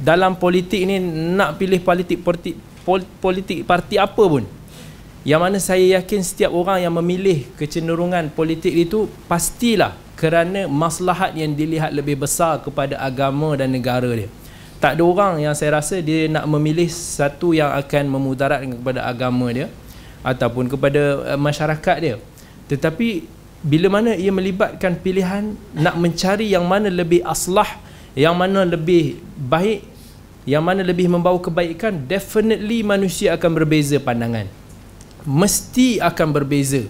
dalam 0.00 0.32
politik 0.40 0.80
ni 0.88 0.96
nak 1.36 1.60
pilih 1.60 1.76
politik 1.84 2.24
politik 2.24 2.56
politik 3.20 3.58
parti 3.68 4.00
apa 4.00 4.24
pun. 4.24 4.48
Yang 5.26 5.40
mana 5.42 5.58
saya 5.60 6.00
yakin 6.00 6.24
setiap 6.24 6.56
orang 6.56 6.80
yang 6.80 6.94
memilih 6.96 7.44
kecenderungan 7.60 8.32
politik 8.32 8.72
itu 8.72 9.10
pastilah 9.28 9.92
kerana 10.16 10.64
maslahat 10.64 11.36
yang 11.36 11.52
dilihat 11.52 11.92
lebih 11.92 12.16
besar 12.16 12.64
kepada 12.64 12.96
agama 12.96 13.52
dan 13.58 13.74
negara 13.74 14.08
dia 14.16 14.30
tak 14.86 14.94
ada 14.94 15.02
orang 15.02 15.42
yang 15.42 15.50
saya 15.58 15.82
rasa 15.82 15.98
dia 15.98 16.30
nak 16.30 16.46
memilih 16.46 16.86
satu 16.86 17.50
yang 17.50 17.74
akan 17.74 18.06
memudaratkan 18.06 18.70
kepada 18.70 19.02
agama 19.02 19.50
dia 19.50 19.66
ataupun 20.22 20.70
kepada 20.70 21.26
uh, 21.26 21.34
masyarakat 21.34 21.96
dia. 21.98 22.22
Tetapi 22.70 23.26
bila 23.66 23.98
mana 23.98 24.14
ia 24.14 24.30
melibatkan 24.30 24.94
pilihan 24.94 25.58
nak 25.74 25.98
mencari 25.98 26.54
yang 26.54 26.62
mana 26.62 26.86
lebih 26.86 27.18
aslah 27.26 27.66
yang 28.14 28.38
mana 28.38 28.62
lebih 28.62 29.18
baik 29.34 29.82
yang 30.46 30.62
mana 30.62 30.86
lebih 30.86 31.10
membawa 31.10 31.42
kebaikan 31.42 32.06
definitely 32.06 32.86
manusia 32.86 33.34
akan 33.34 33.58
berbeza 33.58 33.98
pandangan. 33.98 34.46
Mesti 35.26 35.98
akan 35.98 36.30
berbeza. 36.30 36.86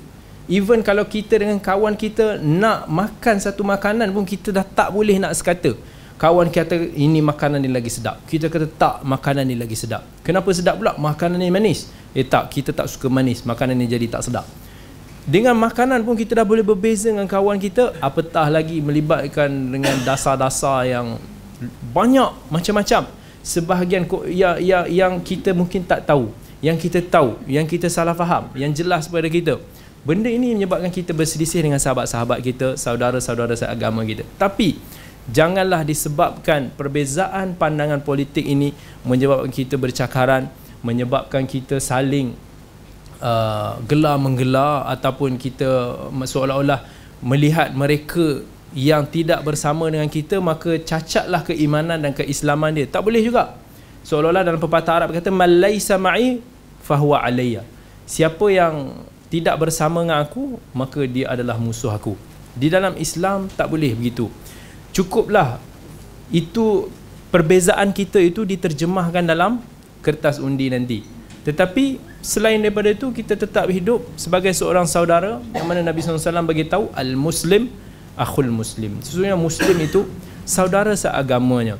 Even 0.52 0.84
kalau 0.84 1.08
kita 1.08 1.40
dengan 1.40 1.56
kawan 1.56 1.96
kita 1.96 2.44
nak 2.44 2.92
makan 2.92 3.40
satu 3.40 3.64
makanan 3.64 4.12
pun 4.12 4.28
kita 4.28 4.52
dah 4.52 4.68
tak 4.68 4.92
boleh 4.92 5.16
nak 5.16 5.32
sekata 5.32 5.95
kawan 6.16 6.48
kata 6.48 6.92
ini 6.96 7.20
makanan 7.20 7.60
ni 7.60 7.70
lagi 7.72 7.92
sedap. 7.92 8.24
Kita 8.24 8.48
kata 8.48 8.66
tak 8.68 8.94
makanan 9.04 9.44
ni 9.44 9.56
lagi 9.56 9.76
sedap. 9.76 10.04
Kenapa 10.24 10.48
sedap 10.52 10.80
pula? 10.80 10.96
Makanan 10.96 11.40
ni 11.40 11.52
manis. 11.52 11.88
Eh 12.16 12.24
tak 12.24 12.48
kita 12.52 12.72
tak 12.72 12.88
suka 12.88 13.12
manis. 13.12 13.44
Makanan 13.44 13.76
ni 13.76 13.88
jadi 13.88 14.08
tak 14.08 14.24
sedap. 14.24 14.48
Dengan 15.26 15.58
makanan 15.58 16.06
pun 16.06 16.14
kita 16.14 16.38
dah 16.38 16.46
boleh 16.46 16.62
berbeza 16.62 17.10
dengan 17.10 17.26
kawan 17.26 17.58
kita 17.58 17.98
apatah 17.98 18.46
lagi 18.46 18.78
melibatkan 18.78 19.50
dengan 19.50 19.98
dasar-dasar 20.06 20.86
yang 20.86 21.20
banyak 21.92 22.30
macam-macam. 22.48 23.10
Sebahagian 23.46 24.06
yang, 24.30 24.58
yang, 24.58 24.84
yang 24.90 25.12
kita 25.22 25.54
mungkin 25.54 25.86
tak 25.86 26.02
tahu 26.02 26.34
yang 26.64 26.74
kita 26.80 27.04
tahu 27.04 27.36
yang 27.44 27.68
kita 27.68 27.86
salah 27.86 28.16
faham 28.16 28.48
yang 28.56 28.72
jelas 28.72 29.06
pada 29.06 29.28
kita. 29.28 29.60
Benda 30.06 30.30
ini 30.30 30.54
menyebabkan 30.54 30.88
kita 30.94 31.10
berselisih 31.10 31.66
dengan 31.66 31.82
sahabat-sahabat 31.82 32.38
kita 32.38 32.78
saudara-saudara 32.78 33.58
seagama 33.58 34.06
kita. 34.06 34.22
Tapi 34.38 34.78
janganlah 35.30 35.82
disebabkan 35.82 36.70
perbezaan 36.74 37.58
pandangan 37.58 37.98
politik 38.02 38.46
ini 38.46 38.70
menyebabkan 39.02 39.50
kita 39.50 39.74
bercakaran 39.74 40.46
menyebabkan 40.86 41.50
kita 41.50 41.82
saling 41.82 42.38
uh, 43.18 43.74
gelar 43.90 44.14
menggelar 44.22 44.86
ataupun 44.94 45.34
kita 45.34 45.98
seolah-olah 46.22 46.86
melihat 47.24 47.74
mereka 47.74 48.46
yang 48.76 49.08
tidak 49.08 49.42
bersama 49.42 49.88
dengan 49.90 50.06
kita 50.06 50.38
maka 50.38 50.78
cacatlah 50.78 51.42
keimanan 51.42 51.98
dan 51.98 52.12
keislaman 52.12 52.76
dia. 52.76 52.86
Tak 52.86 53.02
boleh 53.02 53.24
juga. 53.24 53.56
Seolah-olah 54.06 54.46
dalam 54.46 54.60
pepatah 54.62 55.02
Arab 55.02 55.10
kata 55.10 55.34
malaisa 55.34 55.98
ma'i 55.98 56.38
fahuwa 56.86 57.18
alayya. 57.24 57.66
Siapa 58.06 58.46
yang 58.52 58.94
tidak 59.26 59.58
bersama 59.58 60.06
dengan 60.06 60.22
aku 60.22 60.62
maka 60.70 61.02
dia 61.08 61.34
adalah 61.34 61.58
musuh 61.58 61.90
aku. 61.90 62.14
Di 62.54 62.70
dalam 62.70 62.94
Islam 62.94 63.50
tak 63.50 63.74
boleh 63.74 63.90
begitu 63.96 64.30
cukuplah. 64.96 65.60
Itu 66.32 66.88
perbezaan 67.28 67.92
kita 67.92 68.16
itu 68.16 68.48
diterjemahkan 68.48 69.28
dalam 69.28 69.60
kertas 70.00 70.40
undi 70.40 70.72
nanti. 70.72 71.04
Tetapi 71.44 72.00
selain 72.24 72.58
daripada 72.58 72.90
itu 72.90 73.12
kita 73.12 73.36
tetap 73.36 73.68
hidup 73.68 74.02
sebagai 74.16 74.50
seorang 74.56 74.88
saudara 74.88 75.38
yang 75.54 75.68
mana 75.68 75.84
Nabi 75.84 76.00
SAW 76.02 76.42
bagi 76.42 76.64
tahu 76.66 76.88
al-muslim 76.96 77.68
akhul 78.16 78.50
muslim. 78.50 78.98
Sesungguhnya 79.04 79.36
muslim 79.36 79.76
itu 79.78 80.08
saudara 80.48 80.96
seagamanya. 80.96 81.76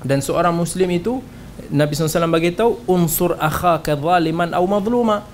Dan 0.00 0.22
seorang 0.22 0.54
muslim 0.54 0.88
itu 0.94 1.20
Nabi 1.68 1.92
SAW 1.92 2.30
bagi 2.30 2.54
tahu 2.54 2.80
unsur 2.86 3.36
akhaka 3.36 3.98
zaliman 3.98 4.54
au 4.54 4.64
mazluma. 4.64 5.26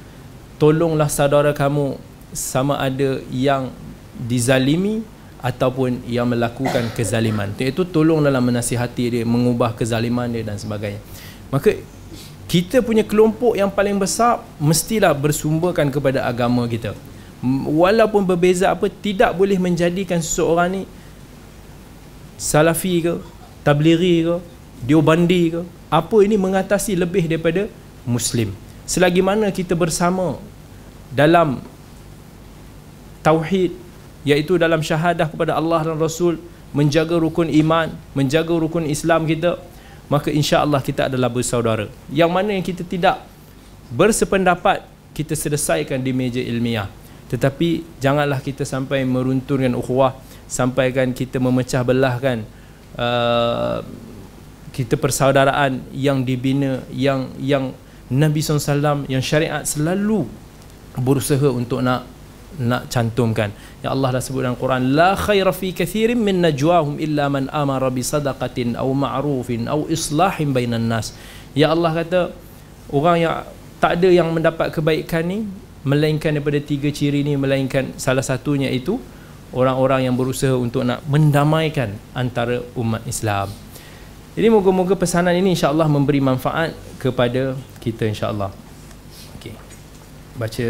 Tolonglah 0.58 1.06
saudara 1.06 1.52
kamu 1.54 2.00
sama 2.34 2.80
ada 2.80 3.22
yang 3.30 3.70
dizalimi 4.16 5.06
ataupun 5.40 6.04
yang 6.04 6.28
melakukan 6.28 6.92
kezaliman. 6.92 7.50
Iaitu 7.56 7.88
tolong 7.88 8.20
dalam 8.20 8.44
menasihati 8.44 9.04
dia 9.08 9.24
mengubah 9.24 9.72
kezaliman 9.72 10.28
dia 10.28 10.44
dan 10.44 10.60
sebagainya. 10.60 11.00
Maka 11.48 11.80
kita 12.44 12.84
punya 12.84 13.02
kelompok 13.02 13.56
yang 13.56 13.72
paling 13.72 13.96
besar 13.96 14.44
mestilah 14.60 15.16
bersumberkan 15.16 15.88
kepada 15.88 16.28
agama 16.28 16.68
kita. 16.68 16.92
Walaupun 17.66 18.28
berbeza 18.28 18.68
apa 18.68 18.92
tidak 18.92 19.32
boleh 19.32 19.56
menjadikan 19.56 20.20
seseorang 20.20 20.68
ni 20.68 20.82
salafi 22.36 23.00
ke 23.00 23.14
tablighi 23.64 24.28
ke 24.28 24.36
diobandi 24.84 25.56
ke 25.56 25.60
apa 25.88 26.16
ini 26.20 26.36
mengatasi 26.36 27.00
lebih 27.00 27.24
daripada 27.32 27.64
muslim. 28.04 28.52
Selagi 28.84 29.24
mana 29.24 29.48
kita 29.48 29.72
bersama 29.72 30.36
dalam 31.14 31.64
tauhid 33.24 33.72
iaitu 34.26 34.60
dalam 34.60 34.84
syahadah 34.84 35.28
kepada 35.32 35.56
Allah 35.56 35.84
dan 35.86 35.96
Rasul 35.96 36.36
menjaga 36.70 37.18
rukun 37.18 37.50
iman 37.50 37.90
menjaga 38.14 38.52
rukun 38.54 38.86
Islam 38.86 39.26
kita 39.26 39.58
maka 40.10 40.28
insya-Allah 40.34 40.82
kita 40.82 41.06
adalah 41.06 41.30
bersaudara. 41.30 41.86
Yang 42.10 42.30
mana 42.34 42.50
yang 42.50 42.66
kita 42.66 42.82
tidak 42.82 43.22
bersependapat 43.94 44.82
kita 45.14 45.38
selesaikan 45.38 46.02
di 46.02 46.10
meja 46.10 46.42
ilmiah. 46.42 46.90
Tetapi 47.30 48.02
janganlah 48.02 48.42
kita 48.42 48.66
sampai 48.66 49.06
merunturkan 49.06 49.70
ukhuwah 49.78 50.18
sampaikan 50.50 51.14
kita 51.14 51.38
memecah 51.38 51.86
belahkan 51.86 52.42
uh, 52.98 53.86
kita 54.74 54.98
persaudaraan 54.98 55.78
yang 55.94 56.26
dibina 56.26 56.82
yang 56.90 57.30
yang 57.38 57.70
Nabi 58.10 58.42
SAW 58.42 59.06
yang 59.06 59.22
syariat 59.22 59.62
selalu 59.62 60.26
berusaha 60.98 61.54
untuk 61.54 61.86
nak 61.86 62.02
nak 62.58 62.90
cantumkan 62.90 63.54
ya 63.84 63.94
Allah 63.94 64.18
dah 64.18 64.22
sebut 64.22 64.42
dalam 64.42 64.58
Quran 64.58 64.96
la 64.98 65.14
khaira 65.14 65.54
fi 65.54 65.70
kathirin 65.70 66.18
min 66.18 66.42
najwahum 66.42 66.98
illa 66.98 67.30
man 67.30 67.46
amara 67.54 67.86
bi 67.94 68.02
sadaqatin 68.02 68.74
aw 68.74 68.88
ma'rufin 68.90 69.70
aw 69.70 69.86
islahin 69.86 70.50
bainan 70.50 70.90
nas 70.90 71.14
ya 71.54 71.70
Allah 71.70 71.94
kata 71.94 72.20
orang 72.90 73.16
yang 73.22 73.34
tak 73.78 74.02
ada 74.02 74.08
yang 74.10 74.28
mendapat 74.34 74.74
kebaikan 74.74 75.24
ni 75.24 75.46
melainkan 75.86 76.36
daripada 76.36 76.60
tiga 76.60 76.92
ciri 76.92 77.24
ini 77.24 77.38
melainkan 77.40 77.96
salah 77.96 78.20
satunya 78.20 78.68
itu 78.68 79.00
orang-orang 79.56 80.06
yang 80.06 80.14
berusaha 80.14 80.52
untuk 80.54 80.84
nak 80.84 81.02
mendamaikan 81.08 81.96
antara 82.14 82.62
umat 82.76 83.02
Islam. 83.08 83.50
Jadi 84.36 84.46
moga-moga 84.46 84.94
pesanan 84.94 85.34
ini 85.34 85.58
insya-Allah 85.58 85.90
memberi 85.90 86.22
manfaat 86.22 86.76
kepada 87.02 87.58
kita 87.82 88.06
insya-Allah. 88.06 88.54
Okey. 89.40 89.56
Baca 90.38 90.66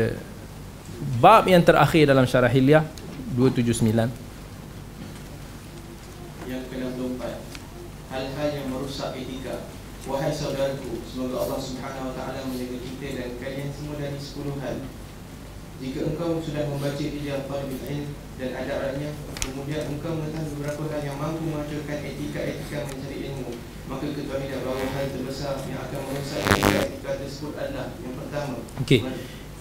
bab 1.01 1.49
yang 1.49 1.65
terakhir 1.65 2.05
dalam 2.09 2.29
syarah 2.29 2.53
Hilyah 2.53 2.85
279. 3.33 4.13
Yang 6.45 6.65
ke-64. 6.69 7.23
Hal-hal 8.13 8.49
yang 8.53 8.67
merusak 8.69 9.17
etika. 9.17 9.71
Wahai 10.01 10.33
saudaraku 10.33 11.05
Semoga 11.05 11.45
Allah 11.45 11.61
subhanahu 11.61 12.09
wa 12.09 12.15
ta'ala 12.17 12.41
menjaga 12.49 12.81
kita 12.81 13.09
dan 13.21 13.29
kalian 13.37 13.69
semua 13.69 14.01
dari 14.01 14.17
10 14.17 14.57
hal. 14.65 14.77
Jika 15.81 16.01
engkau 16.13 16.41
sudah 16.41 16.69
membaca 16.69 17.05
hijab 17.05 17.49
talibul 17.49 17.85
ilm 17.89 18.13
dan 18.37 18.51
adab-adabnya 18.53 19.17
Kemudian 19.41 19.89
engkau 19.89 20.13
mengetahui 20.13 20.53
beberapa 20.61 20.83
hal 20.93 21.01
yang 21.09 21.17
mampu 21.17 21.41
menghancurkan 21.49 22.05
etika-etika 22.05 22.85
mencari 22.85 23.33
ilmu 23.33 23.49
Maka 23.89 24.13
ketahuilah 24.13 24.61
bahawa 24.61 24.85
hal 24.93 25.07
terbesar 25.09 25.57
yang 25.65 25.81
akan 25.81 26.01
merusak 26.05 26.41
etika-etika 26.53 27.11
tersebut 27.25 27.53
adalah 27.57 27.97
Yang 27.97 28.15
pertama. 28.21 28.57
Okey. 28.85 29.01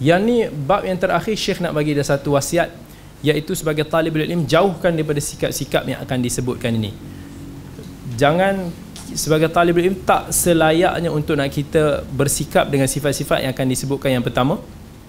Yang 0.00 0.20
ni 0.24 0.36
bab 0.48 0.82
yang 0.88 0.96
terakhir 0.96 1.36
Syekh 1.36 1.60
nak 1.60 1.76
bagi 1.76 1.92
dah 1.92 2.02
satu 2.02 2.32
wasiat 2.32 2.72
iaitu 3.20 3.52
sebagai 3.52 3.84
talibul 3.84 4.24
ilm 4.24 4.48
jauhkan 4.48 4.96
daripada 4.96 5.20
sikap-sikap 5.20 5.84
yang 5.84 6.00
akan 6.00 6.18
disebutkan 6.24 6.72
ini. 6.72 6.96
Jangan 8.16 8.72
sebagai 9.12 9.52
talibul 9.52 9.84
ilm 9.84 10.00
tak 10.08 10.32
selayaknya 10.32 11.12
untuk 11.12 11.36
nak 11.36 11.52
kita 11.52 12.00
bersikap 12.16 12.72
dengan 12.72 12.88
sifat-sifat 12.88 13.44
yang 13.44 13.52
akan 13.52 13.66
disebutkan 13.68 14.16
yang 14.16 14.24
pertama. 14.24 14.56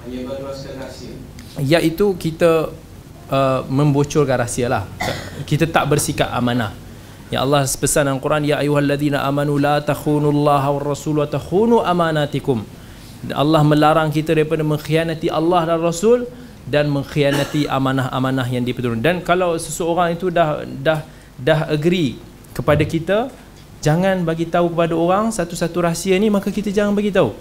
Menyebarluaskan 0.03 0.75
rahsia. 0.75 1.15
Iaitu 1.55 2.11
kita 2.19 2.75
uh, 3.31 3.63
membocorkan 3.71 4.43
rahsia 4.43 4.67
lah. 4.67 4.83
Kita 5.47 5.71
tak 5.71 5.87
bersikap 5.87 6.27
amanah. 6.35 6.75
Ya 7.31 7.47
Allah 7.47 7.63
pesan 7.63 8.11
dalam 8.11 8.19
Quran 8.19 8.43
ya 8.43 8.59
ayyuhalladzina 8.59 9.23
amanu 9.23 9.55
la 9.55 9.79
takhunullaha 9.79 10.67
war 10.67 10.83
rasul 10.91 11.23
wa 11.23 11.27
takhunu 11.31 11.79
amanatikum 11.79 12.67
Allah 13.29 13.61
melarang 13.61 14.09
kita 14.09 14.33
daripada 14.33 14.65
mengkhianati 14.65 15.29
Allah 15.29 15.69
dan 15.69 15.77
Rasul 15.77 16.25
dan 16.65 16.89
mengkhianati 16.89 17.69
amanah-amanah 17.69 18.49
yang 18.49 18.65
diperturun 18.65 19.01
dan 19.01 19.21
kalau 19.21 19.53
seseorang 19.61 20.17
itu 20.17 20.33
dah 20.33 20.65
dah 20.65 21.05
dah 21.37 21.69
agree 21.69 22.17
kepada 22.57 22.81
kita 22.81 23.17
jangan 23.81 24.21
bagi 24.21 24.45
tahu 24.45 24.71
kepada 24.71 24.93
orang 24.93 25.33
satu-satu 25.33 25.89
rahsia 25.89 26.15
ni 26.21 26.29
maka 26.29 26.53
kita 26.53 26.69
jangan 26.69 26.93
bagi 26.93 27.09
tahu. 27.09 27.33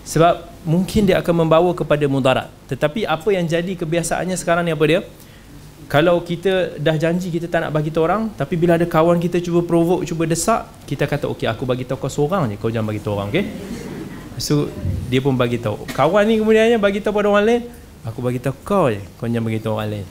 Sebab 0.00 0.64
mungkin 0.64 1.04
dia 1.04 1.20
akan 1.20 1.44
membawa 1.44 1.76
kepada 1.76 2.06
mudarat. 2.08 2.48
Tetapi 2.72 3.04
apa 3.04 3.28
yang 3.36 3.44
jadi 3.44 3.76
kebiasaannya 3.76 4.38
sekarang 4.38 4.64
ni 4.64 4.72
apa 4.72 4.84
dia? 4.88 5.04
Kalau 5.90 6.22
kita 6.22 6.78
dah 6.78 6.94
janji 6.94 7.34
kita 7.34 7.50
tak 7.50 7.66
nak 7.66 7.74
bagi 7.74 7.90
tahu 7.90 8.06
orang 8.06 8.30
tapi 8.38 8.54
bila 8.54 8.78
ada 8.78 8.86
kawan 8.86 9.18
kita 9.18 9.42
cuba 9.42 9.66
provoke 9.66 10.06
cuba 10.06 10.22
desak 10.22 10.70
kita 10.86 11.02
kata 11.02 11.26
okey 11.34 11.50
aku 11.50 11.66
bagi 11.66 11.82
tahu 11.82 12.06
kau 12.06 12.06
seorang 12.06 12.46
je 12.46 12.54
kau 12.62 12.70
jangan 12.70 12.94
bagi 12.94 13.02
tahu 13.02 13.18
orang 13.18 13.26
okey 13.34 13.44
so 14.42 14.72
dia 15.12 15.20
pun 15.20 15.36
bagi 15.36 15.60
tahu 15.60 15.86
kawan 15.92 16.24
ni 16.26 16.40
kemudiannya 16.40 16.80
bagi 16.80 16.98
tahu 16.98 17.20
pada 17.20 17.28
orang 17.28 17.46
lain? 17.46 17.62
Aku 18.08 18.24
bagi 18.24 18.40
tahu 18.40 18.56
kau 18.64 18.88
je 18.88 18.98
kau 19.20 19.28
jangan 19.28 19.44
bagi 19.44 19.60
tahu 19.60 19.76
orang 19.76 19.90
lain. 20.00 20.06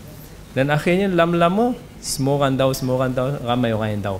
Dan 0.53 0.69
akhirnya 0.69 1.09
lama-lama 1.09 1.73
semua 1.99 2.39
orang 2.39 2.53
tahu 2.55 2.71
semua 2.77 2.95
orang 3.01 3.11
tahu 3.11 3.27
ramai 3.43 3.73
orang 3.73 3.89
yang 3.97 4.03
tahu. 4.05 4.19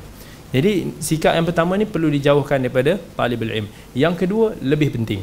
Jadi 0.49 0.97
sikap 0.97 1.38
yang 1.38 1.45
pertama 1.45 1.78
ni 1.78 1.86
perlu 1.86 2.10
dijauhkan 2.10 2.57
daripada 2.57 2.97
talibul 3.14 3.53
ilm. 3.53 3.70
Yang 3.93 4.26
kedua 4.26 4.57
lebih 4.57 4.97
penting. 4.97 5.22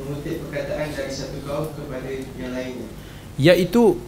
Mengutip 0.00 0.48
perkataan 0.48 0.88
dari 0.96 1.12
satu 1.12 1.38
kaum 1.44 1.68
kepada 1.76 2.08
yang 2.40 2.52
lainnya. 2.56 2.88
Iaitu 3.36 4.00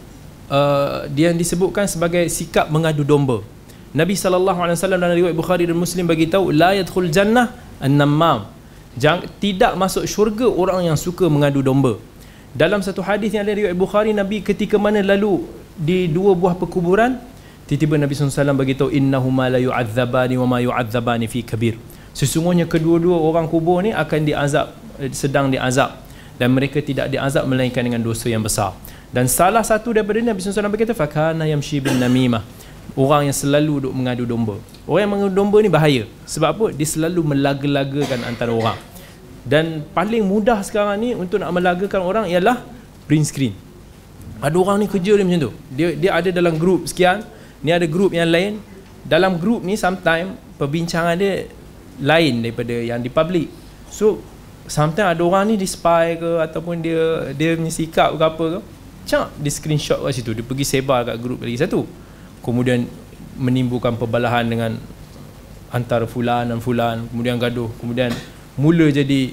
uh, 0.48 1.04
dia 1.12 1.32
yang 1.32 1.38
disebutkan 1.38 1.84
sebagai 1.84 2.24
sikap 2.32 2.72
mengadu 2.72 3.04
domba. 3.04 3.44
Nabi 3.92 4.16
sallallahu 4.16 4.60
alaihi 4.60 4.76
wasallam 4.76 5.00
dalam 5.00 5.16
riwayat 5.16 5.36
Bukhari 5.36 5.64
dan 5.64 5.76
Muslim 5.76 6.04
bagi 6.04 6.28
tahu 6.28 6.52
la 6.52 6.76
yadkhul 6.76 7.08
jannah 7.12 7.52
an-nammam. 7.80 8.48
Jangan 8.98 9.30
tidak 9.38 9.72
masuk 9.78 10.04
syurga 10.10 10.50
orang 10.50 10.90
yang 10.90 10.98
suka 10.98 11.30
mengadu 11.30 11.62
domba. 11.62 12.02
Dalam 12.50 12.82
satu 12.82 12.98
hadis 13.06 13.30
yang 13.30 13.46
ada 13.46 13.54
riwayat 13.54 13.78
Bukhari 13.78 14.10
Nabi 14.10 14.42
ketika 14.42 14.74
mana 14.74 14.98
lalu 14.98 15.46
di 15.78 16.10
dua 16.10 16.34
buah 16.34 16.58
perkuburan 16.58 17.14
tiba-tiba 17.70 17.94
Nabi 17.94 18.18
SAW 18.18 18.58
bagi 18.58 18.74
tahu 18.74 18.90
innahuma 18.90 19.46
la 19.46 19.62
yu'adzabani 19.62 20.34
wa 20.42 20.46
ma 20.50 20.58
yu'adzabani 20.58 21.30
fi 21.30 21.46
kabir. 21.46 21.78
Sesungguhnya 22.10 22.66
kedua-dua 22.66 23.14
orang 23.14 23.46
kubur 23.46 23.78
ni 23.86 23.94
akan 23.94 24.20
diazab 24.26 24.74
sedang 25.14 25.46
diazab 25.54 25.94
dan 26.34 26.50
mereka 26.50 26.82
tidak 26.82 27.06
diazab 27.06 27.46
melainkan 27.46 27.86
dengan 27.86 28.02
dosa 28.02 28.26
yang 28.26 28.42
besar. 28.42 28.74
Dan 29.14 29.30
salah 29.30 29.62
satu 29.62 29.94
daripada 29.94 30.18
Nabi 30.18 30.42
SAW 30.42 30.66
berkata 30.68 30.92
fakana 30.92 31.46
yamshi 31.46 31.78
bin 31.78 31.96
namimah. 32.02 32.42
orang 32.98 33.30
yang 33.30 33.36
selalu 33.36 33.86
duk 33.86 33.94
mengadu 33.94 34.26
domba 34.26 34.58
orang 34.88 35.00
yang 35.04 35.12
mengadu 35.12 35.32
domba 35.36 35.56
ni 35.60 35.68
bahaya. 35.68 36.02
Sebab 36.24 36.48
apa? 36.48 36.66
Dia 36.72 36.88
selalu 36.88 37.20
melaga-lagakan 37.36 38.24
antara 38.24 38.50
orang. 38.56 38.80
Dan 39.44 39.84
paling 39.92 40.24
mudah 40.24 40.64
sekarang 40.64 40.96
ni 41.00 41.10
untuk 41.12 41.40
nak 41.40 41.52
melagakan 41.52 42.00
orang 42.00 42.24
ialah 42.28 42.64
print 43.04 43.28
screen. 43.28 43.54
Ada 44.40 44.56
orang 44.56 44.80
ni 44.80 44.86
kerja 44.88 45.16
dia 45.16 45.24
macam 45.24 45.48
tu. 45.48 45.52
Dia 45.72 45.86
dia 45.96 46.10
ada 46.16 46.28
dalam 46.32 46.56
grup 46.56 46.88
sekian 46.88 47.24
ni 47.60 47.72
ada 47.72 47.84
grup 47.84 48.16
yang 48.16 48.28
lain. 48.28 48.60
Dalam 49.08 49.40
grup 49.40 49.64
ni 49.64 49.76
sometimes 49.76 50.36
perbincangan 50.60 51.16
dia 51.16 51.48
lain 52.00 52.44
daripada 52.44 52.76
yang 52.76 53.00
di 53.00 53.08
public. 53.08 53.48
So 53.88 54.20
sometimes 54.68 55.16
ada 55.16 55.22
orang 55.24 55.52
ni 55.52 55.54
di 55.56 55.64
spy 55.64 56.20
ke 56.20 56.30
ataupun 56.44 56.84
dia 56.84 57.32
dia 57.32 57.56
punya 57.56 57.72
sikap 57.72 58.14
ke 58.14 58.24
apa 58.24 58.44
ke 58.56 58.60
cak 59.08 59.28
di 59.40 59.50
screenshot 59.50 60.04
kat 60.04 60.12
situ. 60.12 60.30
Dia 60.36 60.44
pergi 60.44 60.64
sebar 60.68 61.08
kat 61.08 61.16
grup 61.18 61.40
lagi 61.40 61.56
satu. 61.56 61.88
Kemudian 62.44 62.84
menimbulkan 63.38 63.94
perbalahan 63.96 64.44
dengan 64.44 64.76
antara 65.70 66.04
fulan 66.08 66.48
dan 66.48 66.58
fulan 66.58 67.06
kemudian 67.12 67.36
gaduh 67.36 67.68
kemudian 67.78 68.10
mula 68.58 68.90
jadi 68.90 69.32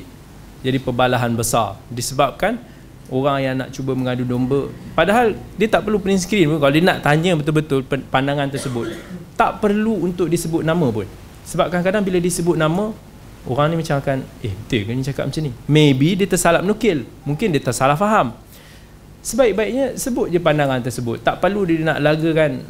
jadi 0.66 0.82
perbalahan 0.82 1.30
besar. 1.38 1.78
Disebabkan 1.94 2.58
orang 3.14 3.38
yang 3.38 3.54
nak 3.62 3.70
cuba 3.70 3.94
mengadu 3.94 4.26
domba 4.26 4.70
padahal 4.98 5.38
dia 5.58 5.70
tak 5.70 5.86
perlu 5.86 6.02
print 6.02 6.26
screen 6.26 6.50
pun. 6.50 6.58
Kalau 6.58 6.74
dia 6.74 6.82
nak 6.86 7.06
tanya 7.06 7.38
betul-betul 7.38 7.86
pandangan 8.10 8.50
tersebut 8.50 8.94
tak 9.36 9.60
perlu 9.62 10.08
untuk 10.08 10.32
disebut 10.32 10.64
nama 10.64 10.88
pun. 10.90 11.06
Sebab 11.46 11.70
kadang-kadang 11.70 12.02
bila 12.02 12.18
disebut 12.18 12.58
nama 12.58 12.90
orang 13.46 13.68
ni 13.70 13.76
macam 13.78 14.02
akan 14.02 14.26
eh 14.42 14.50
betul 14.50 14.82
ke 14.90 14.92
ni 14.96 15.04
cakap 15.06 15.24
macam 15.30 15.42
ni? 15.46 15.52
Maybe 15.70 16.18
dia 16.18 16.26
tersalah 16.26 16.66
menukil 16.66 17.06
mungkin 17.28 17.54
dia 17.54 17.62
tersalah 17.62 17.94
faham. 17.94 18.34
Sebaik-baiknya 19.22 19.98
sebut 19.98 20.30
je 20.30 20.38
pandangan 20.42 20.82
tersebut. 20.82 21.22
Tak 21.22 21.42
perlu 21.42 21.66
dia 21.66 21.82
nak 21.82 22.02
lagakan 22.02 22.62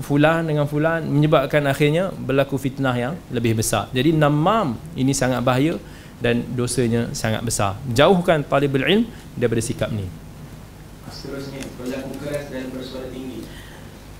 fulan 0.00 0.46
dengan 0.46 0.64
fulan 0.64 1.04
menyebabkan 1.04 1.62
akhirnya 1.66 2.10
berlaku 2.14 2.56
fitnah 2.56 2.94
yang 2.94 3.14
lebih 3.30 3.58
besar. 3.58 3.90
Jadi 3.90 4.14
namam 4.14 4.78
ini 4.94 5.10
sangat 5.12 5.42
bahaya 5.42 5.76
dan 6.18 6.42
dosanya 6.54 7.14
sangat 7.14 7.42
besar. 7.46 7.78
Jauhkan 7.90 8.42
talibul 8.42 8.82
ilm 8.82 9.06
daripada 9.38 9.62
sikap 9.62 9.90
ni. 9.94 10.06
Seterusnya, 11.08 11.62
berlaku 11.78 12.12
keras 12.22 12.44
dan 12.50 12.64
bersuara 12.74 13.06
tinggi. 13.10 13.42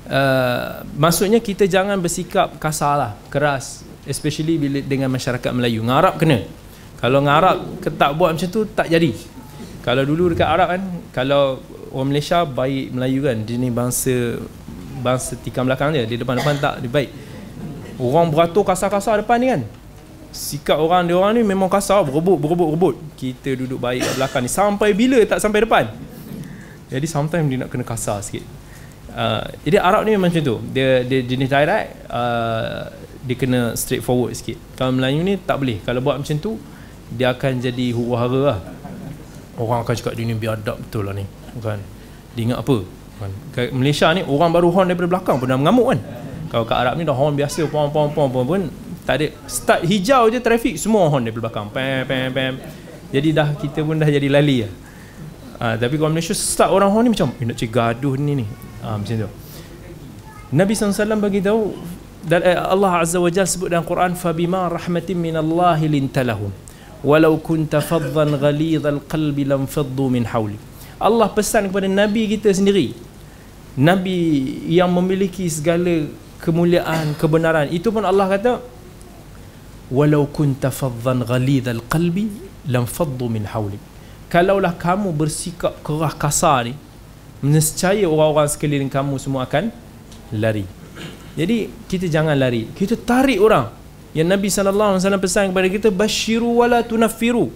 Uh, 0.09 0.87
maksudnya 0.97 1.39
kita 1.43 1.69
jangan 1.69 1.99
bersikap 2.01 2.57
kasar 2.57 2.95
lah, 2.97 3.13
keras. 3.29 3.85
Especially 4.09 4.57
bila 4.57 4.81
dengan 4.81 5.13
masyarakat 5.13 5.53
Melayu. 5.53 5.85
Ngarap 5.85 6.17
kena. 6.17 6.49
Kalau 6.99 7.23
ngarap 7.23 7.63
tak 7.95 8.11
buat 8.17 8.35
macam 8.35 8.49
tu, 8.49 8.65
tak 8.73 8.89
jadi. 8.89 9.13
Kalau 9.85 10.03
dulu 10.03 10.33
dekat 10.35 10.49
Arab 10.49 10.69
kan, 10.75 10.83
kalau 11.15 11.63
orang 11.93 12.09
Malaysia 12.13 12.43
baik 12.43 12.93
Melayu 12.93 13.21
kan, 13.25 13.37
dia 13.47 13.57
ni 13.61 13.71
bangsa 13.71 14.43
bangsa 15.01 15.39
tikam 15.39 15.65
belakang 15.65 15.95
dia. 15.95 16.05
Di 16.05 16.19
depan-depan 16.19 16.55
tak 16.59 16.75
dia 16.83 16.91
baik. 16.91 17.11
Orang 17.99 18.31
beratur 18.31 18.63
kasar-kasar 18.63 19.23
depan 19.23 19.37
ni 19.43 19.47
kan? 19.51 19.63
Sikap 20.31 20.79
orang 20.79 21.09
dia 21.09 21.17
orang 21.19 21.35
ni 21.35 21.43
memang 21.43 21.67
kasar 21.67 22.05
berebut 22.07 22.39
berebut 22.39 22.69
berebut. 22.75 22.95
Kita 23.19 23.57
duduk 23.59 23.81
baik 23.81 24.05
kat 24.05 24.15
belakang 24.21 24.43
ni. 24.45 24.51
Sampai 24.51 24.95
bila 24.95 25.19
tak 25.27 25.43
sampai 25.43 25.65
depan? 25.65 25.85
Jadi 26.89 27.07
sometimes 27.11 27.47
dia 27.49 27.59
nak 27.65 27.69
kena 27.73 27.85
kasar 27.85 28.23
sikit. 28.23 28.45
Uh, 29.09 29.43
jadi 29.67 29.83
Arab 29.83 30.07
ni 30.07 30.15
memang 30.15 30.31
macam 30.31 30.45
tu. 30.45 30.57
Dia, 30.71 31.03
dia 31.03 31.25
jenis 31.27 31.49
direct 31.51 31.89
uh, 32.13 32.93
dia 33.25 33.35
kena 33.35 33.75
straightforward 33.75 34.37
sikit. 34.37 34.61
Kalau 34.79 34.95
Melayu 34.95 35.25
ni 35.27 35.35
tak 35.41 35.59
boleh. 35.59 35.83
Kalau 35.83 36.01
buat 36.05 36.21
macam 36.21 36.37
tu 36.39 36.61
dia 37.09 37.33
akan 37.35 37.59
jadi 37.59 37.87
huru-hara 37.97 38.41
lah. 38.55 38.59
Orang 39.59 39.83
akan 39.83 39.95
cakap 39.97 40.15
dia 40.15 40.23
ni 40.29 40.39
biadab 40.39 40.79
betul 40.79 41.09
lah 41.09 41.17
ni. 41.17 41.27
Kan 41.59 41.83
dia 42.39 42.47
ingat 42.47 42.63
apa 42.63 42.87
Malaysia 43.75 44.11
ni 44.15 44.23
orang 44.23 44.51
baru 44.55 44.69
horn 44.71 44.87
daripada 44.91 45.09
belakang 45.11 45.37
pun 45.43 45.51
dah 45.51 45.59
mengamuk 45.59 45.95
kan. 45.95 46.01
Kalau 46.49 46.65
kat 46.65 46.77
Arab 46.81 46.95
ni 46.97 47.05
dah 47.05 47.17
horn 47.17 47.35
biasa 47.35 47.67
pom 47.69 47.91
pom 47.91 48.09
pom 48.15 48.29
pom 48.31 48.45
pun 48.47 48.63
tak 49.05 49.15
ada 49.21 49.27
start 49.49 49.85
hijau 49.89 50.29
je 50.29 50.39
trafik 50.39 50.79
semua 50.79 51.11
horn 51.11 51.27
daripada 51.27 51.51
belakang. 51.51 51.67
Pam 51.75 52.07
pam 52.07 52.27
pam. 52.31 52.55
Jadi 53.09 53.29
dah 53.33 53.49
kita 53.57 53.83
pun 53.83 53.97
dah 53.99 54.09
jadi 54.09 54.29
lali 54.29 54.63
lah. 54.63 54.73
Ha, 55.59 55.75
tapi 55.75 55.99
kalau 55.99 56.15
Malaysia 56.15 56.37
start 56.37 56.71
orang 56.71 56.93
horn 56.95 57.05
ni 57.09 57.11
macam 57.17 57.35
eh, 57.35 57.45
nak 57.49 57.57
cik 57.59 57.71
gaduh 57.75 58.15
ni 58.15 58.45
ni. 58.45 58.47
Ha, 58.87 58.95
macam 58.95 59.15
tu. 59.27 59.31
Nabi 60.49 60.73
SAW 60.73 61.21
bagi 61.21 61.45
tahu 61.45 61.77
dan 62.25 62.41
eh, 62.43 62.57
Allah 62.57 63.05
Azza 63.05 63.21
wa 63.21 63.31
Jalla 63.31 63.47
sebut 63.47 63.69
dalam 63.69 63.85
Quran 63.87 64.13
fabima 64.19 64.67
rahmatin 64.67 65.17
min 65.17 65.37
Allah 65.37 65.79
lintalahum 65.81 66.51
walau 67.07 67.39
kunta 67.39 67.79
faddan 67.79 68.35
ghalidhal 68.37 69.01
qalbi 69.07 69.47
lam 69.47 69.71
faddu 69.71 70.11
min 70.11 70.27
hawlik 70.27 70.59
Allah 70.99 71.31
pesan 71.31 71.71
kepada 71.71 71.87
Nabi 71.87 72.27
kita 72.27 72.51
sendiri 72.51 72.91
Nabi 73.79 74.19
yang 74.67 74.91
memiliki 74.91 75.47
segala 75.47 76.11
kemuliaan, 76.43 77.15
kebenaran 77.15 77.71
itu 77.71 77.95
pun 77.95 78.03
Allah 78.03 78.27
kata 78.27 78.53
walau 79.95 80.27
kunta 80.27 80.75
faddan 80.75 81.23
ghalidhal 81.23 81.87
qalbi 81.87 82.27
lam 82.67 82.91
faddu 82.91 83.31
min 83.31 83.47
hawlik. 83.47 83.79
Kalaulah 84.27 84.75
kamu 84.75 85.15
bersikap 85.15 85.79
kerah 85.87 86.11
kasar 86.11 86.69
ni 86.69 86.75
nescaya 87.39 88.03
orang-orang 88.03 88.51
sekeliling 88.51 88.91
kamu 88.91 89.15
semua 89.23 89.47
akan 89.47 89.71
lari. 90.35 90.67
Jadi 91.39 91.71
kita 91.87 92.11
jangan 92.11 92.35
lari. 92.35 92.67
Kita 92.75 92.99
tarik 92.99 93.39
orang. 93.39 93.71
Yang 94.11 94.29
Nabi 94.35 94.49
sallallahu 94.51 94.91
alaihi 94.91 95.03
wasallam 95.07 95.23
pesan 95.23 95.45
kepada 95.55 95.69
kita 95.71 95.89
basyiru 95.95 96.67
wala 96.67 96.83
tunaffiru 96.83 97.55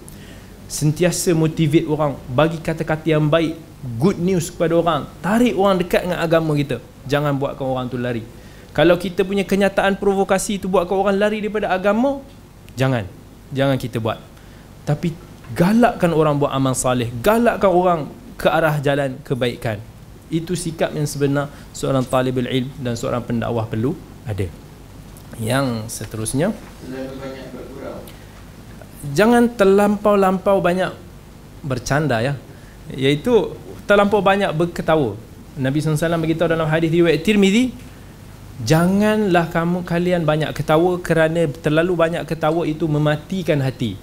sentiasa 0.73 1.37
motivate 1.37 1.85
orang 1.85 2.17
bagi 2.33 2.57
kata-kata 2.57 3.05
yang 3.05 3.29
baik 3.29 3.61
good 4.01 4.17
news 4.17 4.49
kepada 4.49 4.73
orang 4.81 5.05
tarik 5.21 5.53
orang 5.53 5.77
dekat 5.77 6.09
dengan 6.09 6.25
agama 6.25 6.57
kita. 6.57 6.81
Jangan 7.05 7.37
buatkan 7.37 7.67
orang 7.69 7.87
tu 7.93 8.01
lari. 8.01 8.25
Kalau 8.73 8.97
kita 8.97 9.21
punya 9.21 9.45
kenyataan 9.45 10.01
provokasi 10.01 10.57
tu 10.57 10.73
buatkan 10.73 10.97
orang 10.97 11.21
lari 11.21 11.45
daripada 11.45 11.69
agama 11.69 12.25
jangan. 12.73 13.05
Jangan 13.53 13.77
kita 13.77 14.01
buat. 14.01 14.17
Tapi 14.89 15.13
galakkan 15.53 16.17
orang 16.17 16.41
buat 16.41 16.49
amal 16.49 16.73
salih 16.73 17.13
galakkan 17.21 17.69
orang 17.69 18.01
ke 18.41 18.49
arah 18.49 18.81
jalan 18.81 19.21
kebaikan. 19.21 19.77
Itu 20.33 20.57
sikap 20.57 20.97
yang 20.97 21.05
sebenar 21.05 21.53
seorang 21.77 22.09
talibul 22.09 22.49
ilm 22.49 22.73
dan 22.81 22.97
seorang 22.97 23.21
pendakwah 23.21 23.69
perlu 23.69 23.93
ada. 24.25 24.49
Yang 25.37 25.93
seterusnya 25.93 26.57
jangan 29.11 29.51
terlampau-lampau 29.51 30.63
banyak 30.63 30.95
bercanda 31.67 32.23
ya. 32.23 32.39
Iaitu 32.95 33.59
terlampau 33.87 34.23
banyak 34.23 34.55
berketawa. 34.55 35.19
Nabi 35.59 35.83
SAW 35.83 36.23
beritahu 36.23 36.49
dalam 36.49 36.71
hadis 36.71 36.89
riwayat 36.89 37.21
Tirmizi 37.27 37.75
janganlah 38.63 39.51
kamu 39.51 39.83
kalian 39.83 40.23
banyak 40.23 40.55
ketawa 40.55 40.97
kerana 41.03 41.51
terlalu 41.61 41.93
banyak 41.99 42.23
ketawa 42.25 42.63
itu 42.65 42.87
mematikan 42.87 43.59
hati. 43.59 43.99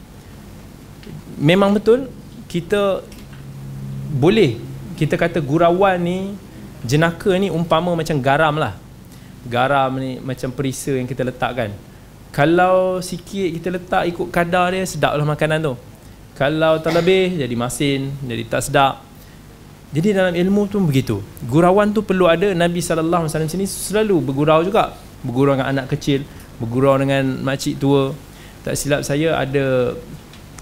Memang 1.39 1.73
betul 1.73 2.11
kita 2.51 3.01
boleh 4.09 4.59
kita 4.99 5.15
kata 5.15 5.39
gurauan 5.39 6.01
ni 6.01 6.19
jenaka 6.83 7.31
ni 7.37 7.47
umpama 7.53 7.93
macam 7.95 8.17
garam 8.19 8.57
lah 8.57 8.75
garam 9.47 9.95
ni 9.95 10.19
macam 10.19 10.49
perisa 10.51 10.91
yang 10.97 11.07
kita 11.07 11.23
letakkan 11.23 11.71
kalau 12.29 13.01
sikit 13.01 13.49
kita 13.57 13.67
letak 13.73 14.03
ikut 14.13 14.27
kadar 14.29 14.73
dia 14.73 14.85
sedaplah 14.85 15.25
makanan 15.25 15.59
tu. 15.61 15.73
Kalau 16.37 16.79
terlebih 16.79 17.35
jadi 17.35 17.55
masin 17.57 18.13
jadi 18.23 18.43
tak 18.47 18.61
sedap. 18.69 18.93
Jadi 19.89 20.13
dalam 20.13 20.37
ilmu 20.37 20.69
tu 20.69 20.77
begitu. 20.85 21.19
Gurauan 21.49 21.89
tu 21.89 22.05
perlu 22.05 22.29
ada. 22.29 22.53
Nabi 22.53 22.77
SAW 22.77 23.25
sini 23.27 23.65
selalu 23.65 24.21
bergurau 24.21 24.61
juga. 24.61 24.93
Bergurau 25.25 25.57
dengan 25.57 25.73
anak 25.73 25.97
kecil 25.97 26.23
bergurau 26.61 26.99
dengan 27.01 27.41
makcik 27.41 27.81
tua. 27.81 28.13
Tak 28.61 28.75
silap 28.77 29.01
saya 29.01 29.33
ada 29.39 29.95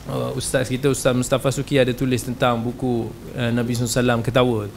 uh, 0.07 0.31
ustaz 0.37 0.69
kita 0.69 0.93
Ustaz 0.93 1.13
Mustafa 1.17 1.49
Suki 1.51 1.81
ada 1.81 1.91
tulis 1.91 2.23
tentang 2.23 2.61
buku 2.61 3.09
uh, 3.35 3.51
Nabi 3.51 3.73
SAW 3.75 4.23
ketawa 4.23 4.69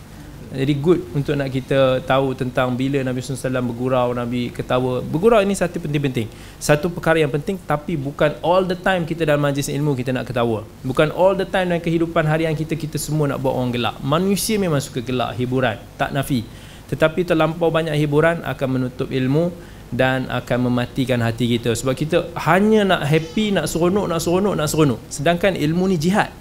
jadi 0.50 0.74
good 0.82 1.06
untuk 1.14 1.38
nak 1.38 1.46
kita 1.46 2.02
tahu 2.02 2.34
tentang 2.34 2.74
bila 2.74 2.98
Nabi 3.06 3.22
SAW 3.22 3.62
bergurau, 3.70 4.10
Nabi 4.10 4.50
ketawa. 4.50 4.98
Bergurau 4.98 5.38
ini 5.38 5.54
satu 5.54 5.78
penting-penting. 5.78 6.26
Satu 6.58 6.90
perkara 6.90 7.22
yang 7.22 7.30
penting 7.30 7.54
tapi 7.54 7.94
bukan 7.94 8.34
all 8.42 8.66
the 8.66 8.74
time 8.74 9.06
kita 9.06 9.22
dalam 9.22 9.46
majlis 9.46 9.70
ilmu 9.70 9.94
kita 9.94 10.10
nak 10.10 10.26
ketawa. 10.26 10.66
Bukan 10.82 11.14
all 11.14 11.38
the 11.38 11.46
time 11.46 11.70
dalam 11.70 11.78
kehidupan 11.78 12.26
harian 12.26 12.58
kita, 12.58 12.74
kita 12.74 12.98
semua 12.98 13.30
nak 13.30 13.38
buat 13.38 13.54
orang 13.54 13.70
gelak. 13.70 13.94
Manusia 14.02 14.58
memang 14.58 14.82
suka 14.82 14.98
gelak, 15.06 15.38
hiburan. 15.38 15.78
Tak 15.94 16.10
nafi. 16.10 16.42
Tetapi 16.90 17.22
terlampau 17.22 17.70
banyak 17.70 17.94
hiburan 17.94 18.42
akan 18.42 18.68
menutup 18.74 19.06
ilmu 19.06 19.54
dan 19.94 20.26
akan 20.26 20.66
mematikan 20.66 21.22
hati 21.22 21.46
kita. 21.46 21.78
Sebab 21.78 21.94
kita 21.94 22.26
hanya 22.50 22.82
nak 22.82 23.06
happy, 23.06 23.54
nak 23.54 23.70
seronok, 23.70 24.10
nak 24.10 24.18
seronok, 24.18 24.54
nak 24.58 24.66
seronok. 24.66 24.98
Sedangkan 25.06 25.54
ilmu 25.54 25.94
ni 25.94 25.94
jihad. 25.94 26.34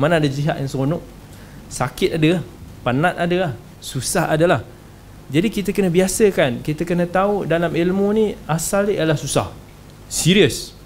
Mana 0.00 0.16
ada 0.16 0.24
jihad 0.24 0.56
yang 0.56 0.72
seronok? 0.72 1.04
Sakit 1.68 2.16
ada 2.16 2.40
penat 2.82 3.14
ada 3.18 3.36
lah 3.48 3.52
susah 3.82 4.30
adalah. 4.30 4.62
Jadi 5.32 5.48
kita 5.48 5.70
kena 5.72 5.88
biasakan 5.88 6.60
kita 6.60 6.84
kena 6.84 7.08
tahu 7.08 7.48
dalam 7.48 7.72
ilmu 7.72 8.06
ni 8.12 8.26
asal 8.44 8.90
dia 8.90 9.02
adalah 9.02 9.18
susah. 9.18 9.48
Serius 10.12 10.76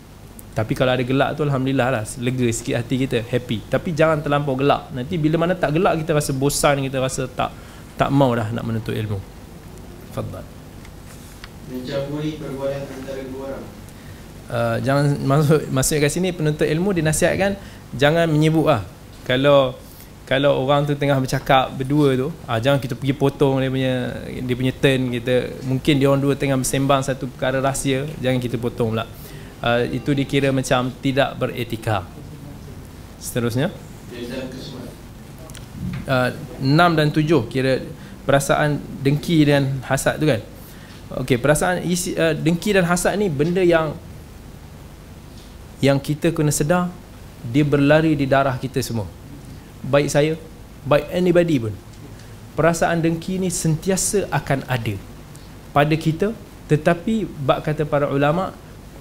tapi 0.57 0.73
kalau 0.73 0.97
ada 0.97 1.05
gelak 1.05 1.37
tu 1.37 1.45
Alhamdulillah 1.45 1.89
lah 1.93 2.05
lega 2.17 2.49
sikit 2.49 2.81
hati 2.81 3.05
kita 3.05 3.21
happy. 3.21 3.61
Tapi 3.69 3.93
jangan 3.93 4.25
terlampau 4.25 4.57
gelak. 4.57 4.89
Nanti 4.97 5.21
bila 5.21 5.37
mana 5.37 5.53
tak 5.53 5.77
gelak 5.77 6.01
kita 6.01 6.17
rasa 6.17 6.33
bosan 6.33 6.81
kita 6.81 6.97
rasa 6.97 7.29
tak 7.29 7.53
tak 8.01 8.09
mau 8.09 8.33
dah 8.33 8.49
nak 8.53 8.65
menuntut 8.65 8.97
ilmu. 8.97 9.21
Fadal 10.17 10.57
mencampuri 11.67 12.39
perbuatan 12.39 12.83
antara 12.87 13.23
dua 13.27 13.43
orang. 13.51 13.65
Uh, 14.47 14.77
jangan 14.87 15.05
masuk 15.27 15.61
masuk 15.75 15.97
kat 15.99 16.11
sini 16.15 16.31
penuntut 16.31 16.71
ilmu 16.71 16.95
dinasihatkan 16.95 17.59
jangan 17.99 18.31
menyebut 18.31 18.71
lah. 18.71 18.83
Kalau 19.27 19.75
kalau 20.27 20.67
orang 20.67 20.83
tu 20.83 20.99
tengah 20.99 21.17
bercakap 21.23 21.71
berdua 21.71 22.19
tu, 22.19 22.29
ah 22.51 22.59
jangan 22.59 22.83
kita 22.83 22.99
pergi 22.99 23.15
potong 23.15 23.63
dia 23.63 23.71
punya 23.71 23.95
dia 24.43 24.55
punya 24.59 24.75
turn 24.75 25.01
kita. 25.15 25.35
Mungkin 25.63 25.95
dia 26.03 26.07
orang 26.11 26.23
dua 26.23 26.35
tengah 26.35 26.59
bersembang 26.59 27.01
satu 27.07 27.31
perkara 27.31 27.63
rahsia, 27.63 28.11
jangan 28.19 28.43
kita 28.43 28.59
potong 28.59 28.91
pula. 28.91 29.07
Uh, 29.63 29.87
itu 29.89 30.11
dikira 30.13 30.51
macam 30.51 30.91
tidak 31.01 31.39
beretika. 31.39 32.05
Seterusnya 33.23 33.73
uh, 36.07 36.31
6 36.63 36.99
dan 36.99 37.09
7 37.11 37.53
kira 37.53 37.83
perasaan 38.25 38.79
dengki 39.03 39.47
dan 39.47 39.83
hasad 39.87 40.19
tu 40.19 40.27
kan. 40.27 40.41
Okey, 41.23 41.39
perasaan 41.39 41.87
isi, 41.87 42.19
uh, 42.19 42.35
dengki 42.35 42.75
dan 42.75 42.83
hasad 42.87 43.15
ni 43.15 43.31
benda 43.31 43.63
yang 43.63 43.95
yang 45.79 46.01
kita 46.01 46.33
kena 46.33 46.51
sedar 46.51 46.91
dia 47.47 47.63
berlari 47.63 48.19
di 48.19 48.27
darah 48.27 48.59
kita 48.59 48.83
semua. 48.83 49.07
Baik 49.87 50.09
saya, 50.11 50.35
baik 50.83 51.07
anybody 51.15 51.57
pun. 51.63 51.75
Perasaan 52.59 53.05
dengki 53.05 53.39
ni 53.39 53.53
sentiasa 53.53 54.27
akan 54.33 54.65
ada 54.67 54.97
pada 55.77 55.93
kita 55.93 56.33
tetapi 56.67 57.29
bab 57.47 57.63
kata 57.63 57.87
para 57.87 58.11
ulama 58.11 58.51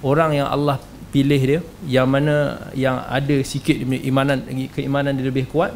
orang 0.04 0.38
yang 0.38 0.46
Allah 0.46 0.78
pilih 1.10 1.40
dia 1.40 1.60
yang 1.88 2.06
mana 2.06 2.68
yang 2.76 3.00
ada 3.08 3.40
sikit 3.42 3.74
imanan 3.80 4.44
keimanan 4.70 5.16
dia 5.16 5.26
lebih 5.26 5.48
kuat 5.48 5.72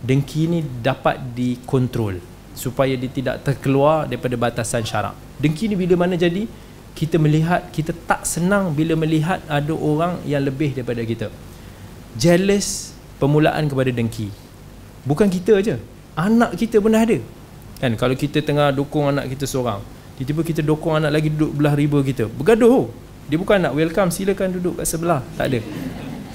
dengki 0.00 0.48
ni 0.48 0.64
dapat 0.80 1.20
dikontrol 1.36 2.18
supaya 2.56 2.96
dia 2.98 3.10
tidak 3.12 3.44
terkeluar 3.46 4.08
daripada 4.10 4.34
batasan 4.34 4.82
syarak. 4.82 5.14
Dengki 5.38 5.70
ni 5.70 5.78
bila 5.78 5.94
mana 5.94 6.18
jadi 6.18 6.48
kita 6.98 7.14
melihat 7.22 7.70
kita 7.70 7.94
tak 8.10 8.26
senang 8.26 8.74
bila 8.74 8.98
melihat 8.98 9.38
ada 9.46 9.70
orang 9.70 10.18
yang 10.26 10.42
lebih 10.42 10.74
daripada 10.74 11.04
kita. 11.06 11.30
Jealous 12.18 12.90
permulaan 13.22 13.70
kepada 13.70 13.94
dengki. 13.94 14.47
Bukan 15.08 15.32
kita 15.32 15.56
aja. 15.56 15.80
Anak 16.12 16.60
kita 16.60 16.84
pun 16.84 16.92
dah 16.92 17.00
ada. 17.00 17.16
Kan 17.80 17.96
kalau 17.96 18.12
kita 18.12 18.44
tengah 18.44 18.68
dukung 18.76 19.08
anak 19.08 19.32
kita 19.32 19.48
seorang, 19.48 19.80
tiba-tiba 20.20 20.44
kita 20.44 20.60
dukung 20.60 21.00
anak 21.00 21.16
lagi 21.16 21.32
duduk 21.32 21.56
belah 21.56 21.72
riba 21.72 22.04
kita. 22.04 22.28
Bergaduh. 22.28 22.92
Dia 23.28 23.36
bukan 23.40 23.60
nak 23.60 23.72
welcome 23.72 24.12
silakan 24.12 24.52
duduk 24.60 24.80
kat 24.80 24.86
sebelah. 24.88 25.24
Tak 25.40 25.48
ada. 25.48 25.60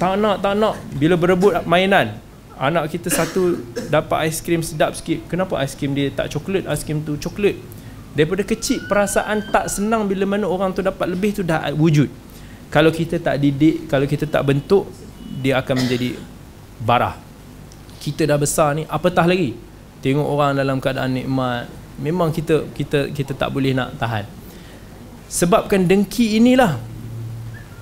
Tak 0.01 0.13
nak, 0.17 0.41
tak 0.41 0.53
nak. 0.57 0.76
Bila 0.97 1.13
berebut 1.13 1.53
mainan, 1.69 2.17
anak 2.57 2.89
kita 2.89 3.13
satu 3.13 3.61
dapat 3.93 4.30
aiskrim 4.30 4.65
sedap 4.65 4.97
sikit. 4.97 5.26
Kenapa 5.30 5.61
aiskrim 5.61 5.93
dia 5.93 6.09
tak 6.09 6.34
coklat, 6.34 6.65
aiskrim 6.65 7.05
tu 7.05 7.17
coklat? 7.17 7.57
Daripada 8.13 8.45
kecil 8.45 8.86
perasaan 8.86 9.49
tak 9.49 9.69
senang 9.74 10.05
bila 10.05 10.26
mana 10.30 10.45
orang 10.45 10.69
tu 10.69 10.86
dapat 10.86 11.09
lebih 11.09 11.34
tu 11.34 11.41
dah 11.41 11.74
wujud. 11.74 12.09
Kalau 12.69 12.89
kita 12.93 13.21
tak 13.21 13.41
didik, 13.41 13.89
kalau 13.89 14.05
kita 14.05 14.26
tak 14.30 14.45
bentuk, 14.45 14.89
dia 15.41 15.61
akan 15.61 15.82
menjadi 15.82 16.17
barah. 16.82 17.22
Kita 18.04 18.28
dah 18.28 18.36
besar 18.36 18.76
ni, 18.76 18.84
apatah 18.84 19.24
lagi. 19.24 19.56
Tengok 20.04 20.28
orang 20.28 20.60
dalam 20.60 20.84
keadaan 20.84 21.16
nikmat, 21.16 21.72
memang 22.04 22.36
kita 22.36 22.68
kita 22.76 23.16
kita 23.16 23.32
tak 23.32 23.47
boleh 23.56 23.72
nak 23.72 23.95
tahan. 23.95 24.28
Sebabkan 25.32 25.88
dengki 25.88 26.36
inilah 26.36 26.78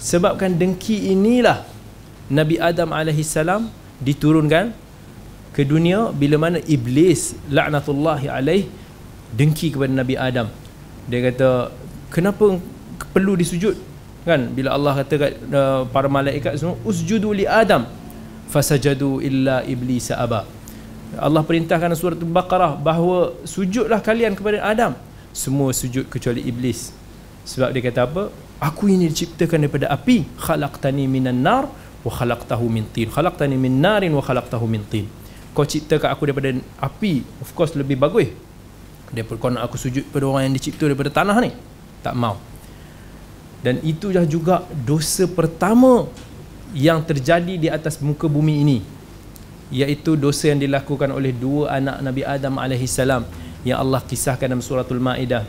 sebabkan 0.02 0.58
dengki 0.58 1.14
inilah 1.14 1.62
Nabi 2.32 2.58
Adam 2.58 2.90
alaihi 2.96 3.22
salam 3.22 3.70
diturunkan 4.02 4.74
ke 5.52 5.62
dunia 5.68 6.10
bila 6.16 6.40
mana 6.40 6.64
iblis 6.64 7.36
laknatullahi 7.52 8.32
alaih 8.32 8.66
dengki 9.36 9.70
kepada 9.76 9.92
Nabi 9.92 10.16
Adam. 10.16 10.48
Dia 11.12 11.20
kata, 11.28 11.70
"Kenapa 12.08 12.56
perlu 13.12 13.36
disujud?" 13.36 13.76
Kan 14.24 14.54
bila 14.54 14.78
Allah 14.78 15.02
kata 15.02 15.14
kat 15.18 15.32
uh, 15.50 15.84
para 15.92 16.08
malaikat 16.08 16.56
semua, 16.56 16.80
"Usjudu 16.88 17.36
li 17.36 17.44
Adam." 17.44 17.84
Fasajadu 18.52 19.24
illa 19.24 19.64
iblis 19.64 20.12
aba. 20.12 20.44
Allah 21.16 21.44
perintahkan 21.44 21.92
surat 21.96 22.20
Al-Baqarah 22.20 22.76
bahawa 22.76 23.36
sujudlah 23.48 24.04
kalian 24.04 24.36
kepada 24.36 24.60
Adam. 24.60 24.92
Semua 25.32 25.72
sujud 25.72 26.08
kecuali 26.12 26.44
iblis. 26.44 26.92
Sebab 27.48 27.72
dia 27.72 27.80
kata 27.80 28.04
apa? 28.04 28.24
Aku 28.60 28.92
ini 28.92 29.08
diciptakan 29.08 29.66
daripada 29.66 29.88
api. 29.88 30.28
Khalaqtani 30.36 31.08
minan 31.08 31.40
nar 31.40 31.72
wa 32.04 32.12
khalaqtahu 32.12 32.68
min 32.68 32.88
tin. 32.92 33.08
Khalaqtani 33.08 33.56
min 33.56 33.80
narin 33.80 34.12
wa 34.12 34.24
khalaqtahu 34.24 34.68
min 34.68 34.84
tin. 34.88 35.08
Kau 35.52 35.64
ciptakan 35.64 36.12
aku 36.12 36.28
daripada 36.28 36.52
api. 36.80 37.24
Of 37.44 37.56
course 37.56 37.76
lebih 37.76 38.00
bagus. 38.00 38.32
Daripada 39.12 39.40
kau 39.40 39.52
nak 39.52 39.68
aku 39.68 39.76
sujud 39.76 40.08
pada 40.12 40.24
orang 40.28 40.52
yang 40.52 40.56
dicipta 40.56 40.88
daripada 40.88 41.12
tanah 41.12 41.40
ni. 41.44 41.52
Tak 42.04 42.16
mau. 42.16 42.40
Dan 43.62 43.84
itu 43.84 44.10
dah 44.10 44.26
juga 44.26 44.64
dosa 44.72 45.28
pertama 45.28 46.08
yang 46.72 47.04
terjadi 47.04 47.60
di 47.60 47.68
atas 47.68 48.00
muka 48.00 48.32
bumi 48.32 48.64
ini 48.64 48.80
iaitu 49.72 50.20
dosa 50.20 50.52
yang 50.52 50.60
dilakukan 50.60 51.12
oleh 51.12 51.32
dua 51.32 51.80
anak 51.80 52.04
Nabi 52.04 52.22
Adam 52.28 52.60
alaihi 52.60 52.88
salam 52.88 53.24
yang 53.64 53.80
Allah 53.80 54.04
kisahkan 54.04 54.52
dalam 54.52 54.64
suratul 54.64 55.00
Maidah. 55.00 55.48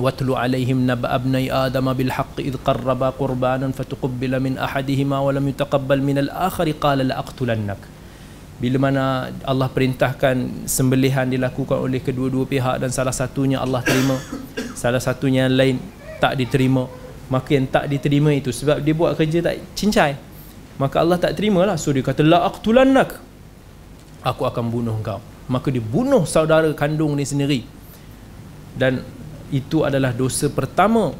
Watlu 0.00 0.32
alaihim 0.32 0.88
naba 0.88 1.12
abnai 1.12 1.52
adam 1.52 1.92
bil 1.92 2.08
haqq 2.08 2.40
id 2.40 2.56
qarraba 2.64 3.12
qurbanan 3.12 3.76
fatuqabbala 3.76 4.40
min 4.40 4.56
ahadihima 4.56 5.20
wa 5.20 5.28
lam 5.28 5.44
yutaqabbal 5.44 6.00
min 6.00 6.24
al 6.24 6.30
akhar 6.32 6.64
qala 6.80 7.04
la 7.04 7.20
aqtulannak 7.20 7.76
bila 8.60 8.76
mana 8.76 9.32
Allah 9.44 9.68
perintahkan 9.72 10.68
sembelihan 10.68 11.28
dilakukan 11.28 11.80
oleh 11.80 12.00
kedua-dua 12.00 12.44
pihak 12.44 12.76
dan 12.80 12.92
salah 12.92 13.12
satunya 13.12 13.56
Allah 13.56 13.80
terima 13.80 14.20
salah 14.76 15.00
satunya 15.00 15.48
yang 15.48 15.56
lain 15.56 15.76
tak 16.20 16.36
diterima 16.36 16.84
maka 17.32 17.56
yang 17.56 17.64
tak 17.68 17.88
diterima 17.88 18.36
itu 18.36 18.52
sebab 18.52 18.84
dia 18.84 18.92
buat 18.92 19.16
kerja 19.16 19.40
tak 19.40 19.56
cincai 19.72 20.12
maka 20.80 21.04
Allah 21.04 21.20
tak 21.20 21.36
terima 21.36 21.68
lah 21.68 21.76
so 21.76 21.92
dia 21.92 22.00
kata 22.00 22.24
la 22.24 22.48
aqtulannak. 22.48 23.20
Aku 24.24 24.48
akan 24.48 24.64
bunuh 24.72 24.96
kau 25.04 25.20
maka 25.50 25.66
dia 25.74 25.82
bunuh 25.82 26.22
saudara 26.30 26.70
kandung 26.78 27.18
ni 27.18 27.26
sendiri. 27.26 27.66
Dan 28.78 29.02
itu 29.50 29.82
adalah 29.82 30.14
dosa 30.14 30.46
pertama. 30.46 31.10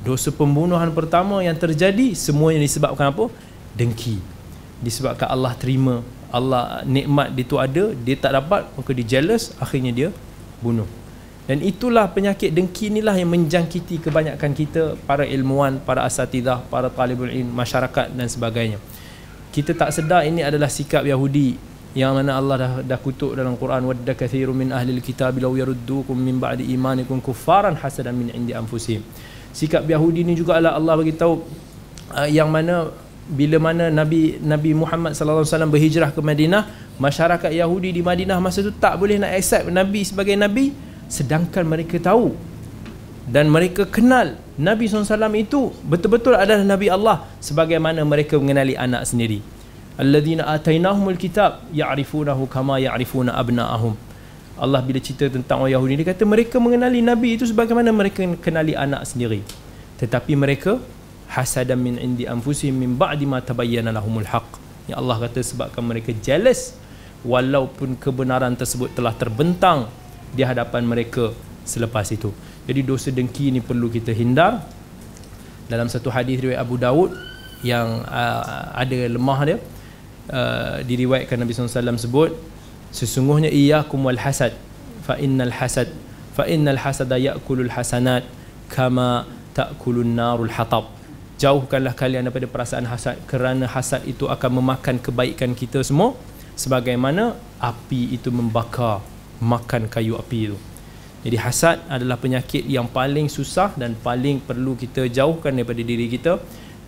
Dosa 0.00 0.32
pembunuhan 0.32 0.88
pertama 0.96 1.44
yang 1.44 1.52
terjadi 1.52 2.16
semuanya 2.16 2.64
disebabkan 2.64 3.12
apa? 3.12 3.28
Dengki. 3.76 4.16
Disebabkan 4.80 5.28
Allah 5.28 5.52
terima. 5.52 6.00
Allah 6.32 6.80
nikmat 6.88 7.36
dia 7.36 7.44
tu 7.44 7.56
ada 7.60 7.84
dia 8.04 8.16
tak 8.16 8.36
dapat 8.36 8.68
maka 8.76 8.90
dia 8.92 9.16
jealous 9.16 9.48
akhirnya 9.56 9.92
dia 9.96 10.08
bunuh 10.60 10.84
dan 11.48 11.64
itulah 11.64 12.12
penyakit 12.12 12.52
dengki 12.52 12.92
inilah 12.92 13.16
yang 13.16 13.32
menjangkiti 13.32 14.04
kebanyakan 14.04 14.52
kita 14.52 15.00
para 15.08 15.24
ilmuwan, 15.24 15.80
para 15.80 16.04
asatidah, 16.04 16.60
para 16.68 16.92
talibul 16.92 17.32
ilm, 17.32 17.48
masyarakat 17.56 18.12
dan 18.12 18.28
sebagainya. 18.28 18.76
Kita 19.48 19.72
tak 19.72 19.96
sedar 19.96 20.28
ini 20.28 20.44
adalah 20.44 20.68
sikap 20.68 21.08
Yahudi 21.08 21.56
yang 21.96 22.12
mana 22.12 22.36
Allah 22.36 22.56
dah, 22.60 22.72
dah 22.84 23.00
kutuk 23.00 23.32
dalam 23.32 23.56
Quran 23.56 23.80
wadda 23.88 24.12
kathirun 24.12 24.52
min 24.52 24.68
ahli 24.76 24.92
alkitab 24.92 25.40
law 25.40 25.56
yaruddukum 25.56 26.12
min 26.12 26.36
ba'di 26.36 26.68
imanikum 26.68 27.16
kuffaran 27.24 27.80
hasadan 27.80 28.12
min 28.12 28.28
indi 28.28 28.52
anfusihim. 28.52 29.00
Sikap 29.56 29.88
Yahudi 29.88 30.28
ini 30.28 30.36
juga 30.36 30.60
adalah 30.60 30.76
Allah 30.76 31.00
bagi 31.00 31.16
tahu 31.16 31.48
uh, 32.12 32.28
yang 32.28 32.52
mana 32.52 32.92
bila 33.24 33.56
mana 33.56 33.88
Nabi 33.88 34.36
Nabi 34.36 34.76
Muhammad 34.76 35.16
sallallahu 35.16 35.48
alaihi 35.48 35.52
wasallam 35.56 35.72
berhijrah 35.72 36.10
ke 36.12 36.20
Madinah, 36.20 36.92
masyarakat 37.00 37.56
Yahudi 37.56 37.96
di 37.96 38.04
Madinah 38.04 38.36
masa 38.36 38.60
itu 38.60 38.72
tak 38.76 39.00
boleh 39.00 39.16
nak 39.16 39.32
accept 39.32 39.72
Nabi 39.72 40.04
sebagai 40.04 40.36
nabi 40.36 40.87
sedangkan 41.08 41.64
mereka 41.64 41.96
tahu 41.98 42.36
dan 43.28 43.52
mereka 43.52 43.84
kenal 43.84 44.36
Nabi 44.56 44.88
SAW 44.88 45.32
itu 45.36 45.72
betul-betul 45.84 46.32
adalah 46.36 46.64
Nabi 46.64 46.88
Allah 46.88 47.28
sebagaimana 47.44 48.00
mereka 48.04 48.40
mengenali 48.40 48.72
anak 48.72 49.04
sendiri. 49.04 49.44
Alladzina 49.98 50.48
atainahumul 50.48 51.18
kitab 51.18 51.66
ya'rifunahu 51.74 52.46
kama 52.48 52.80
ya'rifuna 52.80 53.34
abna'ahum. 53.34 53.98
Allah 54.58 54.82
bila 54.82 54.98
cerita 54.98 55.30
tentang 55.30 55.62
orang 55.62 55.74
Yahudi 55.74 56.02
dia 56.02 56.06
kata 56.10 56.26
mereka 56.26 56.58
mengenali 56.58 56.98
Nabi 56.98 57.38
itu 57.38 57.46
sebagaimana 57.46 57.94
mereka 57.94 58.22
kenali 58.42 58.74
anak 58.74 59.06
sendiri. 59.06 59.42
Tetapi 59.98 60.34
mereka 60.34 60.82
hasadan 61.30 61.78
min 61.78 61.94
indi 62.00 62.24
anfusihim 62.26 62.74
min 62.74 62.90
ba'di 62.98 63.26
ma 63.28 63.38
tabayyana 63.38 63.94
lahumul 63.94 64.26
haqq. 64.26 64.58
Ya 64.90 64.98
Allah 64.98 65.20
kata 65.20 65.44
sebabkan 65.44 65.84
mereka 65.84 66.10
jealous 66.24 66.74
walaupun 67.22 67.94
kebenaran 68.00 68.56
tersebut 68.58 68.94
telah 68.98 69.14
terbentang 69.14 69.86
di 70.32 70.42
hadapan 70.44 70.84
mereka 70.84 71.32
selepas 71.68 72.08
itu. 72.12 72.32
Jadi 72.68 72.80
dosa 72.84 73.08
dengki 73.12 73.52
ini 73.52 73.60
perlu 73.60 73.88
kita 73.88 74.12
hindar. 74.12 74.64
Dalam 75.68 75.88
satu 75.88 76.08
hadis 76.08 76.40
riwayat 76.40 76.64
Abu 76.64 76.80
Daud 76.80 77.12
yang 77.60 78.06
uh, 78.06 78.72
ada 78.72 78.98
lemah 79.10 79.40
dia 79.44 79.58
uh, 80.30 80.78
diriwayatkan 80.86 81.36
Nabi 81.40 81.52
SAW 81.52 81.98
sebut 81.98 82.30
sesungguhnya 82.94 83.50
iyyakum 83.50 84.00
wal 84.06 84.16
hasad 84.16 84.54
fa 85.04 85.18
innal 85.18 85.52
hasad 85.52 85.90
fa 86.32 86.46
innal 86.46 86.78
hasada 86.78 87.18
ya'kulul 87.18 87.68
hasanat 87.68 88.24
kama 88.70 89.26
ta'kulun 89.52 90.14
narul 90.14 90.52
hatab 90.52 90.88
jauhkanlah 91.36 91.92
kalian 91.98 92.30
daripada 92.30 92.46
perasaan 92.46 92.86
hasad 92.86 93.18
kerana 93.26 93.66
hasad 93.66 94.06
itu 94.06 94.30
akan 94.30 94.62
memakan 94.62 94.96
kebaikan 95.02 95.52
kita 95.52 95.82
semua 95.82 96.14
sebagaimana 96.54 97.34
api 97.58 98.14
itu 98.14 98.30
membakar 98.30 99.02
makan 99.38 99.86
kayu 99.86 100.18
api 100.18 100.52
itu. 100.52 100.58
Jadi 101.26 101.36
hasad 101.38 101.82
adalah 101.90 102.14
penyakit 102.14 102.62
yang 102.62 102.86
paling 102.86 103.26
susah 103.26 103.74
dan 103.74 103.98
paling 103.98 104.38
perlu 104.38 104.78
kita 104.78 105.10
jauhkan 105.10 105.50
daripada 105.50 105.82
diri 105.82 106.06
kita 106.06 106.38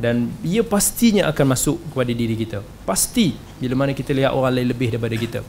dan 0.01 0.31
ia 0.41 0.63
pastinya 0.63 1.29
akan 1.29 1.47
masuk 1.53 1.77
kepada 1.91 2.13
diri 2.15 2.39
kita. 2.39 2.63
Pasti 2.87 3.35
bila 3.59 3.85
mana 3.85 3.93
kita 3.93 4.15
lihat 4.15 4.33
orang 4.33 4.57
lain 4.57 4.69
lebih 4.71 4.95
daripada 4.95 5.17
kita. 5.19 5.41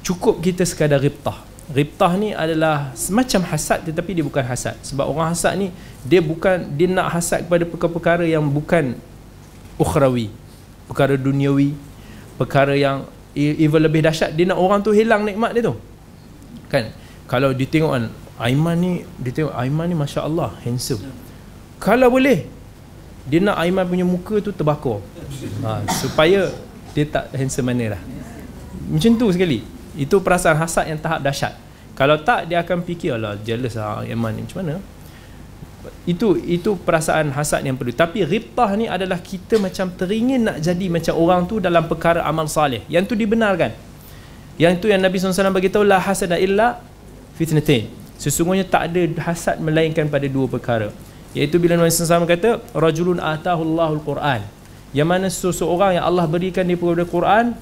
Cukup 0.00 0.40
kita 0.40 0.64
sekadar 0.64 0.98
riptah. 0.98 1.44
Riptah 1.66 2.12
ni 2.14 2.30
adalah 2.30 2.94
semacam 2.94 3.52
hasad 3.52 3.84
tetapi 3.84 4.10
dia 4.16 4.24
bukan 4.26 4.42
hasad. 4.42 4.74
Sebab 4.82 5.06
orang 5.06 5.34
hasad 5.36 5.54
ni 5.60 5.68
dia 6.02 6.24
bukan 6.24 6.66
dia 6.72 6.88
nak 6.90 7.14
hasad 7.14 7.46
kepada 7.46 7.62
perkara-perkara 7.68 8.24
yang 8.26 8.42
bukan 8.42 8.98
ukhrawi, 9.78 10.32
perkara 10.88 11.14
duniawi, 11.14 11.76
perkara 12.40 12.74
yang 12.74 13.06
even 13.36 13.84
lebih 13.84 14.00
dahsyat 14.00 14.32
dia 14.32 14.48
nak 14.48 14.56
orang 14.56 14.80
tu 14.80 14.96
hilang 14.96 15.22
nikmat 15.22 15.52
dia 15.52 15.68
tu. 15.68 15.76
Kan? 16.72 16.90
Kalau 17.28 17.52
dia 17.52 17.68
tengok 17.68 17.92
kan 17.92 18.04
Aiman 18.40 18.76
ni 18.80 18.92
dia 19.20 19.32
tengok 19.32 19.52
Aiman 19.52 19.86
ni 19.92 19.96
masya-Allah 19.96 20.56
handsome. 20.64 21.04
Kalau 21.76 22.08
boleh 22.08 22.48
dia 23.28 23.38
nak 23.44 23.60
Aiman 23.60 23.84
punya 23.84 24.08
muka 24.08 24.40
tu 24.40 24.50
terbakar. 24.50 25.04
Ha, 25.62 25.84
supaya 25.92 26.48
dia 26.96 27.04
tak 27.04 27.36
handsome 27.36 27.68
mana 27.68 27.98
lah. 27.98 28.02
Macam 28.88 29.12
tu 29.20 29.28
sekali 29.28 29.60
itu 29.96 30.16
perasaan 30.20 30.56
hasad 30.60 30.88
yang 30.88 31.00
tahap 31.00 31.20
dahsyat 31.24 31.56
kalau 31.96 32.20
tak 32.20 32.52
dia 32.52 32.60
akan 32.60 32.84
fikir 32.84 33.16
lah 33.16 33.40
jealous 33.40 33.80
lah 33.80 34.04
Yaman 34.04 34.36
ni 34.36 34.40
macam 34.44 34.58
mana 34.60 34.74
itu 36.06 36.38
itu 36.46 36.78
perasaan 36.78 37.34
hasad 37.34 37.66
yang 37.66 37.74
perlu 37.74 37.90
tapi 37.90 38.22
riptah 38.22 38.70
ni 38.78 38.86
adalah 38.86 39.18
kita 39.18 39.58
macam 39.58 39.90
teringin 39.90 40.46
nak 40.46 40.62
jadi 40.62 40.86
macam 40.86 41.14
orang 41.18 41.50
tu 41.50 41.58
dalam 41.58 41.90
perkara 41.90 42.22
amal 42.22 42.46
salih. 42.46 42.86
Yang 42.86 43.10
tu 43.10 43.14
dibenarkan. 43.18 43.74
Yang 44.54 44.74
tu 44.78 44.86
yang 44.86 45.02
Nabi 45.02 45.18
SAW 45.18 45.50
beritahu 45.50 45.82
la 45.82 45.98
hasada 45.98 46.38
illa 46.38 46.78
fitnatain. 47.34 47.90
Sesungguhnya 48.22 48.62
tak 48.62 48.94
ada 48.94 49.02
hasad 49.26 49.58
melainkan 49.58 50.06
pada 50.06 50.30
dua 50.30 50.46
perkara. 50.46 50.94
Iaitu 51.34 51.58
bila 51.58 51.74
Nabi 51.74 51.90
SAW 51.90 52.22
kata 52.22 52.62
rajulun 52.70 53.18
atahu 53.18 53.66
Allahul 53.66 54.02
Quran. 54.06 54.46
Yang 54.94 55.08
mana 55.10 55.26
seseorang 55.26 55.98
yang 55.98 56.06
Allah 56.06 56.24
berikan 56.30 56.62
dia 56.62 56.78
pada 56.78 57.02
Quran 57.02 57.58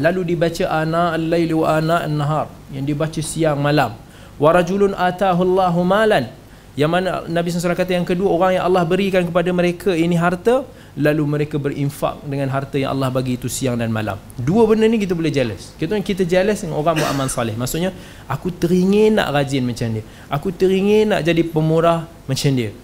lalu 0.00 0.32
dibaca 0.32 0.64
ana 0.66 1.12
al-laili 1.12 1.52
wa 1.52 1.76
ana 1.76 2.08
an-nahar. 2.08 2.48
Yang 2.72 2.84
dibaca 2.88 3.20
siang 3.20 3.60
malam. 3.60 3.92
Wa 4.40 4.56
rajulun 4.56 4.96
atahu 4.96 5.44
Allahu 5.44 5.84
malan 5.84 6.32
yang 6.76 6.92
mana 6.92 7.24
Nabi 7.24 7.48
SAW 7.48 7.72
kata 7.72 7.96
yang 7.96 8.04
kedua 8.04 8.28
orang 8.28 8.60
yang 8.60 8.64
Allah 8.68 8.84
berikan 8.84 9.24
kepada 9.24 9.48
mereka 9.48 9.96
ini 9.96 10.12
harta 10.12 10.60
lalu 11.00 11.24
mereka 11.24 11.56
berinfak 11.56 12.20
dengan 12.28 12.52
harta 12.52 12.76
yang 12.76 12.92
Allah 12.92 13.08
bagi 13.08 13.40
itu 13.40 13.48
siang 13.48 13.80
dan 13.80 13.88
malam. 13.88 14.20
Dua 14.36 14.68
benda 14.68 14.84
ni 14.84 15.00
kita 15.00 15.16
boleh 15.16 15.32
jealous. 15.32 15.72
Kita 15.80 15.96
kita 16.04 16.28
jealous 16.28 16.60
dengan 16.60 16.76
orang 16.76 17.00
beramal 17.00 17.32
saleh 17.32 17.56
maksudnya 17.56 17.96
aku 18.28 18.52
teringin 18.52 19.16
nak 19.16 19.32
rajin 19.32 19.64
macam 19.64 19.88
dia. 19.88 20.04
Aku 20.28 20.52
teringin 20.52 21.16
nak 21.16 21.24
jadi 21.24 21.42
pemurah 21.48 22.04
macam 22.28 22.52
dia. 22.52 22.76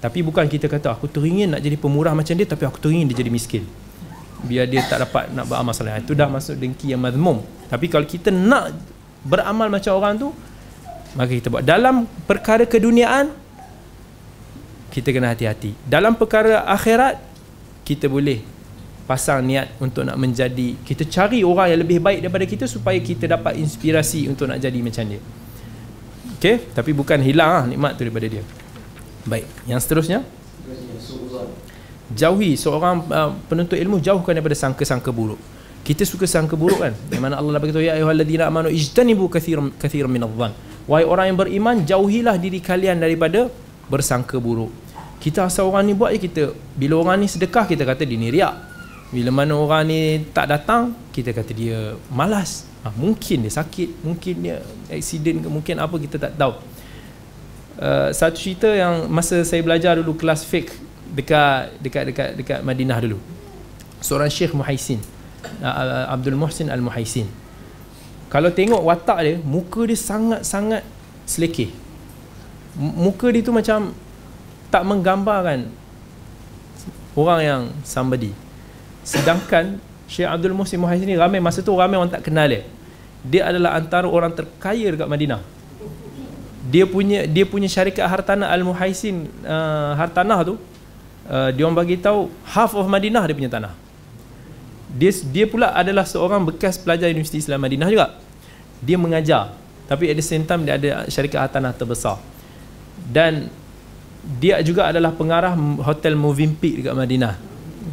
Tapi 0.00 0.18
bukan 0.24 0.48
kita 0.48 0.64
kata 0.72 0.96
aku 0.96 1.04
teringin 1.04 1.52
nak 1.52 1.60
jadi 1.60 1.76
pemurah 1.76 2.16
macam 2.16 2.32
dia 2.32 2.48
tapi 2.48 2.64
aku 2.64 2.80
teringin 2.80 3.04
dia 3.12 3.20
jadi 3.20 3.28
miskin. 3.28 3.68
Biar 4.48 4.64
dia 4.64 4.80
tak 4.88 5.04
dapat 5.04 5.28
nak 5.36 5.44
beramal 5.44 5.76
soleh 5.76 5.92
itu 6.00 6.16
dah 6.16 6.32
masuk 6.32 6.56
dengki 6.56 6.96
yang 6.96 7.04
mazmum. 7.04 7.44
Tapi 7.68 7.84
kalau 7.92 8.08
kita 8.08 8.32
nak 8.32 8.72
beramal 9.28 9.68
macam 9.68 9.92
orang 9.92 10.16
tu 10.16 10.32
maka 11.16 11.32
kita 11.32 11.48
buat. 11.48 11.64
Dalam 11.64 12.04
perkara 12.28 12.68
keduniaan 12.68 13.32
kita 14.92 15.12
kena 15.12 15.32
hati-hati. 15.32 15.72
Dalam 15.84 16.16
perkara 16.16 16.64
akhirat 16.68 17.20
kita 17.84 18.08
boleh 18.08 18.40
pasang 19.04 19.44
niat 19.44 19.76
untuk 19.78 20.02
nak 20.02 20.18
menjadi 20.18 20.76
kita 20.82 21.06
cari 21.06 21.40
orang 21.46 21.72
yang 21.72 21.80
lebih 21.84 21.98
baik 22.02 22.20
daripada 22.24 22.44
kita 22.44 22.64
supaya 22.66 22.98
kita 22.98 23.28
dapat 23.28 23.56
inspirasi 23.60 24.28
untuk 24.28 24.48
nak 24.48 24.60
jadi 24.60 24.78
macam 24.80 25.04
dia. 25.04 25.20
Okey, 26.36 26.72
tapi 26.76 26.90
bukan 26.92 27.20
hilang 27.24 27.50
lah 27.50 27.64
nikmat 27.64 27.96
tu 27.96 28.04
daripada 28.04 28.28
dia. 28.28 28.44
Baik, 29.24 29.46
yang 29.64 29.80
seterusnya? 29.80 30.20
Jauhi 32.12 32.54
seorang 32.54 33.02
uh, 33.10 33.30
penuntut 33.50 33.78
ilmu 33.78 33.98
jauhkan 33.98 34.32
daripada 34.36 34.54
sangka-sangka 34.54 35.10
buruk. 35.10 35.38
Kita 35.86 36.02
suka 36.02 36.26
sangka 36.26 36.58
buruk 36.58 36.82
kan? 36.82 36.92
Di 36.96 37.18
mana 37.20 37.38
Allah 37.38 37.62
berkata 37.62 37.78
ya 37.78 37.94
ayyuhalladzina 37.94 38.50
amanu 38.50 38.68
ijtanibu 38.70 39.30
katsiran 39.30 39.70
katsiran 39.78 40.10
minadh-dhann 40.10 40.75
wahai 40.86 41.06
orang 41.06 41.34
yang 41.34 41.38
beriman 41.38 41.76
jauhilah 41.82 42.38
diri 42.38 42.62
kalian 42.62 42.98
daripada 43.02 43.50
bersangka 43.90 44.38
buruk 44.38 44.70
kita 45.22 45.46
asal 45.46 45.70
orang 45.70 45.90
ni 45.90 45.94
buat 45.94 46.14
je 46.14 46.30
kita 46.30 46.42
bila 46.78 47.02
orang 47.02 47.22
ni 47.22 47.26
sedekah 47.30 47.66
kita 47.66 47.82
kata 47.82 48.06
dia 48.06 48.18
ni 48.18 48.30
riak 48.30 48.54
bila 49.10 49.30
mana 49.30 49.54
orang 49.54 49.82
ni 49.86 50.00
tak 50.34 50.50
datang 50.50 50.94
kita 51.14 51.30
kata 51.30 51.52
dia 51.54 51.94
malas 52.10 52.66
ha, 52.82 52.90
mungkin 52.94 53.46
dia 53.46 53.52
sakit 53.54 54.02
mungkin 54.02 54.34
dia 54.42 54.62
accident 54.90 55.42
ke 55.42 55.48
mungkin 55.50 55.74
apa 55.78 55.94
kita 55.98 56.16
tak 56.18 56.32
tahu 56.34 56.54
uh, 57.80 58.08
satu 58.12 58.36
cerita 58.36 58.68
yang 58.72 59.08
masa 59.08 59.44
saya 59.44 59.62
belajar 59.62 59.96
dulu 60.00 60.16
kelas 60.16 60.44
fake 60.44 60.72
dekat 61.12 61.78
dekat 61.80 62.02
dekat 62.10 62.28
dekat 62.34 62.58
Madinah 62.66 62.98
dulu. 62.98 63.18
Seorang 64.02 64.30
Syekh 64.30 64.52
Muhaisin. 64.52 65.00
Abdul 66.10 66.34
Muhsin 66.34 66.68
Al-Muhaisin. 66.68 67.30
Kalau 68.26 68.50
tengok 68.50 68.82
watak 68.82 69.18
dia, 69.22 69.34
muka 69.42 69.86
dia 69.86 69.98
sangat-sangat 69.98 70.82
selekeh. 71.26 71.70
Muka 72.76 73.30
dia 73.30 73.40
tu 73.40 73.54
macam 73.54 73.94
tak 74.68 74.82
menggambarkan 74.82 75.70
orang 77.16 77.40
yang 77.40 77.62
somebody. 77.86 78.34
Sedangkan 79.06 79.78
Syekh 80.06 80.28
Abdul 80.28 80.54
Muhsin 80.54 80.78
Muhaisin 80.78 81.06
ni 81.06 81.18
ramai 81.18 81.38
masa 81.42 81.62
tu 81.62 81.74
ramai 81.74 81.98
orang 81.98 82.12
tak 82.12 82.26
kenal 82.26 82.46
dia. 82.46 82.62
Dia 83.26 83.50
adalah 83.50 83.74
antara 83.78 84.06
orang 84.06 84.34
terkaya 84.34 84.92
dekat 84.94 85.08
Madinah. 85.08 85.40
Dia 86.66 86.84
punya 86.86 87.26
dia 87.30 87.46
punya 87.46 87.70
syarikat 87.70 88.06
hartanah 88.06 88.50
Al-Muhaisin 88.50 89.30
uh, 89.46 89.94
hartanah 89.94 90.42
tu 90.42 90.54
uh, 91.30 91.50
dia 91.54 91.62
orang 91.62 91.78
bagi 91.78 91.94
tahu 91.98 92.26
half 92.42 92.74
of 92.74 92.86
Madinah 92.90 93.22
dia 93.26 93.34
punya 93.38 93.50
tanah. 93.50 93.85
Dia 94.96 95.12
dia 95.28 95.44
pula 95.44 95.76
adalah 95.76 96.08
seorang 96.08 96.48
bekas 96.48 96.80
pelajar 96.80 97.12
Universiti 97.12 97.44
Islam 97.44 97.60
Madinah 97.60 97.88
juga. 97.92 98.16
Dia 98.80 98.96
mengajar 98.96 99.52
tapi 99.86 100.10
at 100.10 100.18
the 100.18 100.24
same 100.24 100.42
time 100.42 100.66
dia 100.66 100.74
ada 100.80 101.06
syarikat 101.06 101.46
tanah 101.52 101.70
terbesar. 101.76 102.18
Dan 103.06 103.46
dia 104.42 104.58
juga 104.66 104.90
adalah 104.90 105.14
pengarah 105.14 105.54
hotel 105.86 106.18
Movenpick 106.18 106.82
dekat 106.82 106.94
Madinah. 106.98 107.38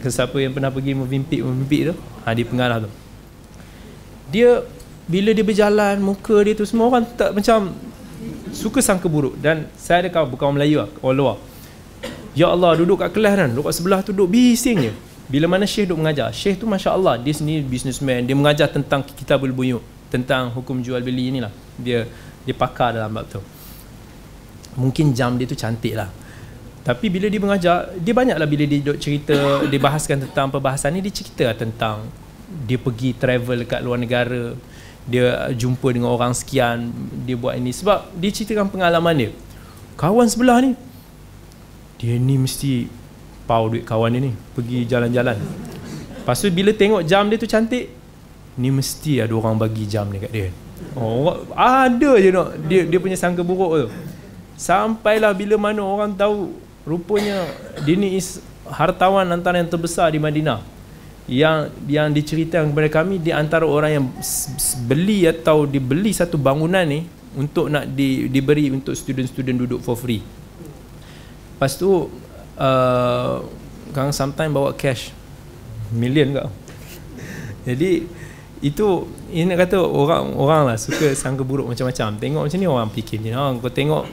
Siapa 0.02 0.34
yang 0.42 0.58
pernah 0.58 0.74
pergi 0.74 0.98
Movenpick 0.98 1.46
Movenpick 1.46 1.94
tu, 1.94 1.96
ha 2.26 2.34
dia 2.34 2.46
pengarah 2.50 2.82
tu. 2.82 2.90
Dia 4.34 4.66
bila 5.06 5.36
dia 5.36 5.46
berjalan 5.46 6.02
muka 6.02 6.34
dia 6.42 6.58
tu 6.58 6.66
semua 6.66 6.90
orang 6.90 7.06
tak 7.14 7.36
macam 7.38 7.76
suka 8.50 8.80
sangka 8.82 9.06
buruk 9.06 9.38
dan 9.38 9.70
saya 9.78 10.08
ada 10.08 10.10
kawan 10.10 10.34
bukan 10.34 10.44
orang 10.50 10.58
Melayu 10.58 10.78
lah, 10.82 10.90
orang 11.06 11.18
luar. 11.20 11.38
Ya 12.34 12.50
Allah 12.50 12.74
duduk 12.74 12.98
kat 12.98 13.14
kelas 13.14 13.38
kan 13.38 13.54
Duduk 13.54 13.70
kat 13.70 13.74
sebelah 13.78 14.02
tu 14.02 14.10
duduk 14.10 14.34
bising 14.34 14.90
je 14.90 14.94
Bila 15.34 15.50
mana 15.50 15.66
Syekh 15.66 15.90
duduk 15.90 16.06
mengajar 16.06 16.30
Syekh 16.30 16.62
tu 16.62 16.70
Masya 16.70 16.94
Allah 16.94 17.18
Dia 17.18 17.34
sendiri 17.34 17.66
businessman 17.66 18.22
Dia 18.22 18.38
mengajar 18.38 18.70
tentang 18.70 19.02
kitabul 19.02 19.50
buyuk 19.50 19.82
Tentang 20.14 20.54
hukum 20.54 20.86
jual 20.86 21.02
beli 21.02 21.34
ni 21.34 21.42
lah 21.42 21.50
Dia 21.82 22.06
dia 22.44 22.52
pakar 22.52 22.92
dalam 22.92 23.08
bab 23.08 23.24
tu. 23.32 23.40
Mungkin 24.76 25.16
jam 25.16 25.40
dia 25.40 25.48
tu 25.48 25.56
cantik 25.56 25.96
lah. 25.96 26.12
Tapi 26.84 27.08
bila 27.08 27.32
dia 27.32 27.40
mengajar 27.42 27.90
Dia 27.98 28.14
banyak 28.14 28.38
lah 28.38 28.46
bila 28.46 28.68
dia 28.68 28.78
duduk 28.84 29.00
cerita 29.02 29.64
Dia 29.66 29.80
bahaskan 29.82 30.30
tentang 30.30 30.54
perbahasan 30.54 30.94
ni 30.94 31.02
Dia 31.02 31.14
cerita 31.16 31.50
lah 31.50 31.58
tentang 31.58 32.06
Dia 32.70 32.78
pergi 32.78 33.18
travel 33.18 33.66
kat 33.66 33.82
luar 33.82 33.98
negara 33.98 34.54
Dia 35.08 35.50
jumpa 35.56 35.88
dengan 35.90 36.14
orang 36.14 36.36
sekian 36.38 36.94
Dia 37.26 37.40
buat 37.40 37.58
ini. 37.58 37.74
Sebab 37.74 38.14
dia 38.20 38.30
ceritakan 38.30 38.70
pengalaman 38.70 39.16
dia. 39.18 39.32
Kawan 39.98 40.30
sebelah 40.30 40.62
ni 40.62 40.78
dia 42.04 42.20
ni 42.20 42.36
mesti 42.36 42.92
pau 43.54 43.70
duit 43.70 43.86
kawan 43.86 44.10
dia 44.18 44.22
ni 44.26 44.32
pergi 44.58 44.90
jalan-jalan. 44.90 45.38
Lepas 46.18 46.42
tu 46.42 46.50
bila 46.50 46.74
tengok 46.74 47.06
jam 47.06 47.30
dia 47.30 47.38
tu 47.38 47.46
cantik 47.46 47.86
ni 48.58 48.74
mesti 48.74 49.22
ada 49.22 49.34
orang 49.38 49.62
bagi 49.62 49.86
jam 49.86 50.10
dekat 50.10 50.34
dia. 50.34 50.50
Oh 50.98 51.38
ada 51.54 52.12
je 52.18 52.34
nak. 52.34 52.58
Dia 52.66 52.90
dia 52.90 52.98
punya 52.98 53.14
sangka 53.14 53.46
buruk 53.46 53.72
tu. 53.78 53.88
Sampailah 54.58 55.38
bila 55.38 55.62
mana 55.62 55.86
orang 55.86 56.18
tahu 56.18 56.58
rupanya 56.82 57.46
dia 57.86 57.94
ni 57.94 58.18
is 58.18 58.42
hartawan 58.66 59.30
antara 59.30 59.62
yang 59.62 59.70
terbesar 59.70 60.10
di 60.10 60.18
Madinah. 60.18 60.66
Yang 61.30 61.58
yang 61.86 62.10
diceritakan 62.10 62.74
kepada 62.74 62.90
kami 62.90 63.22
di 63.22 63.30
antara 63.30 63.70
orang 63.70 64.02
yang 64.02 64.06
beli 64.90 65.30
atau 65.30 65.70
dibeli 65.70 66.10
satu 66.10 66.42
bangunan 66.42 66.84
ni 66.90 67.06
untuk 67.38 67.70
nak 67.70 67.86
di, 67.90 68.30
diberi 68.30 68.70
untuk 68.74 68.98
student-student 68.98 69.58
duduk 69.66 69.80
for 69.86 69.94
free. 69.94 70.22
Lepas 71.54 71.78
tu 71.78 72.10
uh, 72.58 73.42
Kang 73.94 74.10
sometimes 74.10 74.54
bawa 74.54 74.74
cash. 74.74 75.14
Million 75.94 76.34
kau. 76.34 76.50
Jadi 77.70 78.10
Itu 78.64 79.06
Ini 79.30 79.54
nak 79.54 79.68
kata 79.68 79.78
orang 79.78 80.34
Orang 80.34 80.62
lah 80.66 80.78
suka 80.80 81.14
sangka 81.14 81.46
buruk 81.46 81.70
macam-macam. 81.70 82.18
Tengok 82.18 82.42
macam 82.50 82.58
ni 82.58 82.68
orang 82.68 82.90
fikir 82.90 83.22
ni. 83.22 83.30
Ha, 83.30 83.54
Kau 83.62 83.70
tengok 83.70 84.04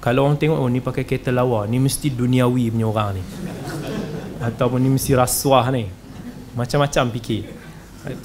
Kalau 0.00 0.20
orang 0.24 0.40
tengok 0.40 0.56
Oh 0.56 0.70
ni 0.72 0.80
pakai 0.80 1.04
kereta 1.04 1.28
lawa 1.28 1.68
Ni 1.68 1.76
mesti 1.76 2.08
duniawi 2.08 2.72
punya 2.72 2.86
orang 2.88 3.20
ni. 3.20 3.22
Ataupun 4.48 4.80
ni 4.80 4.88
mesti 4.88 5.12
rasuah 5.12 5.68
ni. 5.74 5.86
Macam-macam 6.56 7.12
fikir. 7.12 7.42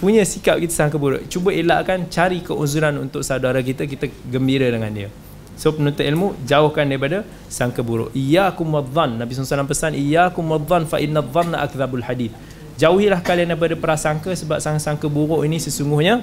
Punya 0.01 0.25
sikap 0.25 0.57
kita 0.57 0.73
sangka 0.73 0.97
buruk. 0.97 1.29
Cuba 1.29 1.53
elakkan 1.53 2.09
cari 2.09 2.41
keuzuran 2.41 2.97
untuk 2.97 3.21
saudara 3.21 3.61
kita 3.61 3.85
kita 3.85 4.09
gembira 4.25 4.71
dengan 4.73 4.89
dia 4.89 5.09
so 5.57 5.73
penuntut 5.73 6.05
ilmu 6.05 6.37
jauhkan 6.45 6.85
daripada 6.85 7.25
sangka 7.49 7.81
buruk. 7.81 8.13
Iyyakum 8.13 8.69
wadhann 8.69 9.17
Nabi 9.17 9.33
SAW 9.33 9.65
pesan 9.65 9.97
iyyakum 9.97 10.45
wadhann 10.45 10.85
fa 10.85 11.01
inna 11.01 11.25
dhanna 11.25 11.65
akdzabul 11.65 12.05
hadith. 12.05 12.31
Jauhilah 12.77 13.25
kalian 13.25 13.57
daripada 13.57 13.73
prasangka 13.73 14.37
sebab 14.37 14.61
sangka 14.61 15.09
buruk 15.09 15.41
ini 15.41 15.57
sesungguhnya 15.57 16.21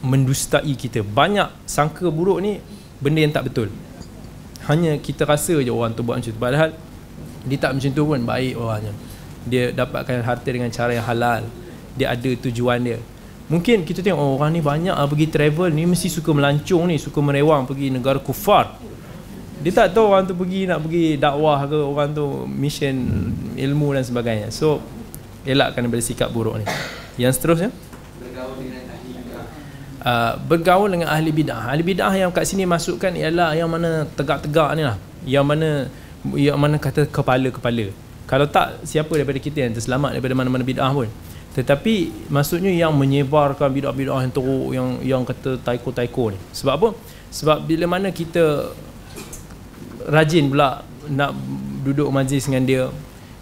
mendustai 0.00 0.72
kita. 0.72 1.04
Banyak 1.04 1.52
sangka 1.68 2.08
buruk 2.08 2.40
ni 2.40 2.56
benda 3.04 3.20
yang 3.20 3.36
tak 3.36 3.52
betul. 3.52 3.68
Hanya 4.64 4.96
kita 4.96 5.28
rasa 5.28 5.60
je 5.60 5.68
orang 5.68 5.92
tu 5.92 6.00
buat 6.00 6.16
macam 6.16 6.32
tu. 6.32 6.40
Padahal 6.40 6.72
dia 7.44 7.58
tak 7.60 7.76
macam 7.76 7.90
tu 7.92 8.02
pun 8.08 8.20
baik 8.24 8.56
orangnya. 8.56 8.96
Dia 9.44 9.72
dapatkan 9.76 10.24
harta 10.24 10.48
dengan 10.48 10.72
cara 10.72 10.96
yang 10.96 11.04
halal. 11.04 11.44
Dia 12.00 12.16
ada 12.16 12.30
tujuan 12.48 12.80
dia 12.80 12.96
mungkin 13.50 13.82
kita 13.82 14.00
tengok 14.00 14.16
oh, 14.16 14.38
orang 14.38 14.54
ni 14.54 14.62
banyak 14.62 14.94
lah 14.94 15.10
pergi 15.10 15.26
travel 15.26 15.74
ni 15.74 15.82
mesti 15.82 16.06
suka 16.06 16.30
melancong 16.30 16.86
ni 16.86 16.96
suka 17.02 17.18
merewang 17.18 17.66
pergi 17.66 17.90
negara 17.90 18.22
kufar. 18.22 18.78
Dia 19.60 19.72
tak 19.76 19.92
tahu 19.92 20.08
orang 20.08 20.24
tu 20.24 20.32
pergi 20.38 20.64
nak 20.64 20.80
pergi 20.86 21.20
dakwah 21.20 21.60
ke 21.68 21.76
orang 21.76 22.16
tu 22.16 22.48
mission 22.48 22.96
ilmu 23.58 23.92
dan 23.92 24.06
sebagainya. 24.06 24.48
So 24.54 24.80
elakkan 25.44 25.84
daripada 25.84 26.00
sikap 26.00 26.30
buruk 26.30 26.62
ni. 26.62 26.66
Yang 27.20 27.42
seterusnya? 27.42 27.70
Bergaul 28.22 28.56
dengan 28.56 28.88
ahli 28.88 29.10
bid'ah. 29.12 29.44
uh, 30.00 30.32
bergaul 30.46 30.88
dengan 30.88 31.08
ahli 31.12 31.30
bid'ah. 31.34 31.62
Ahli 31.74 31.82
bid'ah 31.84 32.14
yang 32.16 32.30
kat 32.32 32.48
sini 32.48 32.64
masukkan 32.64 33.12
ialah 33.12 33.52
yang 33.58 33.68
mana 33.68 34.08
tegak-tegak 34.16 34.70
ni 34.78 34.82
lah. 34.86 34.96
Yang 35.26 35.44
mana 35.44 35.68
yang 36.38 36.56
mana 36.56 36.80
kata 36.80 37.04
kepala-kepala. 37.10 37.92
Kalau 38.30 38.46
tak 38.46 38.80
siapa 38.86 39.10
daripada 39.10 39.42
kita 39.42 39.66
yang 39.66 39.74
terselamat 39.74 40.16
daripada 40.16 40.38
mana-mana 40.38 40.62
bid'ah 40.62 40.94
pun 40.94 41.10
tetapi 41.50 42.26
maksudnya 42.30 42.70
yang 42.70 42.94
menyebarkan 42.94 43.74
bid'ah-bid'ah 43.74 44.22
yang 44.22 44.32
teruk 44.32 44.68
yang 44.70 44.88
yang 45.02 45.22
kata 45.26 45.58
taiko-taiko 45.58 46.30
ni 46.30 46.38
sebab 46.54 46.72
apa? 46.78 46.88
Sebab 47.34 47.66
bila 47.66 47.90
mana 47.90 48.14
kita 48.14 48.70
rajin 50.06 50.46
pula 50.46 50.86
nak 51.10 51.34
duduk 51.82 52.06
majlis 52.14 52.46
dengan 52.46 52.62
dia 52.62 52.82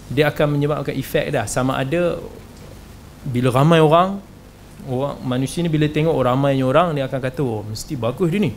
dia 0.09 0.33
akan 0.33 0.57
menyebabkan 0.57 0.97
efek 0.97 1.37
dah. 1.37 1.45
Sama 1.45 1.77
ada 1.77 2.17
bila 3.29 3.53
ramai 3.53 3.85
orang 3.85 4.25
orang 4.89 5.21
manusia 5.21 5.61
ni 5.61 5.69
bila 5.69 5.85
tengok 5.85 6.17
oh, 6.17 6.25
ramainya 6.25 6.65
orang 6.65 6.97
dia 6.97 7.05
akan 7.05 7.21
kata 7.21 7.45
oh 7.45 7.61
mesti 7.69 7.93
bagus 7.93 8.33
dia 8.33 8.41
ni. 8.41 8.57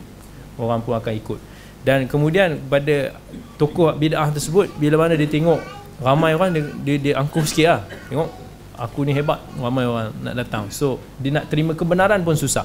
Orang 0.56 0.80
pun 0.80 0.96
akan 0.96 1.12
ikut. 1.12 1.40
Dan 1.84 2.08
kemudian 2.08 2.56
pada 2.72 3.12
tokoh 3.60 3.92
bid'ah 3.92 4.32
tersebut 4.32 4.72
bila 4.80 5.04
mana 5.04 5.12
dia 5.12 5.28
tengok 5.28 5.60
ramai 6.00 6.32
orang 6.32 6.56
dia, 6.56 6.62
dia, 6.80 6.96
dia 6.96 7.14
angkuh 7.20 7.44
sikit 7.44 7.66
lah. 7.68 7.80
Tengok 8.08 8.41
aku 8.76 9.04
ni 9.04 9.12
hebat 9.12 9.40
ramai 9.58 9.84
orang 9.84 10.12
nak 10.22 10.34
datang. 10.38 10.64
So 10.72 11.00
dia 11.20 11.32
nak 11.34 11.48
terima 11.52 11.76
kebenaran 11.76 12.20
pun 12.24 12.36
susah. 12.36 12.64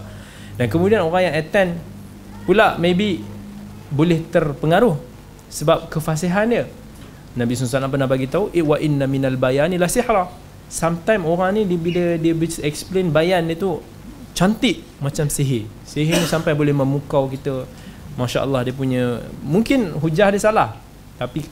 Dan 0.58 0.72
kemudian 0.72 1.06
orang 1.06 1.32
yang 1.32 1.36
attend 1.38 1.78
pula 2.48 2.80
maybe 2.80 3.22
boleh 3.94 4.24
terpengaruh 4.28 4.98
sebab 5.48 5.88
kefasihan 5.92 6.48
dia. 6.48 6.66
Nabi 7.38 7.54
SAW 7.54 7.92
pernah 7.94 8.10
bagi 8.10 8.26
tahu 8.26 8.50
eh, 8.50 8.66
wa 8.66 8.82
inna 8.82 9.06
minal 9.06 9.38
bayani 9.38 9.78
la 9.78 9.86
sihra. 9.86 10.26
Sometimes 10.68 11.24
orang 11.24 11.56
ni 11.56 11.62
dia, 11.64 11.80
bila 11.80 12.04
dia 12.20 12.34
explain 12.66 13.14
bayan 13.14 13.48
dia 13.48 13.56
tu 13.56 13.80
cantik 14.36 14.84
macam 15.00 15.30
sihir. 15.32 15.70
Sihir 15.88 16.20
ni 16.20 16.28
sampai 16.28 16.52
boleh 16.58 16.76
memukau 16.76 17.30
kita. 17.30 17.64
Masya 18.18 18.44
Allah 18.44 18.66
dia 18.66 18.74
punya 18.74 19.22
mungkin 19.46 19.94
hujah 20.02 20.34
dia 20.34 20.42
salah 20.42 20.74
tapi 21.22 21.46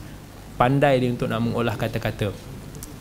pandai 0.58 0.98
dia 0.98 1.14
untuk 1.14 1.30
nak 1.30 1.38
mengolah 1.38 1.78
kata-kata 1.78 2.34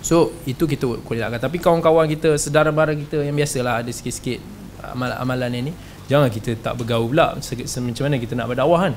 so 0.05 0.29
itu 0.45 0.69
kita 0.69 0.85
kuliahkan 1.01 1.41
tapi 1.41 1.57
kawan-kawan 1.57 2.05
kita 2.05 2.37
sedara 2.37 2.69
mara 2.69 2.93
kita 2.93 3.25
yang 3.25 3.33
biasalah 3.33 3.81
ada 3.81 3.89
sikit-sikit 3.89 4.37
amalan-amalan 4.93 5.65
ini 5.65 5.71
jangan 6.05 6.29
kita 6.29 6.53
tak 6.61 6.77
bergaul 6.77 7.09
pula 7.09 7.33
macam 7.33 8.03
mana 8.05 8.15
kita 8.21 8.33
nak 8.37 8.47
berdakwah 8.53 8.79
kan 8.85 8.93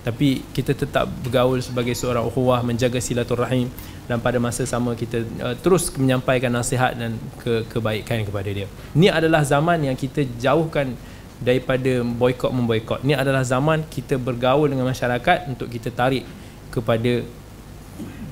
tapi 0.00 0.40
kita 0.56 0.72
tetap 0.72 1.08
bergaul 1.20 1.60
sebagai 1.60 1.92
seorang 1.92 2.24
ukhuwah 2.24 2.64
menjaga 2.64 2.96
silaturahim 3.00 3.68
dan 4.08 4.16
pada 4.16 4.40
masa 4.40 4.64
sama 4.64 4.96
kita 4.96 5.22
uh, 5.44 5.52
terus 5.60 5.92
menyampaikan 6.00 6.48
nasihat 6.48 6.96
dan 6.96 7.20
ke 7.36 7.68
kebaikan 7.68 8.24
kepada 8.24 8.48
dia. 8.48 8.66
Ini 8.96 9.12
adalah 9.12 9.44
zaman 9.44 9.84
yang 9.84 9.94
kita 9.94 10.24
jauhkan 10.40 10.96
daripada 11.36 12.00
boykot 12.00 12.48
memboykot. 12.48 13.04
Ini 13.04 13.20
adalah 13.20 13.44
zaman 13.44 13.84
kita 13.92 14.16
bergaul 14.16 14.72
dengan 14.72 14.88
masyarakat 14.88 15.52
untuk 15.52 15.68
kita 15.68 15.92
tarik 15.92 16.24
kepada 16.72 17.20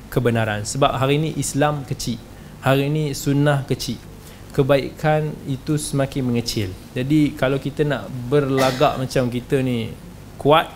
kebenaran. 0.09 0.65
Sebab 0.65 0.97
hari 0.97 1.21
ini 1.21 1.29
Islam 1.37 1.85
kecil 1.85 2.19
hari 2.59 2.91
ini 2.91 3.15
sunnah 3.15 3.63
kecil. 3.63 3.99
Kebaikan 4.49 5.31
itu 5.45 5.77
semakin 5.77 6.25
mengecil. 6.25 6.73
Jadi 6.91 7.37
kalau 7.37 7.61
kita 7.61 7.85
nak 7.85 8.09
berlagak 8.27 8.97
macam 8.99 9.29
kita 9.29 9.61
ni 9.63 9.93
kuat 10.35 10.67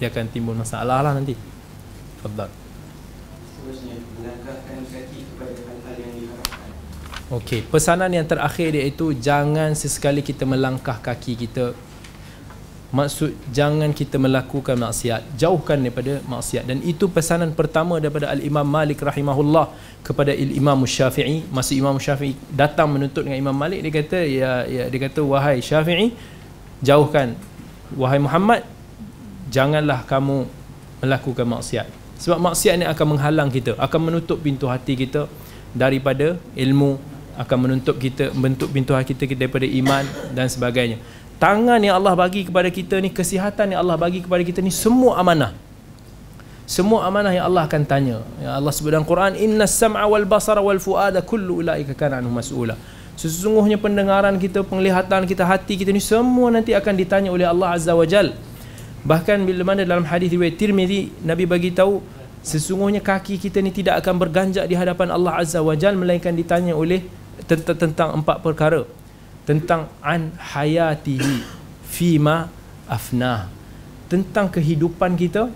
dia 0.00 0.08
akan 0.08 0.26
timbul 0.32 0.56
masalah 0.56 1.04
lah 1.04 1.12
nanti. 1.12 1.36
Fadal. 2.22 2.48
Okey, 7.30 7.62
pesanan 7.62 8.10
yang 8.10 8.26
terakhir 8.26 8.74
iaitu 8.74 9.14
jangan 9.14 9.70
sesekali 9.78 10.18
kita 10.18 10.42
melangkah 10.42 10.98
kaki 10.98 11.38
kita 11.38 11.78
Maksud 12.90 13.54
jangan 13.54 13.94
kita 13.94 14.18
melakukan 14.18 14.74
maksiat. 14.74 15.38
Jauhkan 15.38 15.78
daripada 15.78 16.18
maksiat. 16.26 16.66
Dan 16.66 16.82
itu 16.82 17.06
pesanan 17.06 17.54
pertama 17.54 18.02
daripada 18.02 18.26
Al-Imam 18.34 18.66
Malik 18.66 18.98
rahimahullah 18.98 19.70
Kepada 20.02 20.34
Imam 20.34 20.82
Syafi'i. 20.82 21.46
Masa 21.54 21.78
Imam 21.78 21.94
Syafi'i 22.02 22.34
datang 22.50 22.90
menuntut 22.90 23.22
dengan 23.22 23.38
Imam 23.38 23.54
Malik 23.54 23.86
Dia 23.86 23.92
kata, 23.94 24.18
ya, 24.26 24.50
ya, 24.66 24.84
dia 24.90 25.00
kata 25.06 25.22
Wahai 25.22 25.62
Syafi'i 25.62 26.10
Jauhkan. 26.82 27.38
Wahai 27.94 28.18
Muhammad 28.18 28.66
Janganlah 29.54 30.02
kamu 30.10 30.50
melakukan 30.98 31.46
maksiat. 31.46 31.86
Sebab 32.18 32.42
maksiat 32.42 32.74
ini 32.74 32.86
akan 32.90 33.06
menghalang 33.14 33.54
kita 33.54 33.78
Akan 33.78 34.02
menutup 34.02 34.42
pintu 34.42 34.66
hati 34.66 34.98
kita 34.98 35.30
Daripada 35.70 36.34
ilmu 36.58 36.98
Akan 37.38 37.70
menutup 37.70 38.02
kita 38.02 38.34
Bentuk 38.34 38.74
pintu 38.74 38.98
hati 38.98 39.14
kita 39.14 39.38
daripada 39.38 39.64
iman 39.64 40.02
Dan 40.34 40.50
sebagainya 40.50 40.98
tangan 41.40 41.80
yang 41.80 41.96
Allah 41.96 42.12
bagi 42.12 42.44
kepada 42.44 42.68
kita 42.68 43.00
ni 43.00 43.08
kesihatan 43.08 43.72
yang 43.72 43.80
Allah 43.80 43.96
bagi 43.96 44.20
kepada 44.20 44.44
kita 44.44 44.60
ni 44.60 44.70
semua 44.70 45.16
amanah. 45.16 45.56
Semua 46.68 47.08
amanah 47.08 47.34
yang 47.34 47.50
Allah 47.50 47.66
akan 47.66 47.82
tanya. 47.82 48.22
Yang 48.38 48.52
Allah 48.54 48.72
sebut 48.76 48.90
dalam 48.94 49.08
Quran 49.08 49.34
inna 49.34 49.66
sam'a 49.66 50.06
wal 50.06 50.28
basara 50.28 50.62
wal 50.62 50.78
fuada 50.78 51.18
kullu 51.24 51.64
ulaika 51.64 51.96
kana 51.98 52.22
anhu 52.22 52.30
mas'ula. 52.30 52.78
Sesungguhnya 53.18 53.80
pendengaran 53.80 54.38
kita 54.38 54.62
penglihatan 54.62 55.26
kita 55.26 55.42
hati 55.48 55.74
kita 55.80 55.90
ni 55.90 55.98
semua 55.98 56.52
nanti 56.52 56.76
akan 56.76 56.94
ditanya 56.94 57.28
oleh 57.34 57.48
Allah 57.48 57.74
azza 57.74 57.92
wajal 57.92 58.32
bahkan 59.04 59.40
bila 59.44 59.64
mana 59.64 59.84
dalam 59.84 60.04
hadis 60.04 60.28
riwayat 60.28 60.60
Tirmizi 60.60 61.08
Nabi 61.24 61.48
bagi 61.48 61.72
tahu 61.72 62.04
sesungguhnya 62.44 63.00
kaki 63.00 63.40
kita 63.40 63.60
ni 63.64 63.72
tidak 63.72 64.04
akan 64.04 64.16
berganjak 64.20 64.64
di 64.68 64.76
hadapan 64.76 65.12
Allah 65.12 65.40
azza 65.40 65.60
wajal 65.60 65.96
melainkan 65.96 66.36
ditanya 66.36 66.76
oleh 66.76 67.04
tentang 67.48 68.20
empat 68.20 68.44
perkara 68.44 68.84
tentang 69.50 69.90
an 69.98 70.30
hayatihi 70.38 71.42
fima 71.82 72.46
afnah. 72.86 73.50
Tentang 74.06 74.46
kehidupan 74.46 75.18
kita 75.18 75.50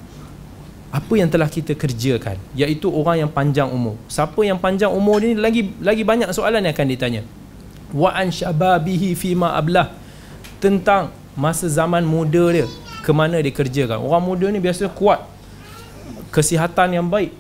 apa 0.91 1.13
yang 1.15 1.31
telah 1.31 1.47
kita 1.47 1.79
kerjakan 1.79 2.35
iaitu 2.59 2.91
orang 2.91 3.23
yang 3.23 3.31
panjang 3.31 3.71
umur. 3.71 3.95
Siapa 4.11 4.43
yang 4.43 4.59
panjang 4.59 4.91
umur 4.91 5.23
ni 5.23 5.39
lagi 5.39 5.71
lagi 5.79 6.03
banyak 6.03 6.27
soalan 6.35 6.67
yang 6.67 6.75
akan 6.75 6.89
ditanya. 6.91 7.23
Wa 7.95 8.19
an 8.19 8.35
shababihi 8.35 9.15
fima 9.15 9.55
ablah. 9.55 9.95
Tentang 10.59 11.15
masa 11.39 11.71
zaman 11.71 12.03
muda 12.03 12.51
dia 12.51 12.67
ke 13.07 13.15
mana 13.15 13.39
dia 13.39 13.55
kerjakan. 13.55 14.03
Orang 14.03 14.27
muda 14.27 14.51
ni 14.51 14.59
biasa 14.59 14.91
kuat 14.91 15.23
kesihatan 16.35 16.99
yang 16.99 17.07
baik 17.07 17.31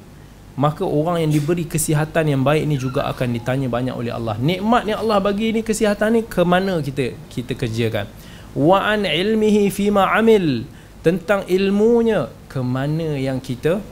maka 0.54 0.86
orang 0.86 1.26
yang 1.26 1.32
diberi 1.34 1.66
kesihatan 1.66 2.30
yang 2.30 2.42
baik 2.46 2.62
ni 2.70 2.78
juga 2.78 3.10
akan 3.10 3.34
ditanya 3.34 3.66
banyak 3.66 3.94
oleh 3.94 4.14
Allah. 4.14 4.38
Nikmat 4.38 4.86
yang 4.86 5.02
Allah 5.02 5.18
bagi 5.18 5.50
ni 5.50 5.66
kesihatan 5.66 6.14
ni 6.14 6.20
ke 6.22 6.46
mana 6.46 6.78
kita 6.78 7.18
kita 7.26 7.58
kerjakan? 7.58 8.06
Wa 8.54 8.94
an 8.94 9.02
ilmihi 9.02 9.66
fima 9.74 10.14
amil 10.14 10.62
tentang 11.02 11.42
ilmunya 11.50 12.30
ke 12.46 12.62
mana 12.62 13.18
yang 13.18 13.42
kita 13.42 13.82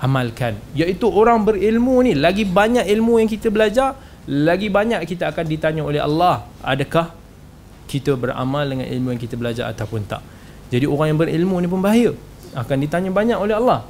amalkan. 0.00 0.56
Iaitu 0.72 1.04
orang 1.04 1.44
berilmu 1.44 2.00
ni 2.00 2.16
lagi 2.16 2.48
banyak 2.48 2.88
ilmu 2.88 3.20
yang 3.20 3.28
kita 3.28 3.52
belajar, 3.52 3.92
lagi 4.24 4.72
banyak 4.72 5.04
kita 5.04 5.28
akan 5.28 5.44
ditanya 5.44 5.84
oleh 5.84 6.00
Allah, 6.00 6.48
adakah 6.64 7.12
kita 7.92 8.16
beramal 8.16 8.64
dengan 8.64 8.88
ilmu 8.88 9.12
yang 9.12 9.20
kita 9.20 9.36
belajar 9.36 9.68
ataupun 9.68 10.08
tak. 10.08 10.24
Jadi 10.72 10.88
orang 10.88 11.12
yang 11.12 11.20
berilmu 11.20 11.60
ni 11.60 11.68
pun 11.68 11.84
bahaya. 11.84 12.16
Akan 12.56 12.80
ditanya 12.80 13.12
banyak 13.12 13.36
oleh 13.36 13.52
Allah 13.52 13.84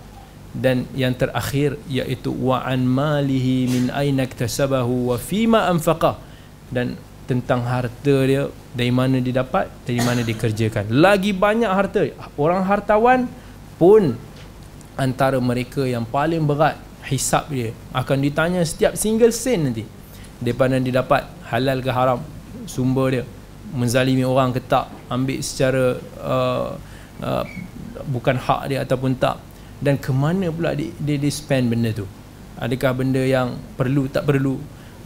dan 0.55 0.89
yang 0.95 1.13
terakhir 1.13 1.81
iaitu 1.91 2.33
wa 2.33 2.63
an 2.63 2.87
malihi 2.87 3.67
min 3.69 3.85
aina 3.91 4.25
iktasabahu 4.25 5.11
wa 5.13 5.17
fima 5.19 5.67
anfaqa. 5.67 6.21
Dan 6.71 6.99
tentang 7.27 7.67
harta 7.67 8.17
dia 8.23 8.47
dari 8.71 8.95
mana 8.95 9.19
dia 9.19 9.43
dapat 9.43 9.67
dari 9.83 9.99
mana 9.99 10.23
dikerjakan 10.23 10.91
lagi 10.95 11.35
banyak 11.35 11.71
harta. 11.71 12.07
Orang 12.39 12.63
hartawan 12.63 13.27
pun 13.81 14.15
antara 14.95 15.37
mereka 15.43 15.83
yang 15.83 16.07
paling 16.07 16.47
berat 16.47 16.79
hisap 17.07 17.51
dia. 17.51 17.75
Akan 17.91 18.23
ditanya 18.23 18.63
setiap 18.63 18.95
single 18.95 19.35
sen 19.35 19.71
nanti 19.71 19.85
daripada 20.39 20.79
dia 20.79 21.03
dapat 21.03 21.27
halal 21.51 21.79
ke 21.83 21.91
haram. 21.91 22.21
Sumber 22.67 23.09
dia 23.15 23.25
menzalimi 23.75 24.23
orang 24.23 24.55
ke 24.55 24.63
tak 24.63 24.87
ambil 25.11 25.39
secara 25.43 25.99
uh, 26.23 26.79
uh, 27.23 27.45
bukan 28.07 28.39
hak 28.39 28.61
dia 28.71 28.79
ataupun 28.87 29.19
tak 29.19 29.39
dan 29.81 30.01
ke 30.01 30.09
mana 30.13 30.49
pula 30.49 30.73
dia, 30.73 30.93
dia, 30.97 31.17
dia 31.21 31.33
spend 31.33 31.69
benda 31.69 31.93
tu? 31.93 32.09
Adakah 32.57 32.93
benda 32.97 33.21
yang 33.21 33.61
perlu 33.77 34.09
tak 34.09 34.25
perlu? 34.25 34.57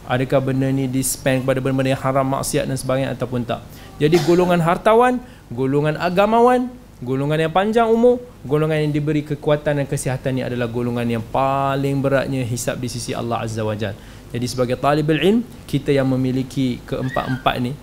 Adakah 0.07 0.39
benda 0.43 0.67
ni 0.71 0.87
di 0.87 1.03
spend 1.03 1.43
kepada 1.43 1.59
benda-benda 1.59 1.95
yang 1.95 2.03
haram 2.03 2.27
maksiat 2.27 2.67
dan 2.67 2.75
sebagainya 2.79 3.15
ataupun 3.15 3.43
tak? 3.43 3.63
Jadi 3.99 4.17
golongan 4.23 4.63
hartawan 4.63 5.19
golongan 5.51 5.99
agamawan 5.99 6.71
golongan 7.03 7.49
yang 7.49 7.53
panjang 7.53 7.87
umur 7.89 8.23
golongan 8.47 8.87
yang 8.87 8.93
diberi 8.93 9.25
kekuatan 9.25 9.83
dan 9.83 9.85
kesihatan 9.85 10.37
ni 10.37 10.41
adalah 10.45 10.69
golongan 10.69 11.05
yang 11.05 11.23
paling 11.23 11.99
beratnya 11.99 12.45
hisap 12.45 12.79
di 12.79 12.87
sisi 12.87 13.11
Allah 13.11 13.43
Azza 13.43 13.61
wa 13.61 13.75
Jal. 13.75 13.93
Jadi 14.31 14.45
sebagai 14.47 14.79
talibul 14.79 15.19
ilm 15.19 15.43
kita 15.67 15.91
yang 15.91 16.07
memiliki 16.07 16.79
keempat-empat 16.87 17.55
ni 17.59 17.75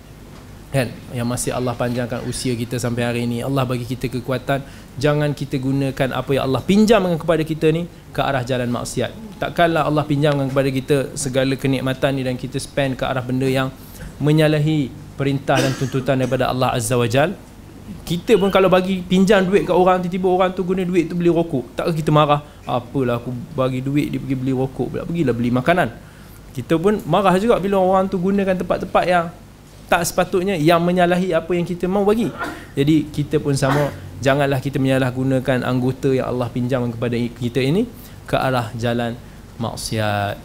kan? 0.69 0.87
Yang 1.13 1.27
masih 1.27 1.51
Allah 1.57 1.73
panjangkan 1.73 2.25
usia 2.29 2.53
kita 2.53 2.77
sampai 2.77 3.03
hari 3.05 3.21
ini. 3.25 3.41
Allah 3.41 3.65
bagi 3.65 3.85
kita 3.85 4.09
kekuatan. 4.09 4.61
Jangan 5.01 5.33
kita 5.33 5.57
gunakan 5.57 6.09
apa 6.13 6.29
yang 6.33 6.43
Allah 6.49 6.61
pinjamkan 6.61 7.17
kepada 7.17 7.41
kita 7.41 7.73
ni 7.73 7.89
ke 8.13 8.21
arah 8.21 8.45
jalan 8.45 8.69
maksiat. 8.69 9.41
Takkanlah 9.41 9.89
Allah 9.89 10.05
pinjamkan 10.05 10.51
kepada 10.51 10.69
kita 10.69 10.97
segala 11.17 11.53
kenikmatan 11.57 12.11
ni 12.17 12.21
dan 12.25 12.35
kita 12.37 12.61
spend 12.61 13.01
ke 13.01 13.03
arah 13.07 13.23
benda 13.23 13.47
yang 13.49 13.73
menyalahi 14.21 14.91
perintah 15.17 15.57
dan 15.59 15.73
tuntutan 15.75 16.19
daripada 16.19 16.51
Allah 16.51 16.75
Azza 16.75 16.95
wa 16.95 17.07
Jal. 17.09 17.33
Kita 18.05 18.37
pun 18.37 18.53
kalau 18.53 18.69
bagi 18.69 19.01
pinjam 19.01 19.41
duit 19.41 19.65
kat 19.65 19.73
orang 19.73 19.97
tiba-tiba 20.05 20.29
orang 20.29 20.53
tu 20.53 20.61
guna 20.61 20.85
duit 20.85 21.09
tu 21.09 21.17
beli 21.17 21.33
rokok 21.33 21.73
takkah 21.73 21.95
kita 21.97 22.13
marah? 22.13 22.45
Apalah 22.61 23.17
aku 23.17 23.33
bagi 23.57 23.81
duit 23.81 24.13
dia 24.13 24.21
pergi 24.21 24.37
beli 24.37 24.53
rokok 24.53 24.87
pula. 24.93 25.01
Pergilah 25.09 25.33
beli 25.33 25.49
makanan. 25.49 25.89
Kita 26.53 26.77
pun 26.77 27.01
marah 27.09 27.33
juga 27.41 27.57
bila 27.57 27.81
orang 27.81 28.05
tu 28.05 28.21
gunakan 28.21 28.53
tempat-tempat 28.61 29.03
yang 29.09 29.25
tak 29.89 30.05
sepatutnya 30.05 30.53
yang 30.53 30.79
menyalahi 30.79 31.33
apa 31.33 31.51
yang 31.57 31.65
kita 31.65 31.89
mau 31.89 32.05
bagi. 32.05 32.29
Jadi 32.77 33.09
kita 33.09 33.41
pun 33.41 33.57
sama 33.57 33.89
janganlah 34.21 34.61
kita 34.61 34.77
menyalahgunakan 34.77 35.65
anggota 35.65 36.13
yang 36.13 36.29
Allah 36.29 36.47
pinjam 36.53 36.85
kepada 36.93 37.17
kita 37.17 37.59
ini 37.59 37.89
ke 38.29 38.37
arah 38.37 38.69
jalan 38.77 39.17
maksiat. 39.57 40.37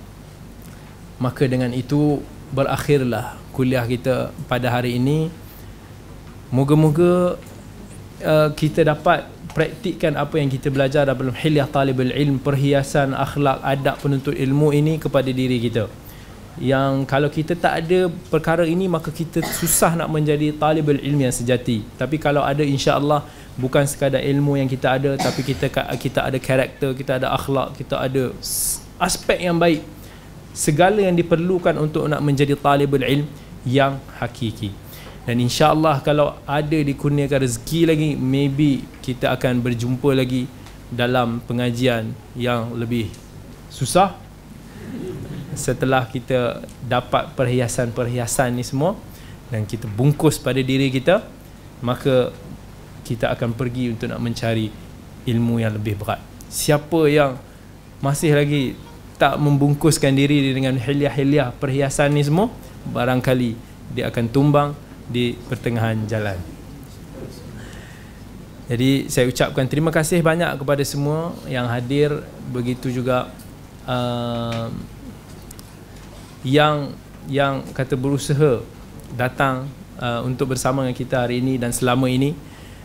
Maka 1.20 1.44
dengan 1.44 1.70
itu 1.76 2.24
berakhirlah 2.50 3.36
kuliah 3.52 3.84
kita 3.84 4.32
pada 4.48 4.72
hari 4.72 4.96
ini. 4.96 5.28
Moga-moga 6.48 7.36
uh, 8.24 8.48
kita 8.56 8.86
dapat 8.86 9.28
praktikkan 9.52 10.18
apa 10.18 10.40
yang 10.40 10.48
kita 10.50 10.72
belajar 10.72 11.06
dalam 11.06 11.34
hilyah 11.34 11.68
talibul 11.68 12.10
ilm 12.10 12.40
perhiasan 12.42 13.14
akhlak 13.14 13.62
adab 13.62 14.00
penuntut 14.02 14.34
ilmu 14.34 14.74
ini 14.74 14.98
kepada 14.98 15.30
diri 15.30 15.62
kita 15.62 16.03
yang 16.62 17.02
kalau 17.02 17.26
kita 17.26 17.58
tak 17.58 17.82
ada 17.82 18.06
perkara 18.30 18.62
ini 18.62 18.86
maka 18.86 19.10
kita 19.10 19.42
susah 19.42 19.98
nak 19.98 20.06
menjadi 20.06 20.54
talibul 20.54 20.94
ilmi 20.94 21.26
yang 21.26 21.34
sejati. 21.34 21.82
Tapi 21.98 22.22
kalau 22.22 22.46
ada 22.46 22.62
insya-Allah 22.62 23.26
bukan 23.58 23.82
sekadar 23.86 24.22
ilmu 24.22 24.54
yang 24.58 24.70
kita 24.70 24.94
ada 24.94 25.18
tapi 25.18 25.42
kita 25.42 25.66
kita 25.98 26.30
ada 26.30 26.38
karakter 26.38 26.90
kita 26.94 27.18
ada 27.18 27.34
akhlak 27.34 27.74
kita 27.74 27.98
ada 27.98 28.30
aspek 29.02 29.42
yang 29.42 29.58
baik. 29.58 29.82
Segala 30.54 31.02
yang 31.02 31.18
diperlukan 31.18 31.74
untuk 31.74 32.06
nak 32.06 32.22
menjadi 32.22 32.54
talibul 32.54 33.02
ilm 33.02 33.26
yang 33.66 33.98
hakiki. 34.22 34.70
Dan 35.26 35.42
insya-Allah 35.42 35.98
kalau 36.06 36.38
ada 36.46 36.78
dikurniakan 36.78 37.42
rezeki 37.42 37.80
lagi 37.90 38.10
maybe 38.14 38.86
kita 39.02 39.34
akan 39.34 39.58
berjumpa 39.58 40.14
lagi 40.14 40.46
dalam 40.86 41.42
pengajian 41.42 42.14
yang 42.38 42.70
lebih 42.78 43.10
susah 43.72 44.14
setelah 45.54 46.06
kita 46.06 46.62
dapat 46.84 47.34
perhiasan-perhiasan 47.34 48.54
ni 48.54 48.64
semua 48.66 48.98
dan 49.48 49.66
kita 49.66 49.86
bungkus 49.90 50.38
pada 50.38 50.58
diri 50.60 50.90
kita 50.90 51.24
maka 51.84 52.32
kita 53.04 53.28
akan 53.36 53.52
pergi 53.52 53.92
untuk 53.92 54.08
nak 54.08 54.20
mencari 54.22 54.72
ilmu 55.28 55.60
yang 55.60 55.76
lebih 55.76 56.00
berat. 56.00 56.20
Siapa 56.48 57.04
yang 57.08 57.36
masih 58.00 58.32
lagi 58.32 58.76
tak 59.20 59.38
membungkuskan 59.38 60.12
diri 60.16 60.52
dengan 60.52 60.76
hilyah-hilyah 60.76 61.54
perhiasan 61.56 62.16
ni 62.16 62.24
semua 62.24 62.50
barangkali 62.88 63.56
dia 63.92 64.08
akan 64.10 64.24
tumbang 64.32 64.70
di 65.06 65.36
pertengahan 65.48 66.00
jalan. 66.08 66.40
Jadi 68.64 69.12
saya 69.12 69.28
ucapkan 69.28 69.68
terima 69.68 69.92
kasih 69.92 70.24
banyak 70.24 70.56
kepada 70.56 70.80
semua 70.88 71.36
yang 71.44 71.68
hadir. 71.68 72.24
Begitu 72.48 72.88
juga 72.88 73.28
uh, 73.84 74.72
yang 76.44 76.92
yang 77.26 77.64
kata 77.72 77.96
berusaha 77.96 78.60
datang 79.16 79.64
uh, 79.96 80.20
untuk 80.22 80.52
bersama 80.52 80.84
dengan 80.84 80.96
kita 80.96 81.24
hari 81.24 81.40
ini 81.40 81.56
dan 81.56 81.72
selama 81.72 82.06
ini. 82.06 82.36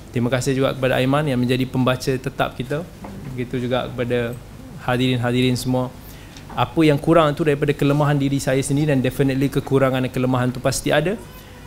Terima 0.09 0.31
kasih 0.33 0.57
juga 0.57 0.73
kepada 0.73 0.97
Aiman 0.97 1.21
yang 1.27 1.37
menjadi 1.37 1.69
pembaca 1.69 2.09
tetap 2.17 2.57
kita. 2.57 2.81
Begitu 3.35 3.69
juga 3.69 3.85
kepada 3.85 4.33
hadirin-hadirin 4.81 5.53
semua. 5.53 5.93
Apa 6.57 6.81
yang 6.81 6.97
kurang 6.97 7.37
itu 7.37 7.45
daripada 7.45 7.69
kelemahan 7.77 8.17
diri 8.17 8.41
saya 8.41 8.57
sendiri 8.57 8.89
dan 8.89 9.05
definitely 9.05 9.53
kekurangan 9.53 10.01
dan 10.01 10.09
kelemahan 10.09 10.49
itu 10.49 10.57
pasti 10.57 10.89
ada. 10.89 11.13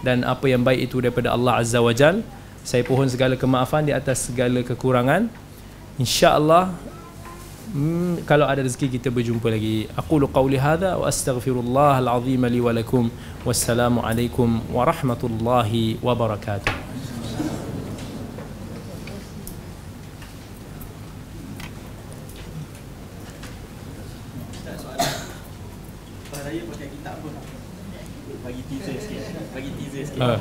Dan 0.02 0.26
apa 0.26 0.50
yang 0.50 0.66
baik 0.66 0.90
itu 0.90 0.98
daripada 0.98 1.30
Allah 1.30 1.62
Azza 1.62 1.78
wa 1.78 1.94
Jal. 1.94 2.26
Saya 2.66 2.82
pohon 2.82 3.06
segala 3.06 3.38
kemaafan 3.38 3.86
di 3.86 3.94
atas 3.94 4.26
segala 4.26 4.58
kekurangan. 4.66 5.30
InsyaAllah 6.02 6.74
hmm, 7.70 8.26
kalau 8.26 8.50
ada 8.50 8.66
rezeki 8.66 8.98
kita 8.98 9.08
berjumpa 9.14 9.46
lagi. 9.46 9.86
Aqulu 9.94 10.26
qawli 10.26 10.58
hadha 10.58 10.98
wa 10.98 11.06
astaghfirullah 11.06 12.02
alazim 12.02 12.42
li 12.50 12.58
wa 12.58 12.74
lakum. 12.74 13.06
Wassalamu 13.46 14.02
alaikum 14.02 14.62
warahmatullahi 14.74 16.02
wabarakatuh 16.02 16.92
Uh, 30.22 30.38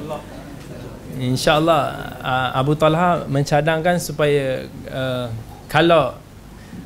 InsyaAllah 1.17 1.81
uh, 2.21 2.49
Abu 2.55 2.77
Talha 2.77 3.25
mencadangkan 3.27 3.99
supaya 3.99 4.67
uh, 4.87 5.27
kalau 5.67 6.20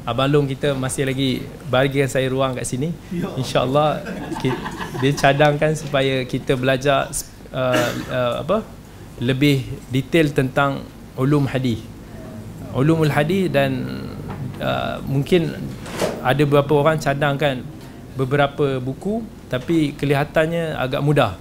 Abang 0.06 0.30
Long 0.30 0.46
kita 0.46 0.78
masih 0.78 1.10
lagi 1.10 1.42
bagikan 1.66 2.06
saya 2.06 2.30
ruang 2.30 2.54
kat 2.54 2.66
sini. 2.70 2.94
Ya. 3.10 3.26
InsyaAllah 3.42 4.06
dia 5.02 5.12
cadangkan 5.18 5.74
supaya 5.74 6.22
kita 6.30 6.54
belajar 6.54 7.10
uh, 7.50 7.90
uh, 8.14 8.34
apa 8.46 8.62
lebih 9.18 9.66
detail 9.90 10.30
tentang 10.30 10.86
ulum 11.18 11.50
hadis. 11.50 11.82
Ulumul 12.76 13.10
hadis 13.10 13.50
dan 13.50 13.72
uh, 14.62 15.02
mungkin 15.10 15.58
ada 16.22 16.42
beberapa 16.46 16.86
orang 16.86 17.02
cadangkan 17.02 17.66
beberapa 18.14 18.78
buku 18.78 19.26
tapi 19.50 19.98
kelihatannya 19.98 20.78
agak 20.78 21.02
mudah. 21.02 21.34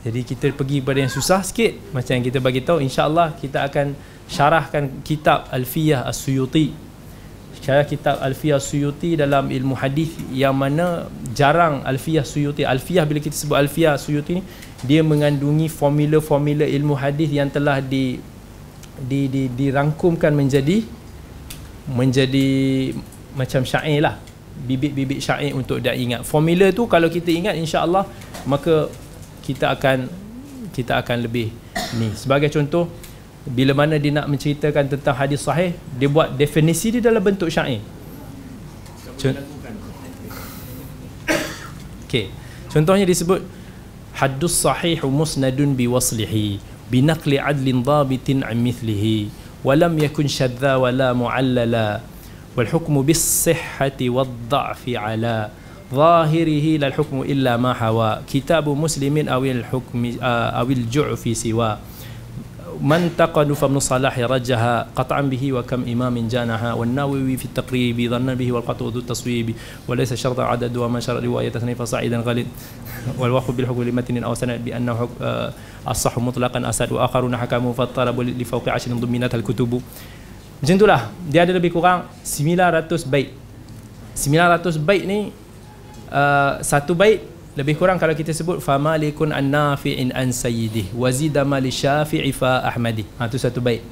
Jadi 0.00 0.20
kita 0.24 0.46
pergi 0.56 0.80
pada 0.80 1.02
yang 1.02 1.12
susah 1.12 1.44
sikit 1.44 1.92
macam 1.92 2.16
yang 2.16 2.24
kita 2.24 2.38
bagi 2.40 2.64
tahu 2.64 2.80
insya-Allah 2.80 3.36
kita 3.36 3.68
akan 3.68 3.92
syarahkan 4.30 5.04
kitab 5.04 5.50
Alfiyah 5.52 6.08
As-Suyuti 6.08 6.89
saya 7.60 7.84
kitab 7.84 8.16
Alfiyah 8.24 8.56
Suyuti 8.56 9.20
dalam 9.20 9.52
ilmu 9.52 9.76
hadis 9.76 10.16
yang 10.32 10.56
mana 10.56 11.12
jarang 11.36 11.84
Alfiyah 11.84 12.24
Suyuti 12.24 12.64
Alfiyah 12.64 13.04
bila 13.04 13.20
kita 13.20 13.36
sebut 13.36 13.60
Alfiyah 13.60 14.00
Suyuti 14.00 14.40
ni 14.40 14.42
dia 14.80 15.04
mengandungi 15.04 15.68
formula-formula 15.68 16.64
ilmu 16.64 16.96
hadis 16.96 17.28
yang 17.28 17.52
telah 17.52 17.84
di 17.84 18.16
di 18.96 19.28
di 19.28 19.42
dirangkumkan 19.52 20.32
menjadi 20.32 20.84
menjadi 21.88 22.48
macam 23.36 23.64
syair 23.64 24.00
lah. 24.04 24.16
Bibit-bibit 24.60 25.24
syair 25.24 25.56
untuk 25.56 25.80
dia 25.80 25.96
ingat. 25.96 26.24
Formula 26.24 26.68
tu 26.72 26.84
kalau 26.88 27.08
kita 27.08 27.32
ingat 27.32 27.56
insya-Allah 27.56 28.04
maka 28.44 28.88
kita 29.44 29.72
akan 29.72 30.08
kita 30.72 30.96
akan 31.00 31.28
lebih 31.28 31.52
ni. 31.96 32.08
Sebagai 32.16 32.48
contoh 32.52 32.88
bila 33.45 33.77
mana 33.77 34.01
dia 34.01 34.09
nak 34.09 34.25
menceritakan 34.25 34.89
tentang 34.89 35.15
hadis 35.15 35.45
sahih 35.45 35.77
dia 35.95 36.09
buat 36.09 36.33
definisi 36.33 36.97
dia 36.97 37.01
dalam 37.01 37.21
bentuk 37.21 37.49
syair 37.51 37.81
okay. 42.05 42.33
contohnya 42.73 43.05
disebut 43.05 43.45
hadus 44.17 44.55
sahih 44.65 44.97
musnadun 45.05 45.77
biwaslihi 45.77 46.57
binaqli 46.89 47.37
adlin 47.37 47.85
dhabitin 47.85 48.41
an 48.41 48.57
mithlihi 48.57 49.29
walam 49.61 49.93
yakun 50.01 50.25
syadza 50.25 50.77
wala 50.81 51.13
muallala 51.13 52.01
والحكم 52.55 53.01
بالصحة 53.01 53.99
والضعف 53.99 54.83
على 54.87 55.51
ظاهره 55.91 56.65
لا 56.79 56.87
الحكم 56.87 57.21
إلا 57.21 57.59
ما 57.59 57.75
حوى 57.75 58.11
كتاب 58.31 58.63
مسلم 58.69 59.27
أو 59.27 59.43
الحكم 59.45 60.01
أو 60.23 60.67
الجعف 60.71 61.23
سواه 61.37 61.77
man 62.80 63.12
taqadu 63.12 63.52
fa 63.52 63.68
ibn 63.68 63.76
salah 63.76 64.12
rajaha 64.12 64.88
qat'an 64.96 65.28
bihi 65.28 65.52
wa 65.52 65.60
kam 65.60 65.84
imamin 65.84 66.24
janaha 66.32 66.72
wa 66.72 66.88
nawawi 66.88 67.36
fi 67.36 67.44
at-taqrib 67.52 68.00
dhanna 68.08 68.32
bihi 68.32 68.48
wal 68.56 68.64
qat'u 68.64 68.88
dhu 68.88 69.04
taswib 69.04 69.52
wa 69.84 69.92
laysa 69.92 70.16
syarta 70.16 70.48
adad 70.48 70.72
wa 70.72 70.88
man 70.88 71.04
syarat 71.04 71.20
riwayat 71.20 71.52
tsani 71.52 71.76
fa 71.76 71.84
sa'idan 71.84 72.24
ghalid. 72.24 72.48
Wal 73.20 73.32
waqf 73.32 73.52
bil 73.56 73.64
hukm 73.64 73.84
li 73.84 73.92
matnin 73.92 74.24
aw 74.24 74.32
sanad 74.36 74.60
bi 74.60 74.72
annahu 74.76 75.08
uh, 75.20 75.48
as-sah 75.88 76.12
mutlaqan 76.20 76.64
asad 76.68 76.92
wa 76.92 77.04
akharuna 77.04 77.36
hakamu 77.40 77.72
fa 77.72 77.88
tarab 77.88 78.16
li 78.20 78.44
fawqi 78.44 78.68
'ashrin 78.72 78.96
dhumminat 78.96 79.32
al-kutubu. 79.32 79.80
macam 80.60 80.76
itulah 80.76 81.08
dia 81.24 81.48
ada 81.48 81.56
lebih 81.56 81.72
kurang 81.72 82.04
900 82.20 83.08
bait 83.08 83.32
900 84.12 84.76
bait 84.84 85.02
ni 85.08 85.32
uh, 86.12 86.60
satu 86.60 86.92
bait 86.92 87.24
lebih 87.60 87.76
kurang 87.76 88.00
kalau 88.00 88.16
kita 88.16 88.32
sebut 88.32 88.64
famalikun 88.64 89.36
an 89.36 89.52
nafi'in 89.52 90.16
an 90.16 90.32
sayyidih 90.32 90.96
wazida 90.96 91.44
mali 91.44 91.68
syafi'i 91.68 92.32
fa 92.32 92.64
ahmadi. 92.64 93.04
Ha 93.20 93.28
tu 93.28 93.36
satu 93.36 93.60
bait. 93.60 93.84